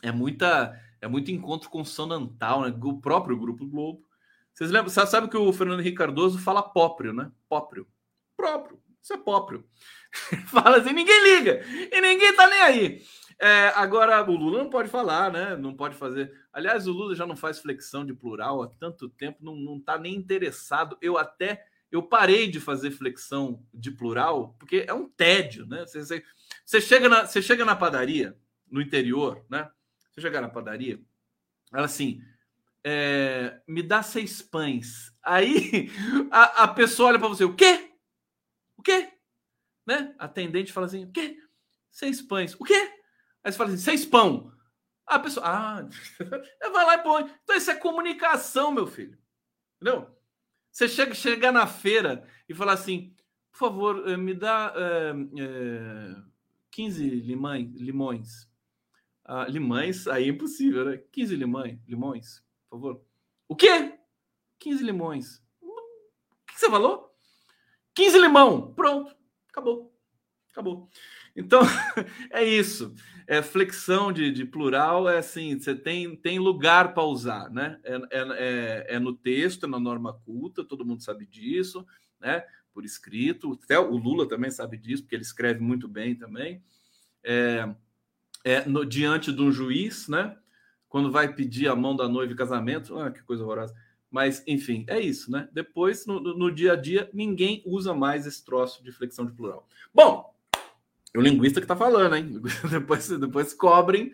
É 0.01 0.11
muita 0.11 0.80
é 1.01 1.07
muito 1.07 1.32
encontro 1.32 1.69
consonantal, 1.69 2.61
né? 2.61 2.74
O 2.82 3.01
próprio 3.01 3.38
Grupo 3.38 3.65
Globo. 3.67 4.03
Vocês 4.53 4.71
lembram? 4.71 4.89
Sabe, 4.89 5.09
sabe 5.09 5.28
que 5.28 5.38
o 5.38 5.51
Fernando 5.51 5.82
Henrique 5.82 5.97
Cardoso 5.97 6.39
fala 6.39 6.61
próprio, 6.61 7.13
né? 7.13 7.32
Próprio. 7.49 7.88
Próprio. 8.38 8.80
Isso 9.01 9.13
é 9.13 9.17
próprio. 9.17 9.65
fala 10.47 10.78
assim, 10.78 10.93
ninguém 10.93 11.38
liga. 11.38 11.61
E 11.91 12.01
ninguém 12.01 12.36
tá 12.36 12.47
nem 12.47 12.61
aí. 12.61 13.03
É, 13.39 13.67
agora, 13.75 14.21
o 14.29 14.36
Lula 14.36 14.63
não 14.63 14.69
pode 14.69 14.89
falar, 14.89 15.31
né? 15.31 15.55
Não 15.55 15.75
pode 15.75 15.95
fazer. 15.95 16.31
Aliás, 16.51 16.88
o 16.88 16.91
Lula 16.91 17.15
já 17.15 17.25
não 17.25 17.36
faz 17.36 17.59
flexão 17.59 18.05
de 18.05 18.13
plural 18.13 18.61
há 18.63 18.67
tanto 18.67 19.09
tempo, 19.09 19.39
não, 19.41 19.55
não 19.55 19.79
tá 19.79 19.97
nem 19.97 20.15
interessado. 20.15 20.97
Eu 21.01 21.17
até 21.17 21.65
eu 21.93 22.01
parei 22.01 22.47
de 22.49 22.59
fazer 22.59 22.89
flexão 22.89 23.63
de 23.71 23.91
plural, 23.91 24.55
porque 24.57 24.84
é 24.88 24.93
um 24.93 25.07
tédio, 25.07 25.67
né? 25.67 25.86
Você, 25.86 26.03
você, 26.03 26.23
você, 26.65 26.81
chega, 26.81 27.07
na, 27.07 27.23
você 27.27 27.39
chega 27.39 27.63
na 27.63 27.75
padaria, 27.75 28.36
no 28.67 28.81
interior, 28.81 29.45
né? 29.47 29.69
Você 30.09 30.19
chega 30.19 30.41
na 30.41 30.49
padaria, 30.49 30.99
ela 31.71 31.86
assim, 31.86 32.19
é, 32.84 33.61
me 33.67 33.84
dá 33.84 34.01
seis 34.01 34.41
pães. 34.41 35.13
Aí 35.21 35.91
a, 36.31 36.63
a 36.63 36.67
pessoa 36.67 37.09
olha 37.09 37.19
para 37.19 37.27
você, 37.27 37.43
o 37.43 37.55
quê? 37.55 37.91
O 38.75 38.81
quê? 38.81 39.11
Né? 39.86 40.15
A 40.17 40.25
atendente 40.25 40.73
fala 40.73 40.88
assim, 40.88 41.05
o 41.05 41.11
quê? 41.11 41.38
Seis 41.91 42.23
pães. 42.23 42.55
O 42.55 42.63
quê? 42.63 42.91
Aí 43.44 43.52
você 43.52 43.58
fala 43.58 43.70
assim, 43.70 43.84
seis 43.84 44.06
pão. 44.06 44.52
A 45.06 45.20
pessoa, 45.20 45.46
ah, 45.46 45.89
vai 46.72 46.86
lá 46.86 46.96
e 46.96 47.04
põe. 47.04 47.32
Então 47.44 47.56
isso 47.56 47.70
é 47.70 47.76
comunicação, 47.76 48.72
meu 48.72 48.88
filho. 48.88 49.18
Entendeu? 49.76 50.10
Você 50.72 50.88
chega, 50.88 51.14
chega 51.14 51.52
na 51.52 51.68
feira 51.68 52.28
e 52.48 52.54
fala 52.54 52.74
assim: 52.74 53.14
por 53.52 53.60
favor, 53.60 54.10
eh, 54.10 54.18
me 54.18 54.34
dá 54.34 54.74
é, 54.76 55.14
é, 55.39 56.16
15 56.72 57.08
limões. 57.08 57.76
limões. 57.76 58.50
Ah, 59.26 59.46
limões, 59.46 60.08
aí 60.08 60.26
é 60.26 60.28
impossível, 60.28 60.86
né? 60.86 60.98
15 61.12 61.36
limões, 61.36 61.80
limões, 61.88 62.44
por 62.70 62.78
favor. 62.78 63.06
O 63.48 63.56
quê? 63.56 63.98
15 64.60 64.84
limões. 64.84 65.41
O 65.62 66.46
que 66.48 66.60
você 66.60 66.70
falou? 66.70 67.16
15 67.94 68.18
limão. 68.18 68.74
Pronto, 68.74 69.16
acabou. 69.50 69.96
Acabou. 70.52 70.89
Então, 71.36 71.62
é 72.32 72.44
isso. 72.44 72.94
É 73.28 73.41
flexão 73.41 74.11
de, 74.11 74.32
de, 74.32 74.45
plural, 74.45 75.07
é 75.07 75.17
assim, 75.17 75.57
você 75.57 75.76
tem, 75.76 76.15
tem 76.15 76.39
lugar 76.39 76.93
para 76.93 77.03
usar, 77.03 77.49
né? 77.49 77.80
É, 77.84 77.95
é, 77.95 78.01
é, 78.11 78.86
é, 78.95 78.99
no 78.99 79.13
texto, 79.13 79.65
é 79.65 79.69
na 79.69 79.80
norma 79.80 80.13
culta, 80.26 80.63
todo 80.63 80.86
mundo 80.86 81.03
sabe 81.03 81.26
disso, 81.26 81.86
né? 82.19 82.43
Por 82.74 82.84
escrito, 82.84 83.57
até 83.63 83.80
o 83.80 83.95
Lula 83.95 84.28
também 84.28 84.51
sabe 84.51 84.78
disso, 84.78 85.03
porque 85.03 85.15
ele 85.15 85.24
escreve 85.24 85.59
muito 85.59 85.88
bem 85.88 86.15
também. 86.15 86.63
É, 87.24 87.69
é 88.43 88.65
no, 88.65 88.86
diante 88.86 89.32
de 89.32 89.41
um 89.41 89.51
juiz, 89.51 90.07
né? 90.07 90.38
Quando 90.89 91.11
vai 91.11 91.34
pedir 91.34 91.67
a 91.67 91.76
mão 91.76 91.95
da 91.95 92.07
noiva 92.07 92.34
em 92.34 92.36
casamento, 92.36 92.97
ah, 92.99 93.11
que 93.11 93.24
coisa 93.24 93.43
horrorosa. 93.43 93.74
Mas, 94.11 94.43
enfim, 94.45 94.86
é 94.88 94.99
isso, 94.99 95.32
né? 95.32 95.49
Depois, 95.51 96.05
no, 96.05 96.19
no 96.19 96.51
dia 96.51 96.74
a 96.74 96.76
dia, 96.76 97.09
ninguém 97.11 97.63
usa 97.65 97.95
mais 97.95 98.28
esse 98.28 98.45
troço 98.45 98.84
de 98.84 98.91
flexão 98.91 99.26
de 99.26 99.32
plural. 99.32 99.67
Bom, 99.91 100.32
o 101.16 101.22
linguista 101.22 101.59
que 101.59 101.66
está 101.66 101.76
falando, 101.76 102.16
hein? 102.16 102.41
depois, 102.70 103.07
depois 103.07 103.53
cobrem 103.53 104.11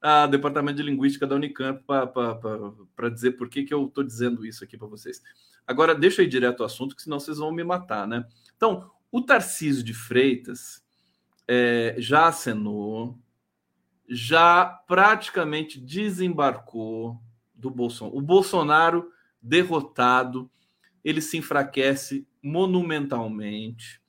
a 0.00 0.26
Departamento 0.26 0.78
de 0.78 0.82
Linguística 0.82 1.26
da 1.26 1.36
Unicamp 1.36 1.84
para 1.84 3.08
dizer 3.10 3.32
por 3.32 3.48
que, 3.48 3.64
que 3.64 3.74
eu 3.74 3.86
estou 3.86 4.02
dizendo 4.02 4.46
isso 4.46 4.64
aqui 4.64 4.76
para 4.76 4.88
vocês. 4.88 5.22
Agora, 5.66 5.94
deixa 5.94 6.22
eu 6.22 6.26
ir 6.26 6.28
direto 6.28 6.60
ao 6.60 6.66
assunto, 6.66 6.96
que 6.96 7.02
senão 7.02 7.20
vocês 7.20 7.38
vão 7.38 7.52
me 7.52 7.62
matar, 7.62 8.08
né? 8.08 8.26
Então, 8.56 8.90
o 9.12 9.20
Tarcísio 9.20 9.84
de 9.84 9.92
Freitas 9.92 10.82
é, 11.46 11.94
já 11.98 12.26
acenou, 12.28 13.18
já 14.08 14.64
praticamente 14.64 15.78
desembarcou 15.80 17.20
do 17.54 17.70
Bolsonaro. 17.70 18.16
O 18.16 18.22
Bolsonaro 18.22 19.12
derrotado, 19.40 20.50
ele 21.04 21.20
se 21.20 21.36
enfraquece 21.36 22.26
monumentalmente. 22.42 23.99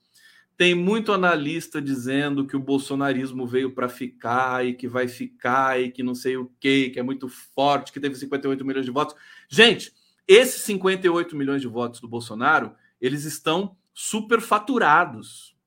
Tem 0.61 0.75
muito 0.75 1.11
analista 1.11 1.81
dizendo 1.81 2.45
que 2.45 2.55
o 2.55 2.59
bolsonarismo 2.59 3.47
veio 3.47 3.71
para 3.71 3.89
ficar 3.89 4.63
e 4.63 4.75
que 4.75 4.87
vai 4.87 5.07
ficar 5.07 5.81
e 5.81 5.91
que 5.91 6.03
não 6.03 6.13
sei 6.13 6.37
o 6.37 6.51
quê, 6.59 6.91
que 6.93 6.99
é 6.99 7.01
muito 7.01 7.27
forte, 7.27 7.91
que 7.91 7.99
teve 7.99 8.13
58 8.13 8.63
milhões 8.63 8.85
de 8.85 8.91
votos. 8.91 9.15
Gente, 9.49 9.91
esses 10.27 10.61
58 10.61 11.35
milhões 11.35 11.63
de 11.63 11.67
votos 11.67 11.99
do 11.99 12.07
Bolsonaro, 12.07 12.75
eles 13.01 13.25
estão 13.25 13.75
superfaturados. 13.91 15.57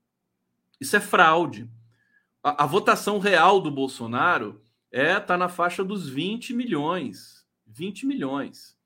Isso 0.80 0.94
é 0.94 1.00
fraude. 1.00 1.68
A, 2.40 2.62
a 2.62 2.66
votação 2.66 3.18
real 3.18 3.60
do 3.60 3.72
Bolsonaro 3.72 4.62
é 4.92 5.18
tá 5.18 5.36
na 5.36 5.48
faixa 5.48 5.82
dos 5.82 6.08
20 6.08 6.54
milhões, 6.54 7.44
20 7.66 8.06
milhões, 8.06 8.78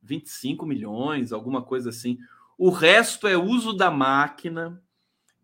25 0.00 0.64
milhões, 0.64 1.32
alguma 1.32 1.60
coisa 1.60 1.88
assim. 1.88 2.20
O 2.56 2.70
resto 2.70 3.26
é 3.26 3.36
uso 3.36 3.72
da 3.72 3.90
máquina, 3.90 4.80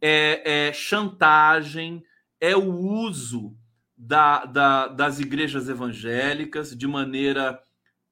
é, 0.03 0.68
é 0.68 0.72
chantagem, 0.72 2.05
é 2.40 2.57
o 2.57 2.76
uso 2.76 3.57
da, 3.96 4.44
da, 4.44 4.88
das 4.88 5.20
igrejas 5.20 5.68
evangélicas 5.68 6.76
de 6.76 6.88
maneira 6.88 7.62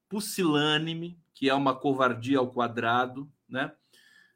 pusilânime, 0.09 1.19
que 1.35 1.49
é 1.49 1.55
uma 1.55 1.75
covardia 1.75 2.39
ao 2.39 2.53
quadrado, 2.53 3.29
né? 3.49 3.73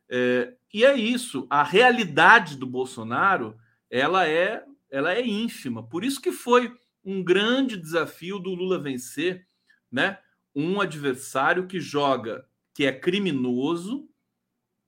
É, 0.09 0.55
e 0.73 0.85
é 0.85 0.97
isso. 0.97 1.47
A 1.49 1.63
realidade 1.63 2.57
do 2.57 2.67
Bolsonaro 2.67 3.57
ela 3.89 4.29
é 4.29 4.65
ela 4.91 5.13
é 5.13 5.25
ínfima. 5.27 5.83
Por 5.83 6.05
isso 6.05 6.21
que 6.21 6.31
foi 6.31 6.73
um 7.05 7.23
grande 7.23 7.77
desafio 7.77 8.39
do 8.39 8.55
Lula 8.55 8.79
vencer, 8.79 9.47
né? 9.91 10.19
Um 10.55 10.81
adversário 10.81 11.67
que 11.67 11.81
joga, 11.81 12.47
que 12.73 12.85
é 12.87 12.93
criminoso, 12.93 14.09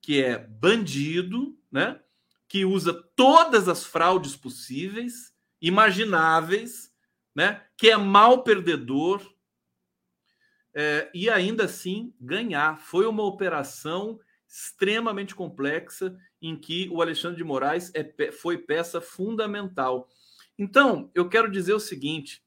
que 0.01 0.21
é 0.21 0.37
bandido, 0.37 1.57
né? 1.69 1.99
Que 2.47 2.65
usa 2.65 2.93
todas 3.15 3.67
as 3.67 3.83
fraudes 3.85 4.35
possíveis, 4.35 5.33
imagináveis, 5.61 6.91
né? 7.35 7.63
Que 7.77 7.89
é 7.89 7.97
mal 7.97 8.43
perdedor 8.43 9.21
é, 10.73 11.09
e 11.13 11.29
ainda 11.29 11.65
assim 11.65 12.13
ganhar. 12.19 12.79
Foi 12.79 13.05
uma 13.07 13.23
operação 13.23 14.19
extremamente 14.47 15.35
complexa 15.35 16.15
em 16.41 16.55
que 16.55 16.87
o 16.91 17.01
Alexandre 17.01 17.37
de 17.37 17.43
Moraes 17.43 17.91
é, 17.93 18.31
foi 18.31 18.57
peça 18.57 19.01
fundamental. 19.01 20.07
Então, 20.57 21.11
eu 21.13 21.27
quero 21.27 21.49
dizer 21.49 21.73
o 21.73 21.79
seguinte: 21.79 22.43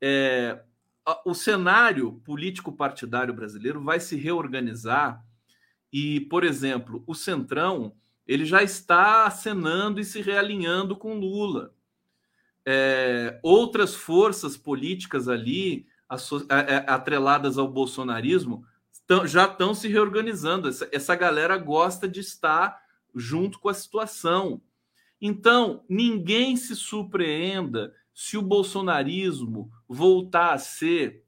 é, 0.00 0.62
o 1.24 1.34
cenário 1.34 2.20
político 2.24 2.72
partidário 2.72 3.34
brasileiro 3.34 3.82
vai 3.82 4.00
se 4.00 4.16
reorganizar 4.16 5.24
e, 5.92 6.20
por 6.22 6.44
exemplo, 6.44 7.04
o 7.06 7.14
Centrão 7.14 7.94
ele 8.26 8.44
já 8.44 8.62
está 8.62 9.26
acenando 9.26 10.00
e 10.00 10.04
se 10.04 10.20
realinhando 10.20 10.96
com 10.96 11.18
Lula. 11.18 11.74
É, 12.66 13.38
outras 13.42 13.94
forças 13.94 14.56
políticas 14.56 15.28
ali 15.28 15.86
atreladas 16.86 17.58
ao 17.58 17.68
bolsonarismo 17.68 18.64
já 19.26 19.44
estão 19.44 19.74
se 19.74 19.88
reorganizando. 19.88 20.68
Essa, 20.68 20.88
essa 20.90 21.14
galera 21.14 21.58
gosta 21.58 22.08
de 22.08 22.20
estar 22.20 22.80
junto 23.14 23.58
com 23.58 23.68
a 23.68 23.74
situação. 23.74 24.60
Então, 25.20 25.84
ninguém 25.88 26.56
se 26.56 26.74
surpreenda 26.74 27.94
se 28.14 28.36
o 28.36 28.42
bolsonarismo 28.42 29.70
voltar 29.88 30.54
a 30.54 30.58
ser 30.58 31.24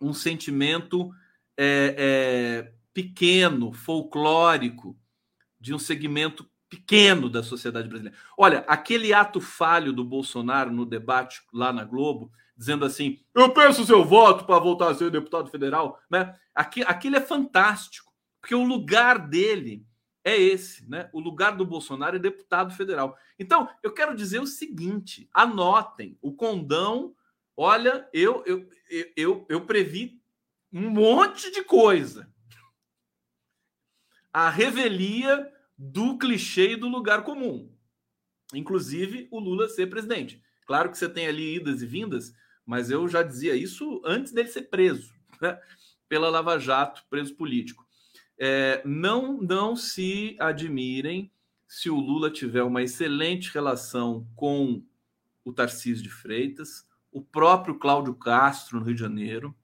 um 0.00 0.12
sentimento 0.12 1.12
é, 1.56 1.94
é, 1.98 2.72
pequeno, 2.92 3.72
folclórico, 3.72 4.96
de 5.62 5.72
um 5.72 5.78
segmento 5.78 6.44
pequeno 6.68 7.30
da 7.30 7.42
sociedade 7.42 7.88
brasileira. 7.88 8.18
Olha, 8.36 8.64
aquele 8.66 9.14
ato 9.14 9.40
falho 9.40 9.92
do 9.92 10.04
Bolsonaro 10.04 10.72
no 10.72 10.84
debate 10.84 11.40
lá 11.52 11.72
na 11.72 11.84
Globo, 11.84 12.32
dizendo 12.56 12.84
assim: 12.84 13.22
eu 13.32 13.54
peço 13.54 13.86
seu 13.86 14.04
voto 14.04 14.44
para 14.44 14.58
voltar 14.58 14.90
a 14.90 14.94
ser 14.94 15.10
deputado 15.10 15.48
federal, 15.50 16.00
né? 16.10 16.34
Aquilo 16.54 17.16
é 17.16 17.20
fantástico, 17.20 18.12
porque 18.40 18.54
o 18.54 18.64
lugar 18.64 19.28
dele 19.28 19.86
é 20.24 20.36
esse, 20.36 20.88
né? 20.90 21.08
O 21.12 21.20
lugar 21.20 21.56
do 21.56 21.64
Bolsonaro 21.64 22.16
é 22.16 22.18
deputado 22.18 22.74
federal. 22.74 23.16
Então, 23.38 23.68
eu 23.82 23.92
quero 23.94 24.16
dizer 24.16 24.40
o 24.40 24.46
seguinte: 24.46 25.28
anotem, 25.32 26.18
o 26.20 26.32
condão, 26.32 27.14
olha, 27.56 28.08
eu 28.12 28.42
eu, 28.44 28.68
eu, 29.16 29.46
eu 29.48 29.60
previ 29.64 30.20
um 30.72 30.90
monte 30.90 31.52
de 31.52 31.62
coisa. 31.62 32.28
A 34.32 34.48
revelia 34.48 35.51
do 35.76 36.18
clichê 36.18 36.72
e 36.72 36.76
do 36.76 36.88
lugar 36.88 37.24
comum. 37.24 37.70
Inclusive 38.54 39.28
o 39.30 39.38
Lula 39.38 39.68
ser 39.68 39.88
presidente. 39.88 40.42
Claro 40.66 40.90
que 40.90 40.98
você 40.98 41.08
tem 41.08 41.26
ali 41.26 41.56
idas 41.56 41.82
e 41.82 41.86
vindas, 41.86 42.34
mas 42.64 42.90
eu 42.90 43.08
já 43.08 43.22
dizia 43.22 43.56
isso 43.56 44.00
antes 44.04 44.32
dele 44.32 44.48
ser 44.48 44.62
preso 44.62 45.12
né? 45.40 45.58
pela 46.08 46.28
Lava 46.28 46.58
Jato, 46.58 47.04
preso 47.08 47.34
político. 47.34 47.86
É, 48.38 48.82
não, 48.84 49.40
não 49.40 49.76
se 49.76 50.36
admirem 50.38 51.30
se 51.66 51.88
o 51.88 51.98
Lula 51.98 52.30
tiver 52.30 52.62
uma 52.62 52.82
excelente 52.82 53.50
relação 53.52 54.26
com 54.36 54.84
o 55.44 55.52
Tarcísio 55.52 56.02
de 56.02 56.10
Freitas, 56.10 56.86
o 57.10 57.22
próprio 57.22 57.78
Cláudio 57.78 58.14
Castro 58.14 58.78
no 58.78 58.84
Rio 58.84 58.94
de 58.94 59.00
Janeiro 59.00 59.54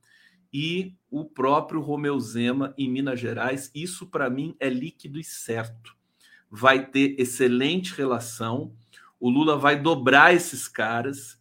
e 0.52 0.96
o 1.10 1.24
próprio 1.24 1.80
Romeu 1.80 2.18
Zema 2.18 2.74
em 2.78 2.90
Minas 2.90 3.20
Gerais. 3.20 3.70
Isso 3.74 4.06
para 4.06 4.30
mim 4.30 4.56
é 4.58 4.68
líquido 4.68 5.18
e 5.20 5.24
certo. 5.24 5.97
Vai 6.50 6.86
ter 6.86 7.14
excelente 7.18 7.94
relação. 7.94 8.72
O 9.20 9.28
Lula 9.28 9.56
vai 9.56 9.80
dobrar 9.80 10.34
esses 10.34 10.68
caras 10.68 11.38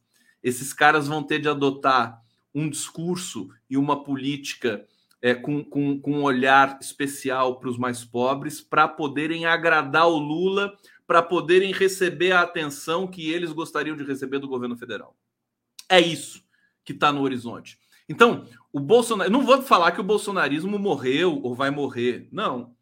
esses 0.48 0.72
caras 0.72 1.08
vão 1.08 1.24
ter 1.24 1.40
de 1.40 1.50
adotar 1.50 2.24
um 2.54 2.70
discurso 2.70 3.50
e 3.70 3.78
uma 3.78 4.04
política 4.04 4.88
é, 5.22 5.36
com, 5.36 5.64
com, 5.64 6.00
com 6.00 6.12
um 6.12 6.24
olhar 6.24 6.78
especial 6.80 7.60
para 7.60 7.70
os 7.70 7.78
mais 7.78 8.06
pobres, 8.06 8.62
para 8.62 8.88
poderem 8.88 9.46
agradar 9.46 10.08
o 10.08 10.18
Lula, 10.18 10.74
para 11.06 11.22
poderem 11.22 11.74
receber 11.74 12.32
a 12.32 12.42
atenção 12.42 13.08
que 13.08 13.30
eles 13.30 13.52
gostariam 13.52 13.98
de 13.98 14.06
receber 14.06 14.40
do 14.40 14.48
governo 14.48 14.78
federal. 14.78 15.18
É 15.90 16.00
isso 16.00 16.44
que 16.84 16.94
está 16.94 17.12
no 17.12 17.22
horizonte. 17.22 17.78
Então, 18.08 18.48
o 18.72 18.80
Bolsonaro. 18.80 19.30
Não 19.30 19.46
vou 19.46 19.62
falar 19.62 19.92
que 19.92 20.00
o 20.00 20.04
bolsonarismo 20.04 20.80
morreu 20.80 21.42
ou 21.44 21.54
vai 21.54 21.70
morrer, 21.70 22.30
não. 22.32 22.74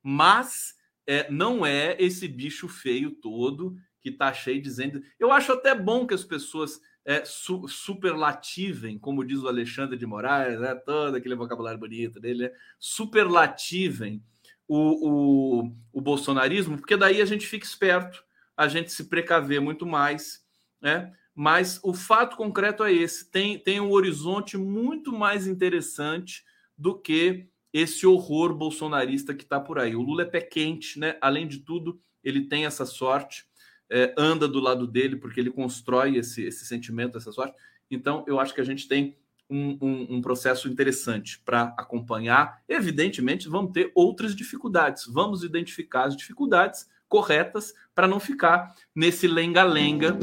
Mas 0.00 0.76
é, 1.08 1.30
não 1.30 1.64
é 1.64 1.96
esse 1.98 2.28
bicho 2.28 2.68
feio 2.68 3.10
todo 3.10 3.74
que 3.98 4.10
está 4.10 4.30
cheio 4.30 4.60
dizendo. 4.60 5.02
Eu 5.18 5.32
acho 5.32 5.50
até 5.52 5.74
bom 5.74 6.06
que 6.06 6.12
as 6.12 6.22
pessoas 6.22 6.78
é, 7.02 7.24
su 7.24 7.66
superlativem, 7.66 8.98
como 8.98 9.24
diz 9.24 9.38
o 9.38 9.48
Alexandre 9.48 9.96
de 9.96 10.04
Moraes, 10.04 10.60
né, 10.60 10.74
todo 10.74 11.16
aquele 11.16 11.34
vocabulário 11.34 11.80
bonito 11.80 12.20
dele, 12.20 12.44
é, 12.44 12.52
superlativem 12.78 14.22
o, 14.68 15.62
o, 15.62 15.72
o 15.94 16.00
bolsonarismo, 16.02 16.76
porque 16.76 16.98
daí 16.98 17.22
a 17.22 17.24
gente 17.24 17.46
fica 17.46 17.64
esperto, 17.64 18.22
a 18.54 18.68
gente 18.68 18.92
se 18.92 19.04
precaver 19.04 19.62
muito 19.62 19.86
mais, 19.86 20.44
né? 20.78 21.10
Mas 21.34 21.80
o 21.82 21.94
fato 21.94 22.36
concreto 22.36 22.84
é 22.84 22.92
esse: 22.92 23.30
tem, 23.30 23.58
tem 23.58 23.80
um 23.80 23.92
horizonte 23.92 24.58
muito 24.58 25.12
mais 25.12 25.46
interessante 25.46 26.44
do 26.76 26.98
que 27.00 27.48
esse 27.72 28.06
horror 28.06 28.54
bolsonarista 28.54 29.34
que 29.34 29.44
está 29.44 29.60
por 29.60 29.78
aí. 29.78 29.94
O 29.94 30.02
Lula 30.02 30.22
é 30.22 30.26
pé 30.26 30.40
quente, 30.40 30.98
né? 30.98 31.16
Além 31.20 31.46
de 31.46 31.58
tudo, 31.58 32.00
ele 32.22 32.42
tem 32.42 32.66
essa 32.66 32.86
sorte 32.86 33.44
é, 33.90 34.14
anda 34.16 34.46
do 34.46 34.60
lado 34.60 34.86
dele, 34.86 35.16
porque 35.16 35.40
ele 35.40 35.50
constrói 35.50 36.16
esse, 36.16 36.42
esse 36.44 36.66
sentimento, 36.66 37.16
essa 37.16 37.32
sorte. 37.32 37.54
Então, 37.90 38.24
eu 38.26 38.38
acho 38.38 38.54
que 38.54 38.60
a 38.60 38.64
gente 38.64 38.86
tem 38.86 39.16
um, 39.48 39.78
um, 39.80 40.16
um 40.16 40.20
processo 40.20 40.68
interessante 40.68 41.40
para 41.44 41.74
acompanhar. 41.78 42.60
Evidentemente, 42.68 43.48
vamos 43.48 43.72
ter 43.72 43.90
outras 43.94 44.34
dificuldades. 44.34 45.06
Vamos 45.06 45.42
identificar 45.42 46.04
as 46.04 46.16
dificuldades 46.16 46.86
corretas 47.08 47.72
para 47.94 48.06
não 48.06 48.20
ficar 48.20 48.74
nesse 48.94 49.26
lenga-lenga, 49.26 50.18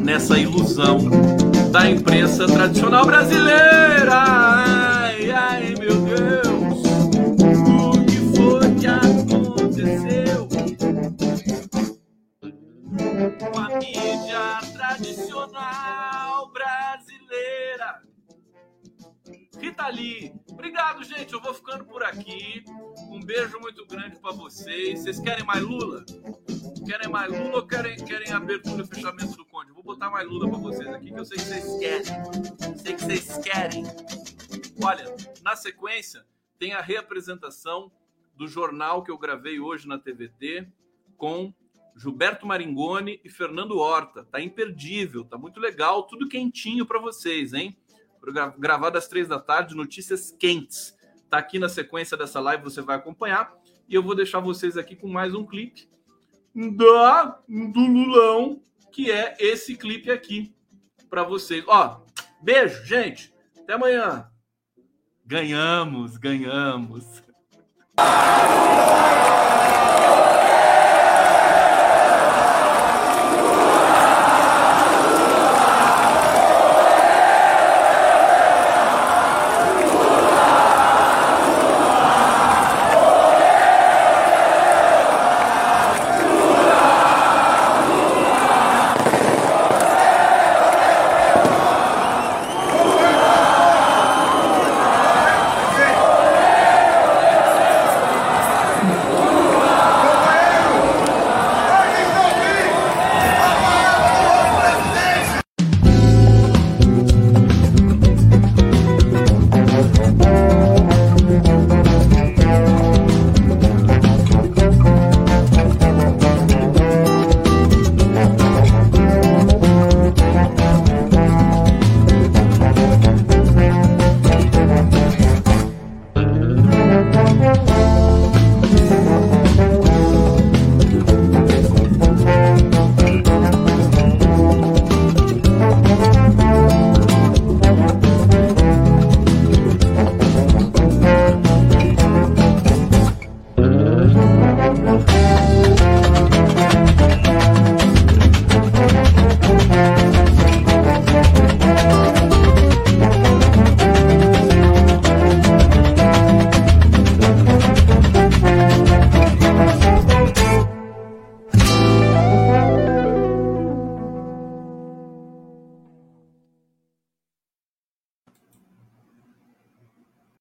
nessa 0.00 0.38
ilusão 0.38 0.98
da 1.72 1.90
imprensa 1.90 2.46
tradicional 2.46 3.04
brasileira. 3.04 4.81
Com 13.30 13.58
a 13.58 13.78
mídia 13.78 14.58
tradicional 14.72 16.50
brasileira. 16.50 18.02
Rita 19.60 19.86
Lee, 19.88 20.34
obrigado, 20.50 21.04
gente. 21.04 21.32
Eu 21.32 21.40
vou 21.40 21.54
ficando 21.54 21.84
por 21.84 22.02
aqui. 22.02 22.64
Um 23.10 23.20
beijo 23.20 23.60
muito 23.60 23.86
grande 23.86 24.18
para 24.18 24.32
vocês. 24.32 25.00
Vocês 25.00 25.20
querem 25.20 25.44
mais 25.44 25.62
Lula? 25.62 26.04
Querem 26.84 27.08
mais 27.08 27.30
Lula 27.30 27.58
ou 27.58 27.66
querem, 27.66 27.96
querem 28.04 28.32
abertura 28.32 28.82
e 28.82 28.86
fechamento 28.86 29.36
do 29.36 29.44
Conde? 29.46 29.70
Vou 29.70 29.84
botar 29.84 30.10
mais 30.10 30.28
Lula 30.28 30.48
para 30.48 30.58
vocês 30.58 30.88
aqui, 30.88 31.12
que 31.12 31.20
eu 31.20 31.24
sei 31.24 31.38
que 31.38 31.44
vocês 31.44 31.78
querem. 31.78 32.76
Sei 32.76 32.94
que 32.94 33.04
vocês 33.04 33.38
querem. 33.38 33.84
Olha, 34.82 35.04
na 35.44 35.54
sequência, 35.54 36.26
tem 36.58 36.72
a 36.72 36.80
reapresentação 36.80 37.92
do 38.34 38.48
jornal 38.48 39.04
que 39.04 39.12
eu 39.12 39.18
gravei 39.18 39.60
hoje 39.60 39.86
na 39.86 39.96
TVT 39.96 40.66
com 41.16 41.54
Gilberto 41.96 42.46
Maringoni 42.46 43.20
e 43.24 43.28
Fernando 43.28 43.78
Horta. 43.78 44.24
Tá 44.24 44.40
imperdível, 44.40 45.24
tá 45.24 45.36
muito 45.36 45.60
legal, 45.60 46.04
tudo 46.04 46.28
quentinho 46.28 46.86
para 46.86 46.98
vocês, 46.98 47.52
hein? 47.52 47.76
Gravado 48.58 48.96
às 48.96 49.08
três 49.08 49.28
da 49.28 49.38
tarde, 49.38 49.74
notícias 49.74 50.30
quentes. 50.30 50.96
Tá 51.28 51.38
aqui 51.38 51.58
na 51.58 51.68
sequência 51.68 52.16
dessa 52.16 52.40
live, 52.40 52.64
você 52.64 52.80
vai 52.80 52.96
acompanhar. 52.96 53.52
E 53.88 53.94
eu 53.94 54.02
vou 54.02 54.14
deixar 54.14 54.40
vocês 54.40 54.76
aqui 54.76 54.94
com 54.94 55.08
mais 55.08 55.34
um 55.34 55.44
clipe 55.44 55.88
da 56.54 57.40
do 57.48 57.80
Lulão, 57.80 58.62
que 58.92 59.10
é 59.10 59.36
esse 59.40 59.76
clipe 59.76 60.10
aqui 60.10 60.54
para 61.08 61.24
vocês. 61.24 61.64
Ó, 61.66 62.02
Beijo, 62.42 62.84
gente. 62.84 63.32
Até 63.56 63.74
amanhã. 63.74 64.28
Ganhamos, 65.24 66.16
ganhamos. 66.16 67.22